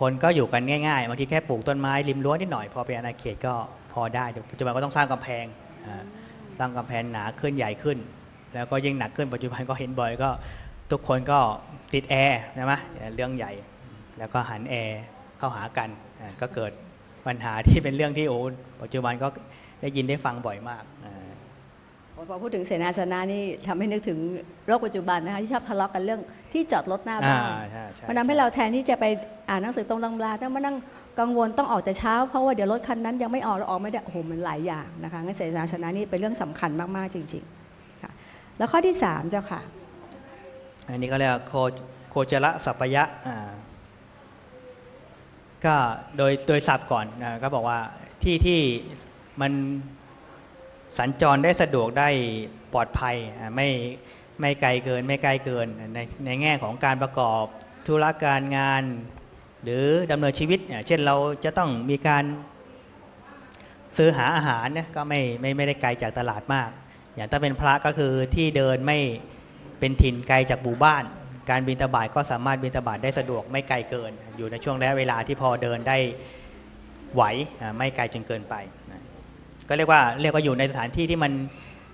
[0.00, 3.54] คนก็อยู่กันง่ายๆบางทีแค่ปลูกต้นไม้ริมรั้วนิดหน่อย พอเป็นอาณาเขตก็
[3.92, 5.44] พอได้ปัจจุบันก็ต้องสร้างกำแพง
[6.58, 7.98] สร้างกำแพงหนาขึ้นใหญ่ขึ้น
[8.54, 10.30] แล้วก็ยิ่งหนักขึ้นปัจจุบันก็เห็นบ่อยก็
[10.90, 11.38] ทุกคนก็
[11.94, 12.74] ติดแอร์ใช่ไหม
[13.14, 13.52] เรื่องใหญ่
[14.18, 15.00] แล้วก็หันแอร์
[15.42, 15.90] เข้าหากัน
[16.40, 16.72] ก็เกิด
[17.26, 18.38] ปัญหาที่เป็นเรื่องที่โอ้
[18.82, 19.28] ปัจจุบันก็
[19.80, 20.82] ได้ยินได้ฟังบ่อยมาก
[22.28, 24.18] พอพูดถึงเสนาสนะนี่ทำให้นึกถึง
[24.66, 26.20] โลกปัจจุบันนะคะที่ชอบทะเลาะกันเรื่อง
[26.52, 27.42] ที่จอดรถหน้าบ้าน
[28.08, 29.04] มันทำให้เราแทนที่จะไป
[29.50, 30.76] อ่านหนังสือตรงตำราต้องมานั่ง
[31.20, 38.10] กังวลต้องออกแต่เช้าเพราะว่าเดี๋ยวรถคันนั้นยังไม่ออกเราออกไม่ได้โอ้โหมันหลายอย่างนะคะงั้นเสนาสนะนี่เป็นเรื่องสำคัญมากๆจริงๆค่ะ
[38.58, 39.60] แล้วข้อที่สามเจ้าค่ะ
[40.88, 41.52] อันนี้ก็เรียกโค
[42.10, 43.04] โคจระสัพยะ
[45.66, 45.76] ก็
[46.16, 47.80] โดยโดยศัพท์ก่อนนะก็บอกว่า
[48.22, 48.60] ที่ที่
[49.40, 49.52] มัน
[50.98, 52.08] สัญจรได้สะดวกได้
[52.72, 53.16] ปลอดภัย
[53.56, 53.68] ไม่
[54.40, 57.44] ไม่ไกลเกินไม่ไกลเกินในในแง่ของการประกอบ
[57.86, 58.82] ธุรการงาน
[59.62, 62.24] หรือดำเนินชีวิต เช่นเราจะต้องมีการ
[63.96, 66.70] ซื้อหาอาหารก็ไม่ไม่ไม่ได้ไกลจากตลาดมาก
[67.14, 68.98] อย่างถ้าเป็นพระก็คือที่เดินไม่
[69.78, 71.04] เป็นถิ่นไกลจากหมู่บ้าน
[71.50, 75.98] การบินทบาทก็สามารถบินทบาทได้สะดวกไม่ไกลเกิน อยู่ในช่วงระยะเวลาที่พอเดินได้
[77.14, 77.22] ไหว
[77.60, 78.54] อ่าไม่ไกลจนเกินไป
[78.90, 79.02] นะ
[79.68, 81.32] ก็เรียกว่าเรียกว่าอยู่ในสถานที่ที่มัน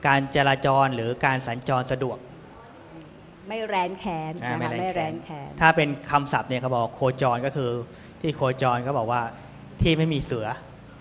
[0.07, 2.18] การจราจรหรือการสัญจรสะดวก
[3.49, 7.70] ไม่แรนแขนอ่านะคะไม่ไม่แรแรนนแขแขนนถ้าเป็นคำศัพท์เนี่ยเขาบอกโคจรก็คือ
[8.20, 9.20] ที่โคจรก็บอกว่า
[9.82, 10.46] ที่ไม่มีเสือ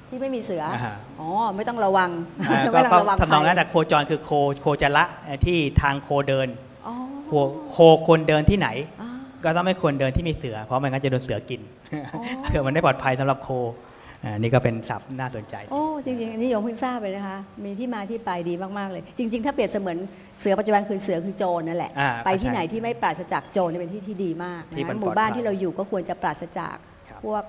[0.10, 2.10] ที่ไม่มีเสืออาอ๋อ ไม่ต้องระวัง
[2.50, 4.32] อ่าก็ไม่ต้อก็งระวังทำนองนั้นภัแต่ยโคจรคือโค
[4.62, 5.04] โคจระ
[5.46, 6.67] ที่ทางโคเดินอ๋อ
[7.28, 7.32] โค
[7.72, 8.70] โคควรเดินที่ไหน
[9.02, 9.10] อ่า
[9.44, 11.62] ก็ต้องไม่ควรเดินที่มีเสือ เพราะไม่งั้นจะโดนเสือกิน
[12.14, 12.22] อ๋อ
[12.52, 13.50] คือมันไม่ปลอดภัยสำหรับโค
[14.24, 19.98] อ่านี่ก็เป็นศัพท์น่าสนใจ โอ้จริงๆอันนี้โยมเพิ่งทราบเลยนะคะ มีที่มาที่ไปดีมากๆเลย จริง ๆ ถ้าเปรียบเสมือน
[20.42, 26.78] เสือปัจจุบันคือเสือคือโจรนั่นแหละอ่าไปที่ใช่ไหนที่ไม่ปราศจากโจรเนี่ยเป็นที่ที่ดีมากที่นะมันคะหมู่บ้านปลอดภัยที่เราอยู่ก็ควรจะปราศจาก
[27.10, 27.44] ครับพวก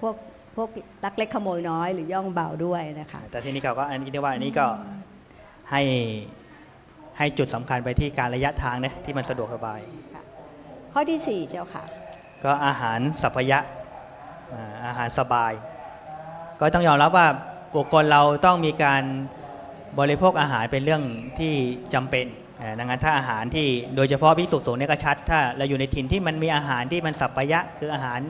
[0.00, 0.14] พวก
[0.56, 0.68] พวก
[1.04, 4.66] ลักเล็กขโมยน้อยหรือย่องเบาด้วยนะคะ แต่ที่นี่เขาก็อันนี้ที่ว่าอันนี้ก็
[5.70, 5.82] ให้
[7.18, 9.80] ให้จุดสำคัญไปที่การระยะทางนะที่มันสะดวกสบาย
[10.92, 11.84] ข้อที่สี่เจ้าค่ะ
[12.44, 13.58] ก็อาหารสัพยะ
[14.52, 15.52] อ่าอาหารสบาย
[16.60, 17.26] ก็ต้องยอมรับว่า
[17.76, 19.02] บุคคลเราต้องมีการ
[19.98, 21.02] บริโภคอาหารเป็นเรื่อง
[21.38, 21.54] ที่
[21.94, 22.26] จำเป็น
[22.60, 23.66] อ่าดังนั้นถ้าอาหารที่
[23.96, 28.20] โดยเฉพาะพิสุสงฆ์เนี่ยก็ชัด ถ้าเราอยู่ในถิ่นที่มันมีอาหารที่มันสัพยะ คืออาหาร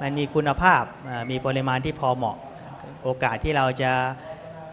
[0.00, 2.36] มันมีคุณภาพอ่ามีปริมาณที่พอเหมาะ
[3.04, 3.92] โอกาสที่เราจะ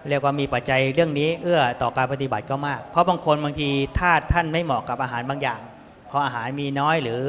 [0.09, 3.69] เรียกว่ามีปัจจัยเรื่องนี้เอื้อต่อการปฏิบัติก็มาก เพราะบางคนบางที
[3.99, 5.61] ธาตุท่านไม่เหมาะกับอาหารบางอย่าง
[6.07, 7.23] เพราะอาหารมีน้อยหรือ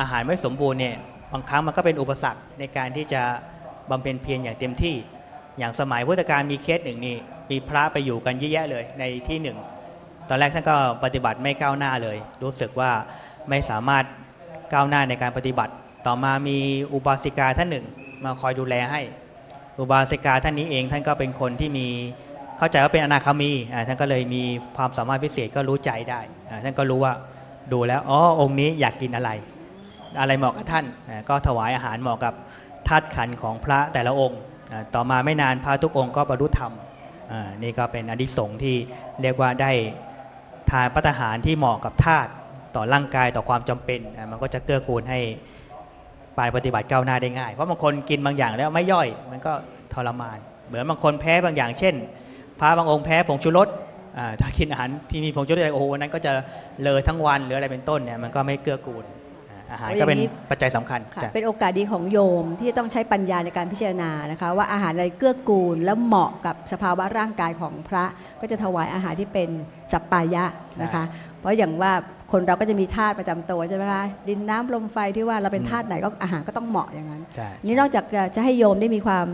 [0.00, 0.96] อาหารไม่สมบูรณ์เนี่ย
[1.32, 3.22] บางครั้งมันก็เป็นอุปสรรคในการที่จะ
[3.90, 4.96] บำเพ็ญเพียรอย่างเต็มที่
[5.58, 7.16] อย่างสมัยพุทธกาลมีเคสหนึ่งนี่
[7.50, 9.58] มีพระไปอยู่กันเยอะแยะเลยในที่หนึ่ง
[10.28, 12.90] ตอนแรกท่านก็ปฏิบัติไม่ก้าวหน้าเลย รู้สึกว่า
[13.48, 14.04] ไม่สามารถ
[14.72, 15.72] ก้าวหน้าในการปฏิบัติ
[16.06, 16.58] ต่อมามี
[16.92, 17.86] อุบาสิกาท่านหนึ่ง
[18.24, 19.00] มาคอยดูแลให้
[19.78, 21.86] อุบาสิกาท่านนี้เองท่านก็เป็นคนที่มี
[22.58, 23.52] เข้าใจว่าเป็นอนาคามี
[23.86, 24.42] ท่านก็เลยมี
[24.76, 26.20] ความสามารถพิเศษก็รู้ใจได้
[26.64, 27.14] ท่านก็รู้ว่า
[27.72, 29.30] ดูแล้วอ๋อองค์นี้อยากกินอะไร
[30.20, 30.84] อะไรเหมาะกับท่าน
[31.28, 32.34] ก็ถวายอาหารเหมาะกับ
[32.88, 34.40] ธาตุขันของพระแต่ละองค์
[34.94, 36.72] ต่อมาไม่นานพระทุกองค์ก็บรรลุธรรม
[37.62, 38.76] นี่ก็เป็นอดิสงที่
[39.22, 39.72] เรียกว่าได้
[40.70, 42.30] ทานพัตหารที่เหมาะกับธาตุ
[42.74, 44.00] ต่อร่างกายต่อความจำเป็น
[44.30, 45.20] มันก็จะเกื้อกูลให้
[46.36, 49.52] ปานปฏิบัติก้าวหน้าได้ง่าย เพราะบางคนกินบางอย่างแล้วไม่ย่อยมันก็
[49.94, 51.94] ทรมาน เหมือนบางคนแพ้บางอย่าง เช่น
[52.60, 53.68] พระบางองค์แพ้ผงชูรส
[54.18, 56.32] อ่าถ้ากินอาหารที่มีผงชูรสอะไรโอ้โหวันนั้นก็จะ
[56.82, 59.04] เลอทั้งวันหรืออะไรเป็นต้นเนี่ยมันก็ไม่เกื้อกูล
[59.50, 60.20] อ่าอาหารก็เป็น
[60.50, 68.04] ปัจจัยสำคัญค่ะจ้ะเป็นโอกาสดีของโยมที่จะต้องใช้ปัญญาในการพิจารณานะคะ ว่าอาหารอะไรเกื้อกูลและเหมาะกับสภาวะร่างกายของพระ
[68.40, 69.48] ก็จะถวายอาหารที่เป็น
[69.92, 70.44] สัปปายะ
[70.82, 71.04] นะคะ
[71.38, 71.92] เพราะอย่างว่า
[72.32, 79.26] คนเราก็จะมีธาตุประจำตัวใช่ไหมคะดินน้ำลมไฟที่ว่าเราเป็นธาตุไหนก็อาหารก็ต้องเหมาะอย่างนั้นใช่นี่นอกจากจะจะให้โยมได้มีความ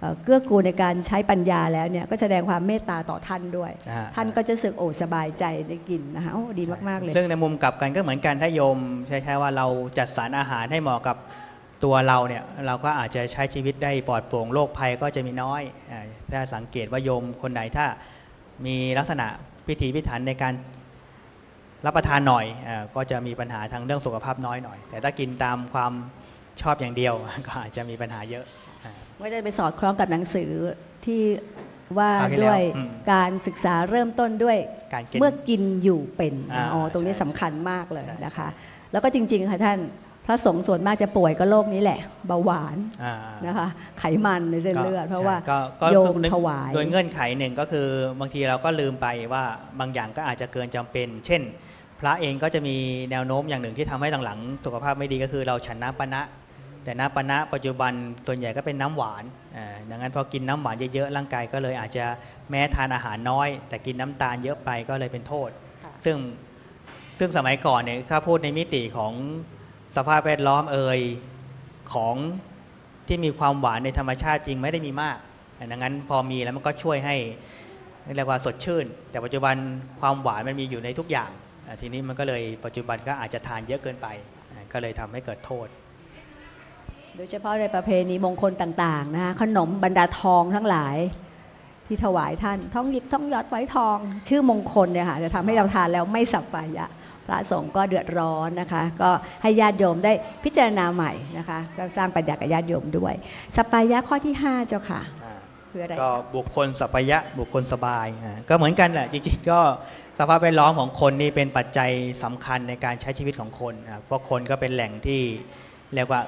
[0.00, 9.66] เอ่อเกื้อกูลในการใช้ปัญญาแล้วเนี่ยก็แสดงความเมตตาต่อท่านด้วยอ่ท่านก็จะรู้สึกโอ้สบายใจได้กินนะคะโอ้ดีมากๆเลย ซึ่งในมุมกลับกันก็เหมือนกันถ้าโยมใช้ๆว่าเรา
[9.98, 11.16] จัดสรรอาหารให้เหมาะกับ
[11.84, 15.62] ตัวเราเนี่ยเราก็อาจจะใช้ชีวิตได้ปลอดโปร่งโรคภัยก็จะมีน้อย
[15.92, 16.00] อา
[16.32, 17.86] ถ้าสังเกตว่าโยมคนไหนถ้า
[18.66, 19.26] มีลักษณะ
[19.66, 20.54] พิถีพิถันในการ
[21.86, 25.92] รับประทานหน่อยอาก็จะมีปัญหาทางเรื่องสุขภาพน้อยหน่อย แต่ถ้ากินตามความ
[26.62, 27.14] ชอบอย่างเดียว
[27.46, 28.44] ก็อาจจะมีปัญหาเยอะ
[28.84, 30.50] อ่าก็จะไปสอดคล้องกับหนังสือ
[31.04, 31.20] ที่
[31.98, 34.56] ว่าคราวที่แล้วด้วยอืมการศึกษาเริ่มต้นด้วย
[34.94, 38.48] การกินเมื่อกินอยู่เป็นอ่าอ๋อตรงนี้ใช่สำคัญมากเลยใช่นะคะ
[38.92, 43.14] แล้วก็จริง ๆ ค่ะท่านพ ระสงฆ์ส่วนมากจะป่วยก็โรคนี้แหละ เบาหวานอ่า
[43.46, 43.68] นะคะ
[43.98, 47.86] ไขมันในเส้นเลือด เพราะว่าก็ก็โยมคือถวาย โดยเงื่อนไขหนึ่งก็คือ
[48.20, 49.44] บางทีเราก็ลืมไปว่า
[49.80, 51.42] บางอย่างก็อาจจะเกินจำเป็น เช่น
[52.00, 52.76] พระเองก็จะมี
[53.10, 56.22] แนวโน้มอย่างหนึ่งที่ทำให้หลังๆสุขภาพไม่ดีก็คือเราฉันน้ำปะนะ
[56.84, 57.92] แต่น้ำปะนะปัจจุบัน
[58.26, 59.24] ส่วนใหญ่ก็เป็นน้ำหวาน
[59.56, 62.04] อ่าดังนั้นพอกินน้ำหวานเยอะๆร่างกายก็เลยอาจจะ
[62.50, 65.50] แม้ทานอาหารน้อย แต่กินน้ำตาลเยอะไปก็เลยเป็นโทษ
[65.84, 66.16] ค่ะซึ่ง
[67.18, 69.12] ซึ่งสมัยก่อนเนี่ยถ้าพูดในมิติของ
[69.96, 71.00] สภาพแวดล้อมเอ่ย
[71.92, 72.14] ของ
[73.08, 75.18] ที่มีความหวานในธรรมชาติจริงไม่ได้มีมาก
[75.70, 77.16] ดังนั้นพอมีแล้วมันก็ช่วยให้
[78.16, 79.54] เรียกว่าสดชื่น แต่ปัจจุบัน
[80.00, 81.30] ความหวานมันมีอยู่ในทุกอย่าง
[81.80, 84.06] ทีนี้มันก็เลยปัจจุบันก็อาจจะทานเยอะเกินไป
[84.72, 85.68] ก็เลยทำให้เกิดโทษ
[87.16, 90.96] โดยเฉพาะในประเพณีมงคลต่างๆนะคะขนมบรรดาทองทั้งหลาย
[91.86, 93.96] ที่ถวายท่านท้องหยิบท้องยอดไว้ทอง
[94.28, 96.88] ชื่อมงคลเนี่ยค่ะจะทำให้เราทานแล้วไม่สับปายะ
[97.28, 99.10] พระสงฆ์ก็เดือดร้อนนะคะ ก็
[99.42, 100.12] ให้ญาติโยมได้
[100.44, 103.14] พิจารณาใหม่นะคะ ก็สร้างปัญญากับญาติโยมด้วย
[103.56, 105.00] สัปปายะข้อที่ 5 เจ้าค่ะ
[105.70, 109.60] คืออะไรก็บุคคลสัพยะบุคคลสบายอ่าก็เหมือนกันแหละจริงๆก็
[110.18, 111.90] สภาพแวดล้อมของคนนี่เป็นปัจจัย
[112.24, 115.22] สำคัญในการใช้ชีวิตของคนอ่าเพราะคนก็เป็นแหล่งที่
[115.94, 116.22] เรียกว่า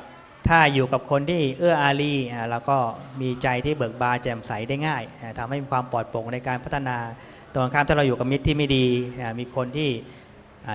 [0.48, 2.76] ถ้าอยู่กับคนที่เอื้ออารีอ่าแล้วก็
[3.20, 6.96] มีใจที่เบิกบานแจ่มใสได้ง่ายอ่าทำให้มีความปลอดโปร่งในการพัฒนา
[7.52, 8.86] ตรงกันข้ามถ้าเราอยู่กับมิตรที่ไม่ดี
[9.20, 10.19] อ่ามีคนที่อ่า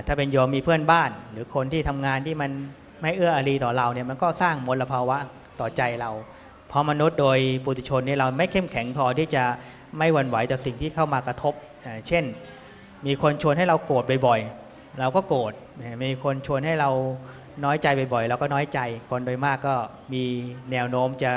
[0.07, 2.51] ถ้าเป็นโยมมีเพื่อนบ้าน หรือคนที่ทำงานที่มัน
[3.01, 5.17] ไม่เอื้ออารีต่อเราเนี่ยมันก็สร้างมลภาวะ
[5.59, 6.11] ต่อใจเรา
[6.69, 9.43] เพราะมนุษย์โดยปุถุชนเนี่ยเราไม่เข้มแข็งพอที่จะ
[9.97, 11.53] ไม่หวั่นไหวต่อสิ่งที่เข้ามากระทบ
[12.07, 12.23] เช่น
[13.05, 15.53] มีคนชวนให้เราโกรธบ่อยๆ เราก็โกรธ
[16.03, 16.89] มีคนชวนให้เรา
[17.63, 18.79] น้อยใจบ่อยๆ เราก็น้อยใจ
[19.09, 19.75] คนโดยมากก็
[20.13, 20.23] มี
[20.71, 21.31] แนวโน้มจะ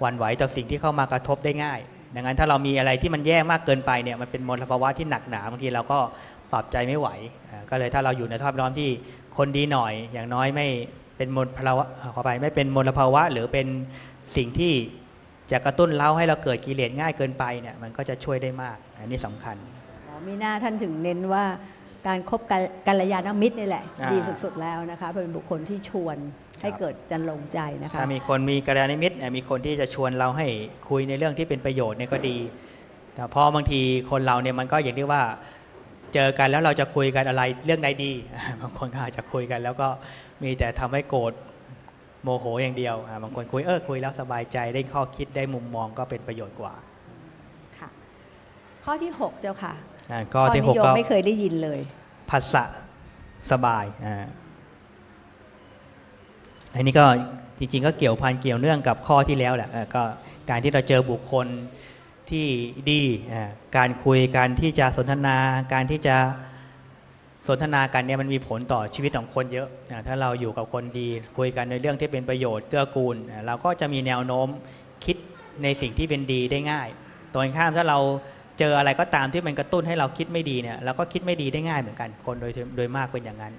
[0.00, 1.80] หวั่นไหวต่อสิ่งที่เข้ามากระทบได้ง่าย
[2.14, 5.98] ดังนั้นถ้าเรามีอะไรที่มันแย่มากเกินไปเนี่ยมันเป็นมลภาวะที่หนักหนาบางทีเราก็
[6.52, 7.08] ปรับใจไม่ไหว
[7.50, 8.90] อ่าก็เลยถ้าเราอยู่ในสภาพแวดล้อมที่
[9.36, 10.66] คนดีหน่อย อย่างน้อยไม่
[11.16, 13.66] เป็นมลภาวะขอไปไม่เป็นมลภาวะ หรือเป็น
[14.36, 14.72] สิ่งที่
[15.50, 19.56] จะกระตุ้นเล้าให้เราเกิดกิเลสง่ายเกินไปเนี่ยมันก็จะช่วยได้มาก อันนี้สำคัญ
[20.06, 21.44] อ๋อมีหน้าท่านถึงเน้นว่า
[22.06, 26.16] การคบกัลกัลยาณมิตรนี่แหละอ่าดีสุดๆแล้วนะคะเป็นบุคคลที่ชวน
[26.62, 30.46] ให้เกิดจันลงใจนะคะถ้ามีคนมีกระยาณมิตรเนี่ยมีคนที่จะชวนเราให้
[30.88, 32.36] คุยในเรื่องที่เป็นประโยชน์เนี่ยก็ดี
[33.14, 33.80] แต่พอบางที
[34.10, 35.22] คนเราเนี่ยมันก็อย่างที่ว่า
[36.14, 38.12] เจอกันแล้วเราจะคุยกันอะไรเรื่องใดดี
[38.60, 39.88] บางคนก็อาจจะคุยกัน แล้วก็
[40.42, 41.32] มีแต่ทำให้โกรธ
[42.22, 46.74] โมโหอย่างเดียวอ่าบางคนคุยเออคุยแล้วสบายใจได้ข้อคิดได้มุมมองก็เป็นประโยชน์กว่า
[47.78, 47.88] ค่ะ
[48.84, 49.74] ข้อที่ 6 เจ้าค่ะ
[50.12, 51.80] อ่าก็ที่หข้กโยมก็ไม่เคยได้ยินเลย
[52.30, 52.64] ผัสสะ
[53.50, 54.24] สบายอ่า
[56.74, 57.06] อันนี้ก็
[57.58, 60.02] จริงๆก็เกี่ยวพันเกี่ยวเนื่องกับข้อที่แล้วแหละเออก็
[60.50, 61.46] การที่เราเจอบุคคล
[62.32, 62.46] ที่
[62.90, 63.02] ดี
[63.76, 65.36] การคุยการที่จะสนทนา
[65.72, 66.16] การที่จะ
[67.48, 69.68] สนทนากันเนี่ยมันมีผลต่อชีวิตของคนเยอะ
[70.06, 71.08] ถ้าเราอยู่กับคนดี
[71.38, 73.16] คุยกันในเรื่องที่เป็นประโยชน์เกื้อกูล
[73.46, 74.48] เราก็จะมีแนวโน้ม
[75.04, 75.16] คิด
[75.62, 76.88] ในสิ่งที่เป็นดีได้ง่าย
[77.32, 77.98] ตรงข้ามถ้าเรา
[78.58, 83.54] เจออะไรก็ตามที่มันกระตุ้นให้เราคิดไม่ดีเนี่ยเราก็คิดไม่ดีได้ง่ายเหมือนกันคนโดยโดยมากเป็นอย่างนั้น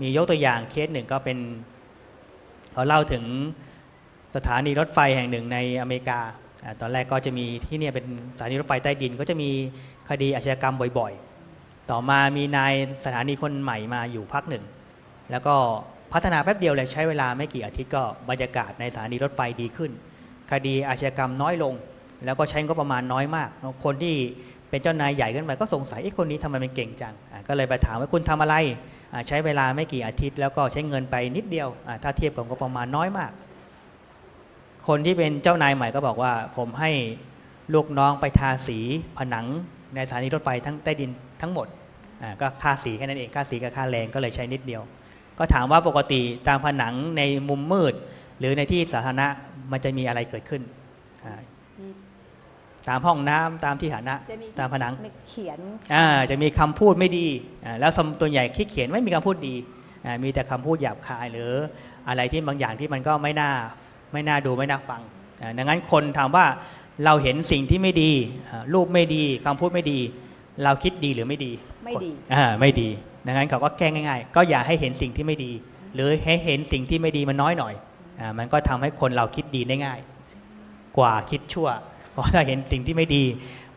[0.00, 1.38] มียกตัวอย่างเคสหนึ่งก็เป็น
[2.72, 3.24] เขาเล่าถึง
[4.34, 6.20] สถานีรถไฟแห่งหนึ่งในอเมริกา
[6.80, 8.06] ตอนแรกก็จะมีที่เนี่ยเป็น
[8.36, 9.50] สถานีรถไฟใต้ดิน ก็จะมี
[10.08, 12.72] คดีอาชญากรรมบ่อยๆ ต่อมามีนาย
[13.04, 14.64] สถานีคนใหม่มาอยู่พักหนึ่ง
[15.30, 15.54] แล้วก็
[16.12, 19.90] พัฒนาแป๊บเดียวเลยใช้เวลาไม่กี่อาทิตย์ก็บรรยากาศในสถานีรถไฟดีขึ้น
[20.50, 21.74] คดีอาชญากรรมน้อยลง
[22.24, 23.48] แล้วก็ใช้งบประมาณน้อยมาก
[23.84, 24.14] คนที่
[24.70, 27.14] เป็นเจ้านายใหญ่ขึ้นไปก็สงสัยไอ้คนนี้ทำไมมันเก่งจัง
[27.48, 28.54] ก็เลยไปถามว่าคุณทำอะไร
[29.28, 31.68] ใช้เวลาไม่กี่อาทิตย์ แล้วก็ใช้เงินไปนิดเดียว
[32.02, 33.30] ถ้าเทียบกับงบประมาณน้อยมาก
[34.86, 36.90] คนที่เป็นเจ้านายใหม่ก็บอกว่า ผมให้
[37.74, 38.78] ลูกน้องไปทาสี
[39.18, 39.46] ผนัง
[39.94, 41.10] ในสถานีรถไฟทั้งใต้ดิน
[41.42, 41.66] ทั้งหมด
[42.22, 44.82] อะก็ค่าสีแค่นั้นเองค่าสีกับค่าแรงก็เลยใช้นิดเดียว
[45.38, 47.94] ก็ถามว่าปกติตามผนังในมุมมืด
[48.38, 49.26] หรือในที่สาธารณะ
[49.72, 50.62] มันจะมีอะไรเกิดขึ้น
[51.24, 51.34] อ่า
[51.80, 51.88] มี
[52.88, 55.60] ตามห้องน้ำตามที่สาธารณะจะมีตามผนังไม่เขียน
[55.94, 57.26] อ่าจะมีคำพูดไม่ดี
[57.64, 59.54] อ่าแล้วสมตัวใหญ่ที่เขียนไม่มีคำพูดดี
[60.04, 61.50] อ่ามีแต่คำพูดหยาบคายหรือ
[62.08, 63.50] อะไรที่บางอย่างที่มันก็ไม่น่า
[64.14, 65.00] ไม่น่าดูไม่น่าฟัง
[65.40, 66.46] อ่าดังนั้นคนถามว่า
[67.04, 68.12] เราเห็นสิ่งที่ไม่ดี
[68.48, 69.98] อ่ารูปไม่ดีคำพูดไม่ดี
[70.64, 71.52] เราคิดดีหรือไม่ดี
[71.84, 72.88] ไม่ดีอ่าไม่ดี
[73.26, 75.52] ดังนั้นเขาก็แก้ง่าย ๆ ก็อย่าให้เห็นสิ่งที่ไม่ดี
[75.94, 77.74] หรือให้เห็นสิ่งที่ไม่ดีมันน้อยหน่อย
[78.20, 79.98] อ่ามันก็ทำให้คนเราคิดดีได้ง่าย
[80.98, 81.68] กว่าคิดชั่ว
[82.12, 83.24] เพราะถ้าเห็นสิ่งที่ไม่ดี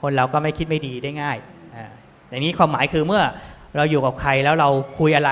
[0.01, 1.37] คนเราก็ไม่คิดไม่ดีได้ง่าย
[1.75, 1.85] อ่า
[2.29, 3.23] อย่างนี้ความหมายคือเมื่อ
[3.75, 4.69] เราอยู่กับใครแล้วเรา
[4.99, 5.31] คุยอะไร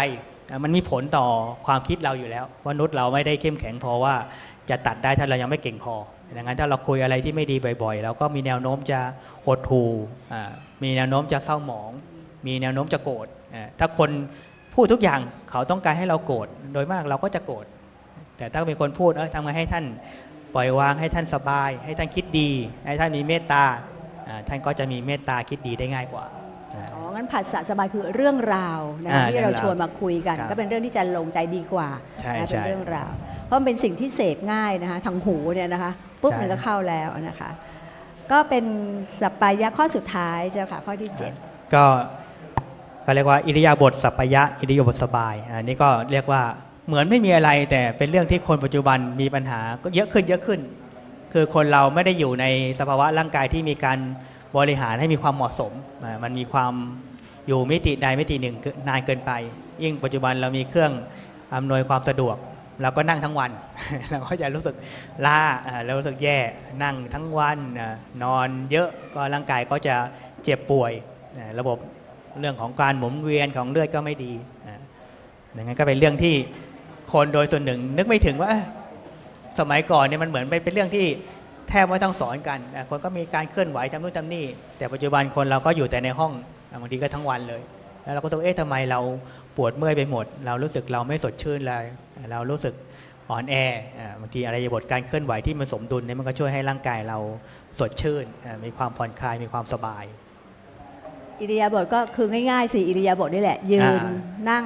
[0.50, 1.28] อะมันมีผลต่อ
[1.66, 4.16] ความคิดเราอยู่แล้วมนุษย์เราไม่ได้เข้มแข็งพอว่า
[4.70, 5.96] จะตัดได้ถ้าเรายังไม่เก่งพอ
[6.38, 9.00] ดังนั้นถ้าเราคุยอะไรที่ไม่ดีบ่อยๆ เราก็มีแนวโน้มจะ
[9.46, 9.92] หดหู่
[10.34, 10.52] อ่า
[10.84, 11.92] มีแนวโน้มจะเศร้าหมอง
[12.48, 14.10] มีแนวโน้มจะโกรธอ่าถ้าคน
[14.74, 15.20] พูดทุกอย่าง
[15.52, 17.66] เขาต้องการให้เราโกรธโดยมากเราก็จะโกรธ
[18.38, 19.86] แต่ถ้ามีคนพูดเออทำไงให้ท่าน
[20.56, 22.50] ปล่อยวางให้ท่านสบาย ให้ท่านคิดดี
[22.86, 23.64] ให้ท่านมีเมตตา
[24.28, 26.26] อ่าท่านก็จะมีเมตตาคิดดีได้ง่ายกว่า
[26.76, 31.90] อ่าอ๋องั้นผัสสะสบายคือเรื่องราวนะอ่าที่เราเรื่องราวชวนมาคุยกันครับก็เป็นเรื่องที่จะลงใจดีกว่า
[32.22, 33.12] ใช่นะเป็นใช่เรื่องราว
[33.46, 35.92] เพราะมันเป็นสิ่งที่เสพง่ายนะคะทางหูเนี่ยนะคะ
[36.22, 37.50] ปุ๊บใช่มันก็เข้าแล้วนะคะ
[38.32, 38.66] ก็เป็น
[39.22, 41.84] สัปปายะข้อสุดท้ายเจ้าค่ะข้อที่ 7 ก็
[43.06, 46.42] ก็เรียกว่าอิริยาบถสัพพยะอิริยาบถสบาย อันนี้ก็เรียกว่า
[46.88, 50.60] เหมือนไม่มีอะไรแต่เป็นเรื่องที่คนปัจจุบันมีปัญหาก็เยอะขึ้นเยอะขึ้น
[51.34, 52.46] คือคนเราไม่ได้อยู่ใน
[52.80, 53.98] สภาวะร่างกายที่มีการ
[54.58, 55.72] บริหารให้มีความเหมาะสม
[56.04, 56.74] อ่ามันมีความ
[57.48, 58.56] อยู่มิติใดมิติหนึ่ง
[58.88, 59.32] นานเกินไป
[59.84, 60.92] ยิ่งปัจจุบันเรามีเครื่อง
[61.56, 62.36] อำนวยความสะดวก
[62.82, 63.52] เราก็นั่งทั้งวัน
[64.12, 64.76] เราก็จะรู้สึก
[65.26, 66.38] ล้าอ่าแล้วรู้สึกแย่
[66.84, 67.58] นั่งทั้งวัน
[68.24, 69.96] นอนเยอะก็ร่างกายก็จะ
[70.44, 70.92] เจ็บป่วย
[71.60, 71.78] ระบบ
[72.40, 74.34] เรื่องของการหมุนเวียนของเลือดก็ไม่ดี
[74.66, 74.80] อ่า
[75.56, 76.36] ดังนั้นก็เป็นเรื่องที่
[77.14, 78.52] คนโดยส่วนหนึ่ง นึกไม่ถึงว่า
[79.60, 81.06] สมัยก่อนเนี่ยมันเหมือนเป็นเรื่องที่
[81.70, 82.60] แทบไม่ต้องสอนกัน
[82.90, 84.46] คนก็มีการเคลื่อนไหวทำนู่นทำนี่
[84.78, 86.32] แต่ปัจจุบันคนเราก็อยู่แต่ในห้อง
[86.82, 87.62] บางทีก็ทั้งวันเลย
[88.04, 89.00] แล้วเราก็รู้สึกเอ๊ะทำไมเรา
[89.58, 91.86] ปวดเมื่อยไปหมด เรารู้สึกเราไม่สดชื่นเลย
[92.32, 92.74] เรารู้สึก
[93.30, 93.56] อ่อนแอ
[93.98, 97.18] อ่าบางทีอะไรบทการเคลื่อนไหวที่มันสมดุลเนี่ยมันก็ช่วยให้ร่างกายเรา
[97.80, 100.04] สดชื่นอ่ามีความผ่อนคลายมีความสบาย
[101.40, 104.14] อิริยาบถก็คือง่ายๆสิอิริยาบถนี่แหละ ยืนอ่า
[104.50, 104.66] นั่ง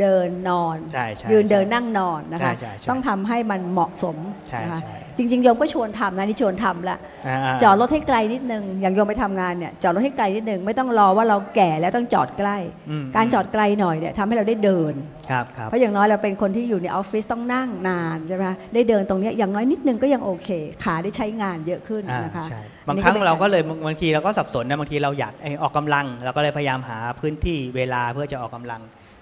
[0.00, 4.16] เดินนอนใช่ใช่ยืนเดินใช่นั่งนอนนะคะใช่ใช่ใช่ต้องทำให้มันเหมาะสม
[4.48, 12.56] ใช่นะคะใช่ จริงๆโยมก็ชวนทำนะนี่ชวนทำละาาจอดรถให้ไกลนิดนึงอย่างโยมไปทำงานเนี่ยจอดรถให้ไกลนิดนึงไม่ต้องรอว่าเราแก่แล้วต้องจอดใกล้
[13.02, 14.94] มการจอดไกลหน่อยเนี่ยทำให้เราได้เดิน
[15.30, 20.48] ครับครับเพราะอย่างน้อยเราเป็นคนที่อยู่ในออฟฟิศต้องนั่งนานใช่ไหมคะได้เดินตรงเนี้ยอย่างน้อยนิดนึงก็ยังโอเค
[20.84, 28.80] ขาได้ใช้งานเยอะขึ้นอ่านะคะใช่อับานงนี้ครั้งป็นเราก็เลยารบางทีเราก็สับสนนะบางทีเราอยากเอ้ยออกกำลังเราก็เลยพยายามหาพื้นที่เวลาเพื่อจะออกกำลัง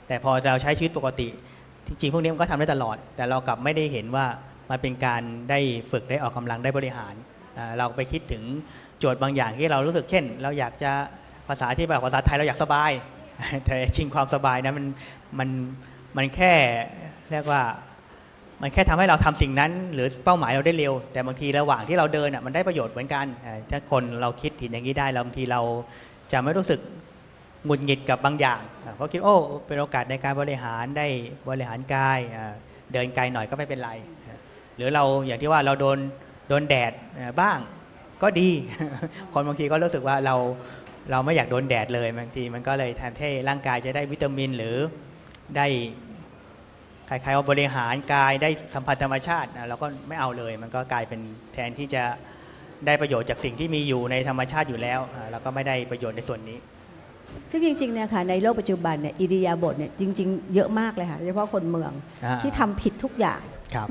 [0.09, 1.29] แต่พอเราใช้ชีวิตปกติ
[1.87, 4.27] ที่จริงพวกนี้มันก็ทำได้ตลอด แต่เรากลับไม่ได้เห็นว่า
[4.71, 5.59] มันเป็นการได้
[5.91, 7.15] ฝึกได้ออกกำลังได้บริหาร
[7.79, 8.43] เราไปคิดถึง
[8.99, 10.93] โจทย์บางอย่างที่เรารู้สึกเช่น เราอยากจะ
[11.49, 12.91] ภาษาที่แบบภาษาไทยเราอยากสบาย
[13.65, 14.87] แต่จริงความสบายนะมัน
[15.39, 15.49] มัน
[16.17, 16.53] มันแค่
[17.33, 17.63] เรียกว่า
[18.63, 23.27] มันแค่ทำให้เราทำสิ่งนั้น หรือเป้าหมายเราได้เร็ว แต่บางทีระหว่างที่เราเดินอะมันได้ประโยชน์เหมือนกัน
[23.71, 25.61] ถ้าคนเราคิดถึงอย่างนี้ได้แล้วบางทีเรา
[26.33, 26.81] จะไม่รู้สึก
[27.65, 28.61] หงุดหงิดกับบางอย่าง
[28.97, 31.07] เพราะคิดโอ้เป็นโอกาสในการบริหารได้
[31.49, 32.19] บริหารกาย
[32.93, 33.91] เดินไกลหน่อยก็ไม่เป็นไร
[34.77, 35.99] หรือเราอย่างที่ว่าเราโดน
[36.49, 36.93] โดนแดด
[37.41, 37.59] บ้าง
[38.23, 38.51] ก็ดี
[39.33, 40.37] คนบางทีก็รู้สึกว่าเรา
[41.11, 44.77] เราไม่อยากโดนแดดเลยบางทีมันก็เลยแทนที่ร่างกายจะได้วิตามินหรือ
[45.57, 45.67] ได้
[47.09, 51.21] คล้ายๆว่าบริหารกายได้สัมผัสธรรมชาติเราก็ไม่เอาเลย มันก็กลายเป็น
[51.55, 52.03] แทนที่จะ
[52.87, 55.01] ได้ประโยชน์จากสิ่งที่มีอยู่ในธรรมชาติอยู่แล้ว
[55.31, 56.59] เราก็ไม่ได้ประโยชน์ในส่วนนี้
[57.51, 61.93] ซึ่งจริงๆเนี่ยค่ะในโลกปัจจุบันเนี่ยอิริยาบถเนี่ยจริง ๆ เยอะมากเลยค่ะโดยเฉพาะคนเมือง
[62.25, 63.41] อที่ทำผิดทุกอย่าง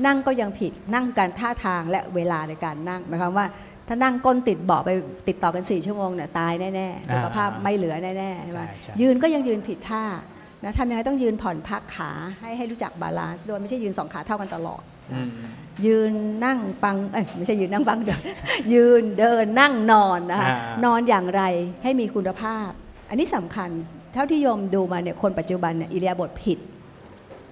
[0.06, 3.46] นั่งก็ยังผิดนั่งการท่าทางและเวลาในการนั่งหมายความว่า
[3.88, 4.90] ถ้านั่งก้นติดเบาะไป
[5.28, 10.04] ติดต่อกัน4ชั่วโมงเนี่ยตายแน่ๆสุขภาพไม่เหลือแน่ๆใช่ไหมใช่ใช่ยืนก็ยังยืนผิดท่า
[10.64, 12.10] นะทำยังไงต้องยืนผ่อนพักขา
[12.40, 15.30] ให้ให้รู้จักบาลานซ์โดยไม่ใช่ยืนสองขาเท่ากันตลอดอืม
[15.86, 16.12] ยืน
[16.44, 18.22] นั่งปังเอ้ยไม่ใช่ยืนนั่งปังเดิน
[18.72, 21.42] ยืนเดินนั่งนอนนะคะอ่านอนอย่างไร
[21.82, 22.68] ให้มีคุณภาพ
[23.08, 23.70] อันนี้สำคัญ
[24.14, 26.58] เท่าที่โยมดูมาเนี่ยคนปัจจุบันเนี่ยอิริยาบถผิด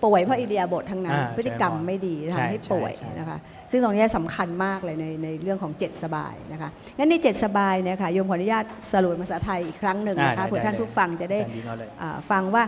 [0.05, 3.39] ป่วยเพราะอิริยาบถทั้งนั้นอ่าพฤติกรรมใช่ไม่ดีใช่ทำให้ป่วยใช่ใช่นะคะ
[3.71, 12.65] ซึ่งตรงนี้สำคัญมากเลยในในเรื่องของเจ็ดสบายนะคะงั้นในเจ็ดสบายเนี่ยค่ะโยมขออนุญาตสรุปเป็นภาษาไทยอีกครั้งหนึ่งนะคะอ่าได้เผื่อท่านได้ผู้ฟังจะได้อาจารย์ดีเนาะเลยอ่าฟังว่า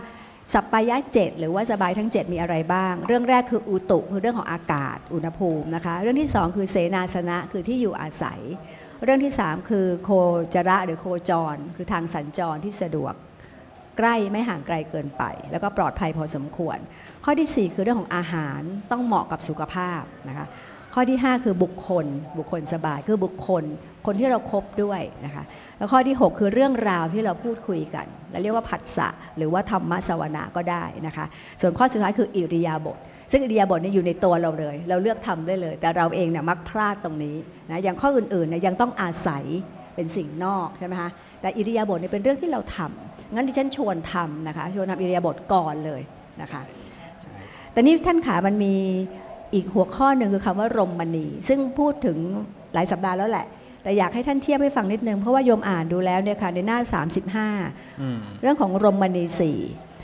[0.53, 8.39] สัปปายะเจ็ดหรือว่าสบายทั้ง 7 มีอะไรบ้าง เรื่องแรกคืออุตุคือเรื่องของอากาศอุณหภูมินะคะเรื่องที่ 2 คือเสนาสนะคือที่อยู่อาศัย
[9.03, 10.09] เรื่องที่ 3 คือโค
[10.53, 13.13] จระหรือโคจร คือทางสัญจรที่สะดวก
[13.97, 16.77] ใกล้ไม่ห่างไกลเกินไป แล้วก็ปลอดภัยพอสมควร
[17.25, 18.61] ข้อทีสี่ 4 คือเรื่องของอาหาร
[18.91, 20.45] ต้องเหมาะกับสุขภาพนะคะ
[20.93, 22.05] ข้อที่ 5 คือบุคคล
[22.37, 23.63] บุคคลสบายคือบุคคล
[24.05, 25.43] คนที่เราครบด้วยนะคะ
[25.77, 29.07] แล้วข้อที่ 6 คือเรื่องราวที่เราพูดคุยกันและเรียกว่าผัสสะ
[29.37, 31.25] หรือว่าธรรมสวนาก็ได้นะคะ
[31.61, 32.97] ส่วนข้อสุดท้ายคืออิริยาบถ
[33.31, 37.37] ซึ่งอิริยาบถเนี่ยอยู่ในตัวเราเลย เราเลือกทำได้เลย แต่เราเองเนี่ยมักพลาดตรงนี้
[37.69, 39.43] นะอย่างข้ออื่นๆเนี่ยยังต้องอาศัย
[39.95, 41.09] เป็นสิ่งนอกใช่ไหมคะ
[41.41, 46.01] แต่อิริยาบถเนี่ยเป็นเรื่องที่เราทำงั้นดิฉันชวนทำนะคะชวนทำอิริยาบถก่อนเลย
[46.41, 46.61] นะคะ
[47.71, 48.73] แต่นี่ท่านขามันมี
[49.53, 52.17] อีกหัวข้อหนึ่งคือคำว่ารมณี ซึ่งพูดถึง
[52.73, 53.45] หลายสัปดาห์แล้วแหละ
[53.83, 56.79] แต่อยากให้ท่านเทียบให้ฟังนิดนึง เพราะว่าโยมอ่านดูแล้วเนี่ยค่ะในหน้า
[57.59, 59.59] 35 เรื่องของรมณีสี่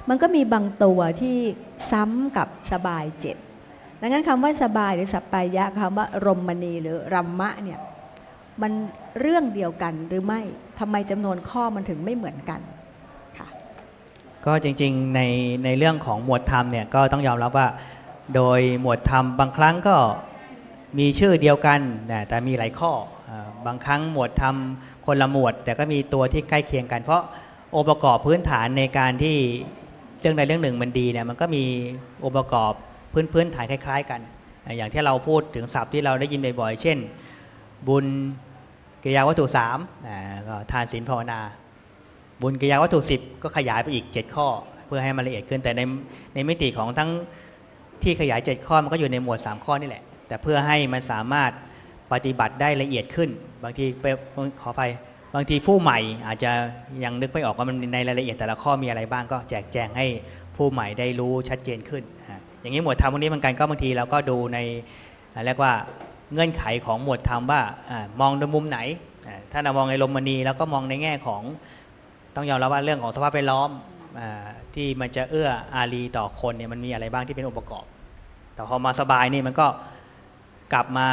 [0.09, 1.37] มันก็มีบางตัวที่
[1.91, 3.37] ซ้ำกับสบายเจ็ด
[4.01, 7.79] ดังนั้นคำว่าสบายหรือสัปปายะคำว่ารมณีหรือรัมมะเนี่ย
[8.61, 8.71] มัน
[9.19, 10.41] เรื่องเดียวกันหรือไม่
[10.79, 12.61] ทำไมจำนวนข้อมันถึงไม่เหมือนกัน
[14.47, 15.21] ก็จริงๆใน
[15.65, 17.67] ในเรื่องของหมวดธรรมเนี่ยก็ต้องยอมรับว่า
[18.35, 19.95] โดยหมวดธรรมบางครั้งก็
[20.99, 21.79] มีชื่อเดียวกัน
[22.11, 22.91] นะแต่มีหลายข้อ
[23.29, 23.31] อ
[23.65, 24.55] บางครั้งหมวดธรรม
[25.05, 27.21] คนละหมวด แต่ก็มีตัวที่ใกล้เคียงกัน เพราะ
[27.75, 29.37] องค์ประกอบพื้นฐานในการที่
[30.19, 31.63] เรื่องใดเรื่องหนึ่งมันดีเนี่ยมันก็มี
[32.23, 32.71] องค์ประกอบ
[33.13, 34.21] พื้นพื้นฐานคล้าย ๆ กัน
[34.77, 36.97] อย่างที่เราพูดถึงศัพท์ที่เราได้ยินบ่อยๆเช่น
[37.87, 38.05] บุญ
[39.03, 39.77] กิริยาวัตถุสาม
[40.47, 41.39] ก็ทานศีลภาวนา
[42.41, 44.47] บุญกิริยาวัตถุสิบก็ขยายไปอีก 7 ข้อ
[44.87, 45.81] เพื่อให้มันละเอียดขึ้นแต่ใน
[46.33, 47.09] ในมิติของทั้ง
[48.03, 51.51] ที่ขยาย 7 ข้อมันก็อยู่ในหมวด 3 ข้อนี่แหละ แต่เพื่อให้มันสามารถ
[52.11, 53.29] ปฏิบัติได้ละเอียดขึ้น
[53.63, 54.05] บางทีไป
[54.61, 54.81] ขอไป
[55.35, 56.51] บางทีผู้ใหม่อาจจะ
[57.03, 60.07] ยังนึกไม่ออกว่ามันในรายละเอียดแต่ละข้อมีอะไรบ้างก็แจกแจงให้
[60.55, 62.03] ผู้ใหม่ได้รู้ชัดเจนขึ้น
[62.61, 64.57] อย่างนี้หมวดธรรมพวกนี้เหมือนกันก็บางทีเราก็ดูใน
[65.45, 65.73] เรียกว่า
[66.33, 67.61] เงื่อนไขของหมวดธรรมว่า
[68.19, 68.79] มองในมุมไหน
[69.51, 71.41] ถ้าเรามองในลมมณีแล้วก็มองในแง่ของ
[72.37, 73.69] ต้องยอมรับว่าเรื่องของสภาพแวดล้อม
[74.19, 74.29] อา
[74.75, 77.85] ที่มันจะเอื้ออารีต่อคนเนี่ยมันมีอะไรบ้างที่เป็นองค์ประกอบ
[78.53, 79.67] แต่พอมาสบายนี่มันก็
[80.73, 81.07] กลับมา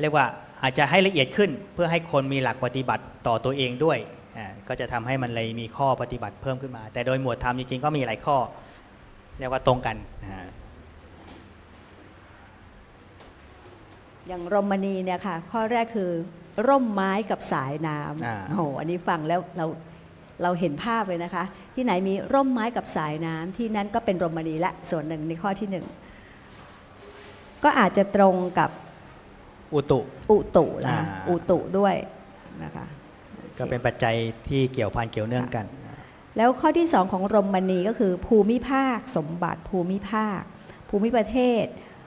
[0.00, 0.26] เรียกว่า
[0.62, 3.98] อาจจะให้ละเอียดขึ้น เพื่อให้คนมีหลักปฏิบัติต่อตัวเองด้วย
[4.38, 8.36] อ่าก็จะทำให้มันเลยมีข้อปฏิบัติเพิ่มขึ้นมา แต่โดยหมวดธรรมจริงๆก็มีหลายข้อ
[9.38, 10.46] เรียกว่าตรงกันนะฮะ
[14.28, 16.10] อย่างรมณีเนี่ยค่ะข้อแรกคือ
[16.68, 17.96] ร่มไม้กับสายน้
[18.26, 19.66] อ่าำโอ้โหอันนี้ฟังแล้วเรา
[20.42, 21.44] เราเห็นภาพเลยนะคะ
[21.74, 25.86] ที่ไหนมีร่มไม้กับสายน้ำที่นั้นก็เป็นรมณีละส่วนหนึ่งในข้อที่หนึ่ง
[27.64, 28.70] ก็อาจจะตรงกับ
[29.74, 30.00] อุตุ
[30.30, 31.00] อุตุละอ่า
[31.30, 31.94] อุตุด้วย
[32.62, 32.86] นะคะ
[33.58, 34.14] ก็เป็นปัจจัย
[34.48, 35.66] ที่เกี่ยวพันเกี่ยวเนื่องกัน
[36.36, 40.40] แล้วข้อที่สองของรมณีก็คือภูมิภาคสมบัติภูมิภาค
[40.88, 41.64] ภูมิประเทศ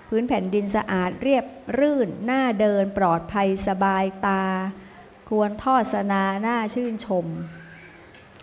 [0.08, 1.46] พื้นแผ่นดินสะอาดเรียบ
[1.80, 4.44] รื่นหน้าเดินปลอดภัยสบายตา
[5.30, 7.26] ควรทอดสนาหน้าชื่นชม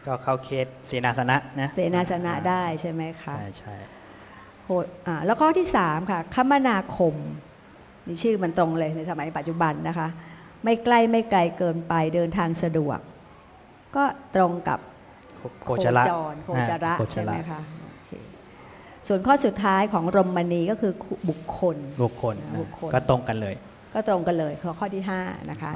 [0.06, 3.74] ก็เข้าเคสเสนาสนะนะเสนาสนะได้ใช่ไหมคะใช่ใช่
[4.64, 4.70] โห
[5.06, 7.14] อ่าแล้วข้อที่3ค่ะคมนาคม
[8.06, 10.08] นี่ชื่อมันตรงเลยในสมัยปัจจุบันนะคะ
[10.64, 12.98] ไม่ใกล้ไม่ไกลเกินไปเดินทางสะดวก
[13.96, 14.04] ก็
[14.36, 14.78] ตรงกับ
[15.64, 16.02] โคจระ
[16.32, 18.10] รโคจระอ่าโคจใช่ไหมคะโอเค
[19.08, 20.92] ส่วนข้อสุดท้ายของรมณีก็คือ
[21.28, 23.54] บุคคลบุคคลบุคคลก็ตรงกันเลย
[23.94, 25.72] ก็ตรงกันเลยข้อข้อที่5นะคะ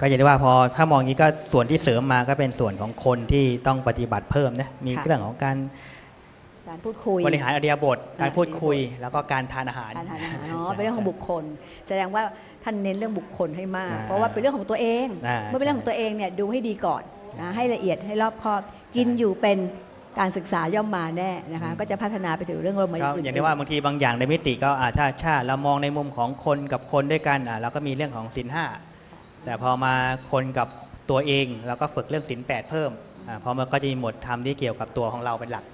[0.00, 5.56] ก็อย่างที่ว่าพอถ้ามองอย่างนี้ก็ส่วนที่เสริมมาก็เป็นส่วนของคนที่ต้องปฏิบัติเพิ่มนะมีค่ะเรื่องของการ
[6.68, 11.44] การพูดคุยบริหารอริยบทการอ่าพูดคุยอริยบทแล้วก็การทานอาหารการทานอาหารเนาะใช่เป็นเรื่องของบุคคล
[11.88, 12.22] แสดงว่า
[12.64, 17.02] ท่านเน้นเรื่องบุคคลให้มากอ่าเพราะว่าเป็นเรื่องของตัวเองอ่าเมื่อเป็นเรื่องของตัวเองเนี่ยดูให้ดีก่อน
[17.40, 18.60] นะให้ละเอียดให้รอบคอบ
[18.96, 19.58] กินอยู่เป็น
[20.18, 28.64] การศึกษาย่อมมาแน่นะคะก็จะพัฒนาไปถึงเรื่องรมณีก็อื่นๆอย่างที่ว่าบางทีบางอย่างในมิติก็อ่าถ้าชาติเรามองในมุมของคนกับคนด้วยกันอ่าเราก็มีเรื่องของศีลห้า
[29.44, 29.94] แต่พอมา
[30.32, 30.68] คนกับ
[31.10, 32.90] ตัวเองเราก็ฝึกเรื่องศีลแปดเพิ่ม
[33.28, 35.64] อพราะมันก็จะมีหมวดธรรมที่เกี่ยวกับตัวของเราเป็นหลัก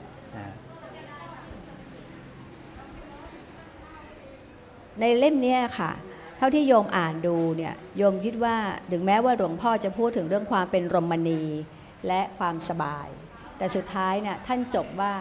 [5.01, 5.91] ในเล่มนี้ค่ะ
[6.39, 8.57] เท่าที่โยมอ่านดูเนี่ยโยมคิดว่า
[8.93, 11.43] ถึงแม้ว่าหลวงพ่อจะพูดถึงเรื่องความเป็นรมณี
[12.07, 13.09] และความสบาย
[13.59, 15.13] แต่สุดท้ายเนี่ยท่านจบว่า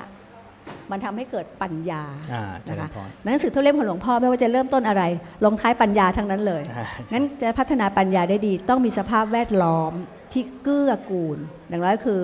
[0.92, 5.04] มันทำให้เกิดปัญญาอ่าเจรินะญคะพรหนังสือทุกเล่มของหลวงพ่อไม่ว่าจะเริ่มต้นอะไร
[5.46, 9.94] ลงท้ายปัญญาทั้งนั้นเลยอ่างั้นจะพัฒนาปัญญาได้ดี ต้องมีสภาพแวดล้อม
[10.34, 11.38] ที่เกื้อกูล
[11.70, 12.22] อย่างน้อยคือ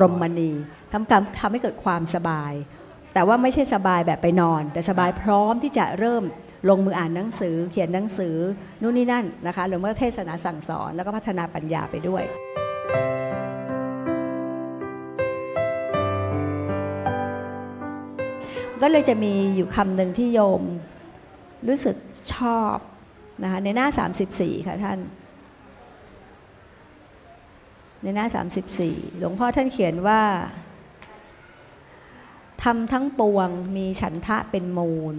[0.00, 0.50] รมณี
[0.92, 2.52] ทำการทำให้เกิดความสบาย
[3.14, 6.24] แต่ว่าไม่ใช่สบายแบบไปนอน แต่สบายพร้อมที่จะเริ่ม
[6.68, 8.36] ลงมืออ่านหนังสือ เขียนหนังสือ
[8.82, 12.22] นู่นนี่นั่นนะคะหรือว่าเทศนาสั่งสอนแล้วก็พัฒนาปัญญาไปด้วย
[18.82, 20.62] ก็เลยจะมีอยู่คำหนึ่งที่โยม
[21.68, 21.96] รู้สึก
[22.34, 22.76] ชอบ
[23.42, 23.88] นะคะในหน้า
[24.28, 24.98] 34 ค่ะท่าน
[28.02, 28.26] ในหน้า
[28.72, 30.22] 34 หลวงพ่อท่านเขียนว่า
[32.62, 35.16] ทำทั้งปวงมีฉันทะเป็นมูล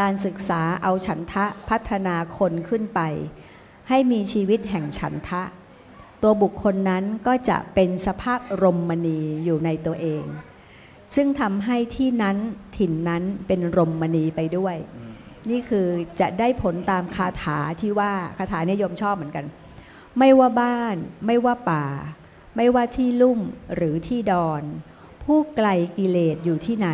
[0.00, 3.00] การศึกษาเอาฉันทะพัฒนาคนขึ้นไป
[3.88, 5.42] ให้มีชีวิตแห่งฉันทะ
[6.22, 10.24] ตัวบุคคลนั้นก็จะเป็นสภาพรมณีอยู่ในตัวเอง
[11.16, 12.36] ซึ่งทำให้ที่นั้น
[12.76, 14.76] ถิ่นนั้นเป็นรมณีไปด้วย
[15.50, 15.86] นี่คือ
[16.20, 19.44] จะได้ผลตามคาถาที่ว่าคาถาเนี่ยโยมชอบเหมือนกัน
[20.18, 20.96] ไม่ว่าบ้าน
[21.26, 21.84] ไม่ว่าป่า
[22.56, 23.40] ไม่ว่าที่ลุ่ม
[23.76, 24.62] หรือที่ดอน
[25.24, 25.68] ผู้ไกล
[25.98, 26.90] กิเลสอยู่ที่ไหน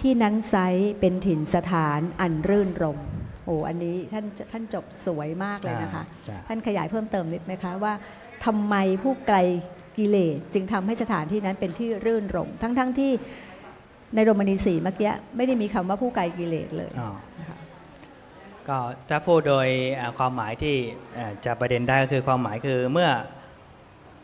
[0.00, 0.66] ที่นั้นไซร้
[1.00, 2.98] เป็นถิ่นสถานอันรื่นรม
[3.44, 7.92] โอ้อันนี้ท่านท่านจบสวยมากเลยนะคะจ้ะท่านขยายเพิ่มเติมนิดไหมคะว่า
[8.44, 9.38] ทำไมผู้ไกล
[9.98, 13.12] กิเลสจึงทำให้สถานที่นั้นเป็นที่รื่นรมทั้งๆทที่
[14.14, 17.58] ในโรมานีสีเมื่อกี้ไม่ได้มีคำว่าผู้ไกลกิเลสเลยอ๋อนะคะ
[18.68, 19.68] ก็ถ้าพูดโดย
[20.00, 20.76] อ่าความหมายที่
[21.18, 23.08] อ่าจะประเด็นได้ก็คือความหมายคือเมื่อ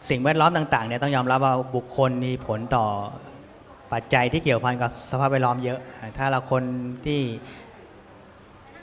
[0.08, 2.86] สิ่งแวดล้อมต่างๆเนี่ยต้องยอมรับว่าบุคคลมีผลต่อ
[3.92, 6.62] ปัจจัยที่เกี่ยวพันกับสภาพแวดล้อมเยอะอ่าถ้าเราคน
[7.06, 7.20] ที่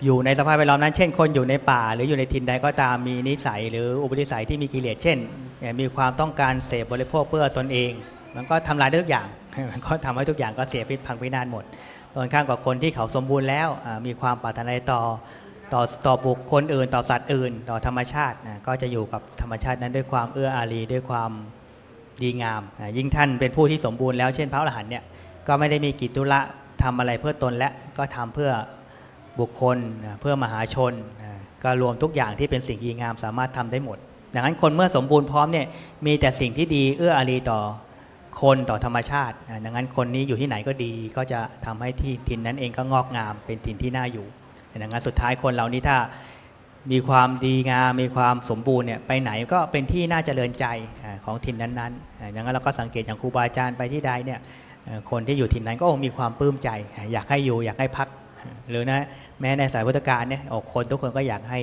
[0.05, 5.17] อยู่ในสภาพแวดล้อมนั้น เช่นคนอยู่ในป่า หรืออยู่ในถิ่นใดก็ตามมีนิสัย หรืออุปนิสัยที่มีกิเลสเช่น
[5.79, 7.91] มีความต้องการเสพบริโภคเพื่อตนเอง
[8.35, 9.27] มันก็ทำลายได้ทุกอย่าง
[9.71, 11.63] มันก็ทำให้ทุกอย่างก็เสียพิษพังพินาศหมด
[12.13, 13.67] ตรงข้ามกับคนที่เขาสมบูรณ์แล้ว
[14.07, 15.01] มีความปรารถนาต่อ
[15.73, 21.31] ต่อต่อบุคคลอื่น ต่อสัตว์อื่น ต่อธรรมชาตินะก็จะอยู่กับธรรมชาตินั้นด้วยความเอื้ออารีด้วยความ
[22.21, 22.61] ดีงาม
[22.97, 25.03] ยิ่งท่านเป็นผู้ที่สมบูรณ์แล้วเช่นพระอรหันต์เนี่ย
[25.47, 26.39] ก็ไม่ได้มีกิจธุระ
[26.83, 28.51] ทำอะไรเพื่อตนและก็ทำเพื่อ
[29.39, 29.77] บุคคล
[30.19, 30.93] เพื่อมหาชน
[31.63, 33.97] ก็รวมทุกอย่างที่เป็นสิ่งดีงามสามารถทำได้หมด
[34.33, 35.67] ดังนั้นคนเมื่อสมบูรณ์พร้อมเนี่ย
[36.05, 37.59] มีแต่สิ่งที่ดีเอื้ออารีต่อ
[38.41, 39.35] คนต่อธรรมชาติ
[39.65, 44.27] ดังนั้นคนนี้อยู่ที่ไหนก็ดีก็จะทำให้ที่ถิ่นนั้นเองก็งอกงามเป็นถิ่นที่น่าอยู่
[44.81, 45.97] ดังนั้นสุดท้ายคนเรานี้ถ้า
[46.91, 50.65] มีความดีงามมีความสมบูรณ์เนี่ยไปไหนก็เป็นที่น่าเจริญใจ
[51.25, 54.39] ของถิ่นนั้นๆดังนั้นเราก็สังเกตอย่างครูบาอาจารย์ไปที่ใดเนี่ย
[55.11, 56.69] คนที่อยู่ถิ่นนั้นก็คงมีความปลื้มใจ
[57.11, 58.07] อยากให้อยู่อยากให้พัก
[58.69, 58.99] หรือนะ
[59.39, 61.61] แม้ในสายพุทธการเนี่ยอ้คนทุกคนก็อยากให้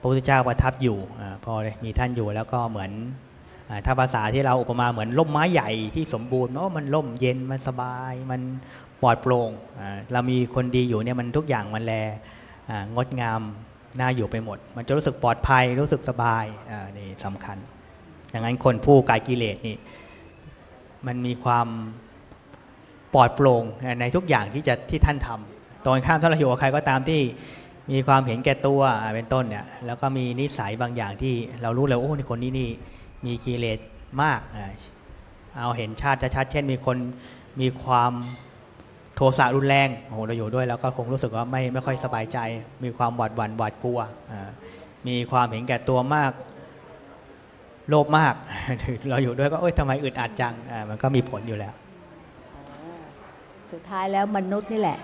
[0.00, 1.52] พระพุทธเจ้าประทับอยู่อพอ
[1.84, 2.90] มีท่านอยู่แล้วก็เหมือน
[3.86, 8.40] ถ้าภาษาที่เราอุปมาเหมือนร่มไม้ใหญ่ที่สมบูรณ์โอ้มันร่มเย็นมันสบาย มัน
[9.02, 9.50] ปลอดโปร่ง
[10.12, 11.94] เรามีคนดีอยู่เนี่ยมันทุกอย่างมันแล
[12.96, 13.40] งดงาม
[14.00, 16.44] น่าอยู่ไปหมด มันจะรู้สึกปลอดภัยรู้สึกสบาย
[16.98, 17.58] นี่สำคัญ
[18.32, 19.76] ดังนั้นคนผู้กายกิเลสนี่
[21.06, 21.68] มันมีความ
[23.14, 23.64] ปลอดโปร่ง
[24.00, 25.49] ในทุกอย่างที่จะที่ท่านทำ
[25.84, 27.20] ตรงข้ามถ้าเราอยู่กับใครก็ตามที่
[27.92, 28.80] มีความเห็นแก่ตัว
[29.14, 32.70] เป็นต้นเนี่ยแล้วก็มีนิสัยบางอย่างที่เรารู้เลยโอ้ในคนนี้นี่
[33.26, 33.78] มีกิเลส
[34.22, 34.40] มาก
[35.58, 36.96] เอาเห็นชาติชัดเช่น มีคน
[37.60, 38.12] มีความ
[39.14, 42.38] โทสะรุนแรงโอ้โหเราอยู่ด้วย แล้วก็คงรู้สึกว่าไม่ไม่ค่อยสบายใจ
[42.84, 44.00] มีความหวาดหวั่นหวาดกลัว
[45.08, 46.32] มีความเห็นแก่ตัวมาก
[47.88, 48.34] โลภมาก
[49.10, 50.54] เราอยู่ด้วยก็เอ้ยทำไมอึดอัดจัง
[50.88, 51.74] มันก็มีผลอยู่แล้ว
[53.72, 54.98] สุดท้ายแล้วมนุษย์นี่แหละ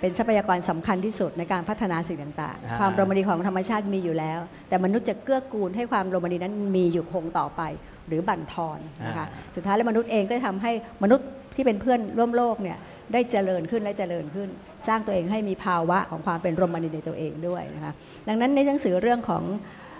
[0.00, 7.62] เป็นทรัพยากรสำคัญที่สุดในการพัฒนาสิ่งต่างอ่าๆความโรแมนีของธรรมชาติมีอยู่แล้ว แต่มนุษย์จะเกื้อกูลให้ความโรแมนีนั้นมีอยู่คงต่อไป
[8.08, 10.72] หรือบั่นทอนนะคะสุดท้ายแล้วมนุษย์เองก็ทำให้
[11.02, 12.78] มนุษย์ที่เป็นเพื่อนร่วมโลกเนี่ย
[13.12, 14.48] ได้เจริญขึ้นและเจริญขึ้น
[14.88, 17.92] สร้างตัวเองให้มีภาวะของความเป็นโรแมนีในตัวเองด้วยนะคะ
[18.28, 19.44] ดังนั้นในหนังสือเรื่องของ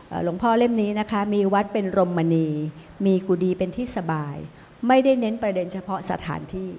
[0.08, 2.48] เอ่อหลวงพ่อเล่มนี้นะคะมีวัดเป็นโรมณี
[3.06, 4.36] มีกุดีเป็นที่สบาย
[4.88, 6.70] ไม่ได้เน้นประเด็นเฉพาะสถานที่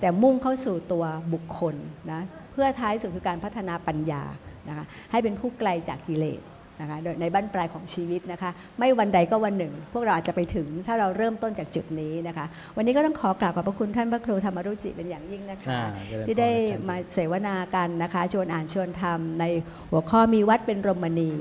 [0.00, 1.74] แต่มุ่งเข้าสู่ตัวบุคคล
[2.12, 2.22] นะ
[2.54, 4.22] เพื่อท้ายสุดคือการพัฒนาปัญญา
[4.68, 6.42] นะคะให้เป็นผู้ไกลจากกิเลส
[6.80, 19.44] นะคะโดยในบั้นปลายของชีวิตนะคะ ไม่วันใดก็วันหนึ่ง พวกเราอาจจะไปถึงถ้าเราเริ่มต้นจากจุดนี้นะคะ วันนี้ก็ต้องขอกราบขอบพระคุณท่านพระครูธรรมรุจิเป็นอย่างยิ่งนะคะอ่าเจริญพรที่ได้อาจารย์มาเสวนากันนะคะ ชวนอ่านชวนทำใน
[19.90, 21.32] หัวข้อมีวัดเป็นรมณี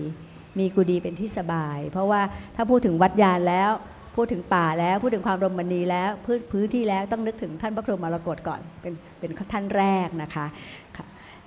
[0.60, 2.22] มีกุดีเป็นที่สบาย เพราะว่า
[2.56, 3.72] ถ้าพูดถึงวัดยานแล้ว
[4.16, 10.46] พูดถึงป่าแล้วพูดถึงความรมณีแล้วพื้นพื้นที่แล้วต้องนึกถึงท่านพระครูมรกตก่อนเป็นเป็นท่านแรกนะคะค่ะ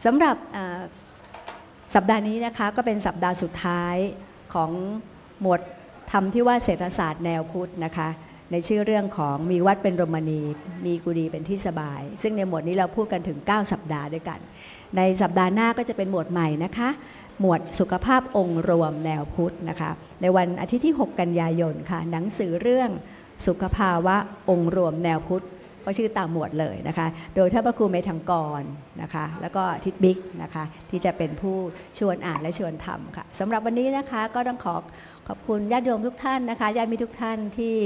[0.05, 0.37] สำหรับ
[1.95, 3.97] สัปดาห์นี้นะคะก็เป็นสัปดาห์สุดท้าย
[4.55, 4.71] ของ
[5.41, 5.61] หมวด
[6.11, 8.09] ธรรมที่ว่าเศรษฐศาสตร์แนวพุทธนะคะ
[8.53, 10.41] ในชื่อเรื่องของมีวัดเป็นรมณี
[10.87, 14.41] มีกุดีเป็นที่สบาย ซึ่งในหมวดนี้เราพูดกันถึง 9 สัปดาห์ด้วยกัน
[14.97, 16.89] ในสัปดาห์หน้าก็จะเป็นหมวดใหม่นะคะ
[17.41, 19.91] หมวดสุขภาพองค์รวมแนวพุทธนะคะ
[20.21, 22.91] ในวันอาทิตย์ที่ 6 กันยายนค่ะ หนังสือเรื่อง
[23.47, 24.17] สุขภาวะ
[24.51, 25.45] องค์รวมแนวพุทธ
[25.87, 27.07] ก็ชื่อตามหมวดเลยนะคะ
[27.37, 28.63] โดยท่านพระครูเมธังกร
[29.03, 31.57] นะคะ แล้วก็ทิดบิ๊กนะคะ ที่จะเป็นผู้
[31.99, 34.77] ชวนอ่านและชวนทำค่ะสำหรับวันนี้นะคะก็ต้องขอ
[35.29, 37.77] ขอบคุณญาติโยมทุกท่านนะคะญาติมิตรทุกท่านที่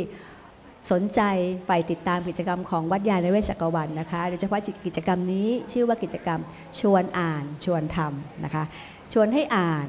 [0.93, 1.21] สนใจ
[1.67, 6.41] ใฝ่ติดตามกิจกรรมของวัดยาณเวศกรวันนะคะ โดยเฉพาะกิจกรรมนี้ชื่อว่ากิจกรรม
[6.81, 8.65] ชวนอ่านชวนทำนะคะ
[9.13, 9.87] ชวนให้อ่าน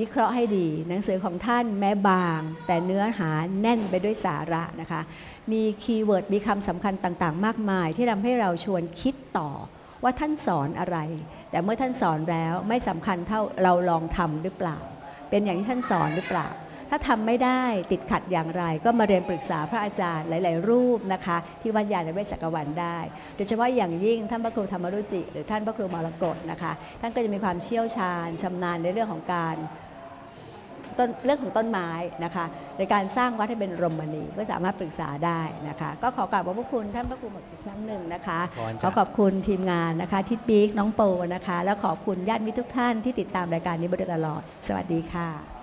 [0.00, 3.30] วิเคราะห์ให้ดี หนังสือของท่านแม้บาง แต่เนื้อหา
[3.60, 5.00] แน่นไปด้วยสาระนะคะ
[5.52, 9.50] มี keyword มีคำสำคัญต่างๆ มากมาย ที่ทำให้เราชวนคิดต่อ
[10.02, 10.98] ว่าท่านสอนอะไร
[11.50, 14.78] แต่เมื่อท่านสอนแล้วไม่สำคัญเท่าเราลองทำหรือเปล่า
[15.30, 16.48] เป็นอย่างที่ท่านสอนหรือเปล่า
[16.90, 17.62] ถ้าทำไม่ได้
[17.92, 22.98] ติดขัดอย่างไร ก็มาเรียนปรึกษาพระอาจารย์หลาย ๆ รูปนะคะ ที่วัดญาณเวศกวันได้
[23.36, 29.56] โดยเฉพาะอย่างยิ่งท่านพระครูธรรมรุจิ หรือท่านพระครูมรกตนะคะ ท่านก็จะมีความเชี่ยวชาญชำนาญในเรื่องของการ
[30.98, 31.88] ต้นเรื่องของต้นไม้
[32.24, 32.44] นะคะ
[32.78, 41.02] ในการสร้างวัดให้เป็นรมณีก็สามารถปรึกษาได้นะคะ ก็ขอกราบขอบพระคุณท่านพระครูหมดอีกครั้งหนึ่งนะคะขอบคุณขจ้ะอขอบคุณทีมงานนะคะทิดบิ๊กน้องโป
[41.34, 45.57] นะคะ แล้วขอบคุณญาติมิตรทุกท่านที่ติดตามรายการนี้มาโดยตลอด สวัสดีค่ะ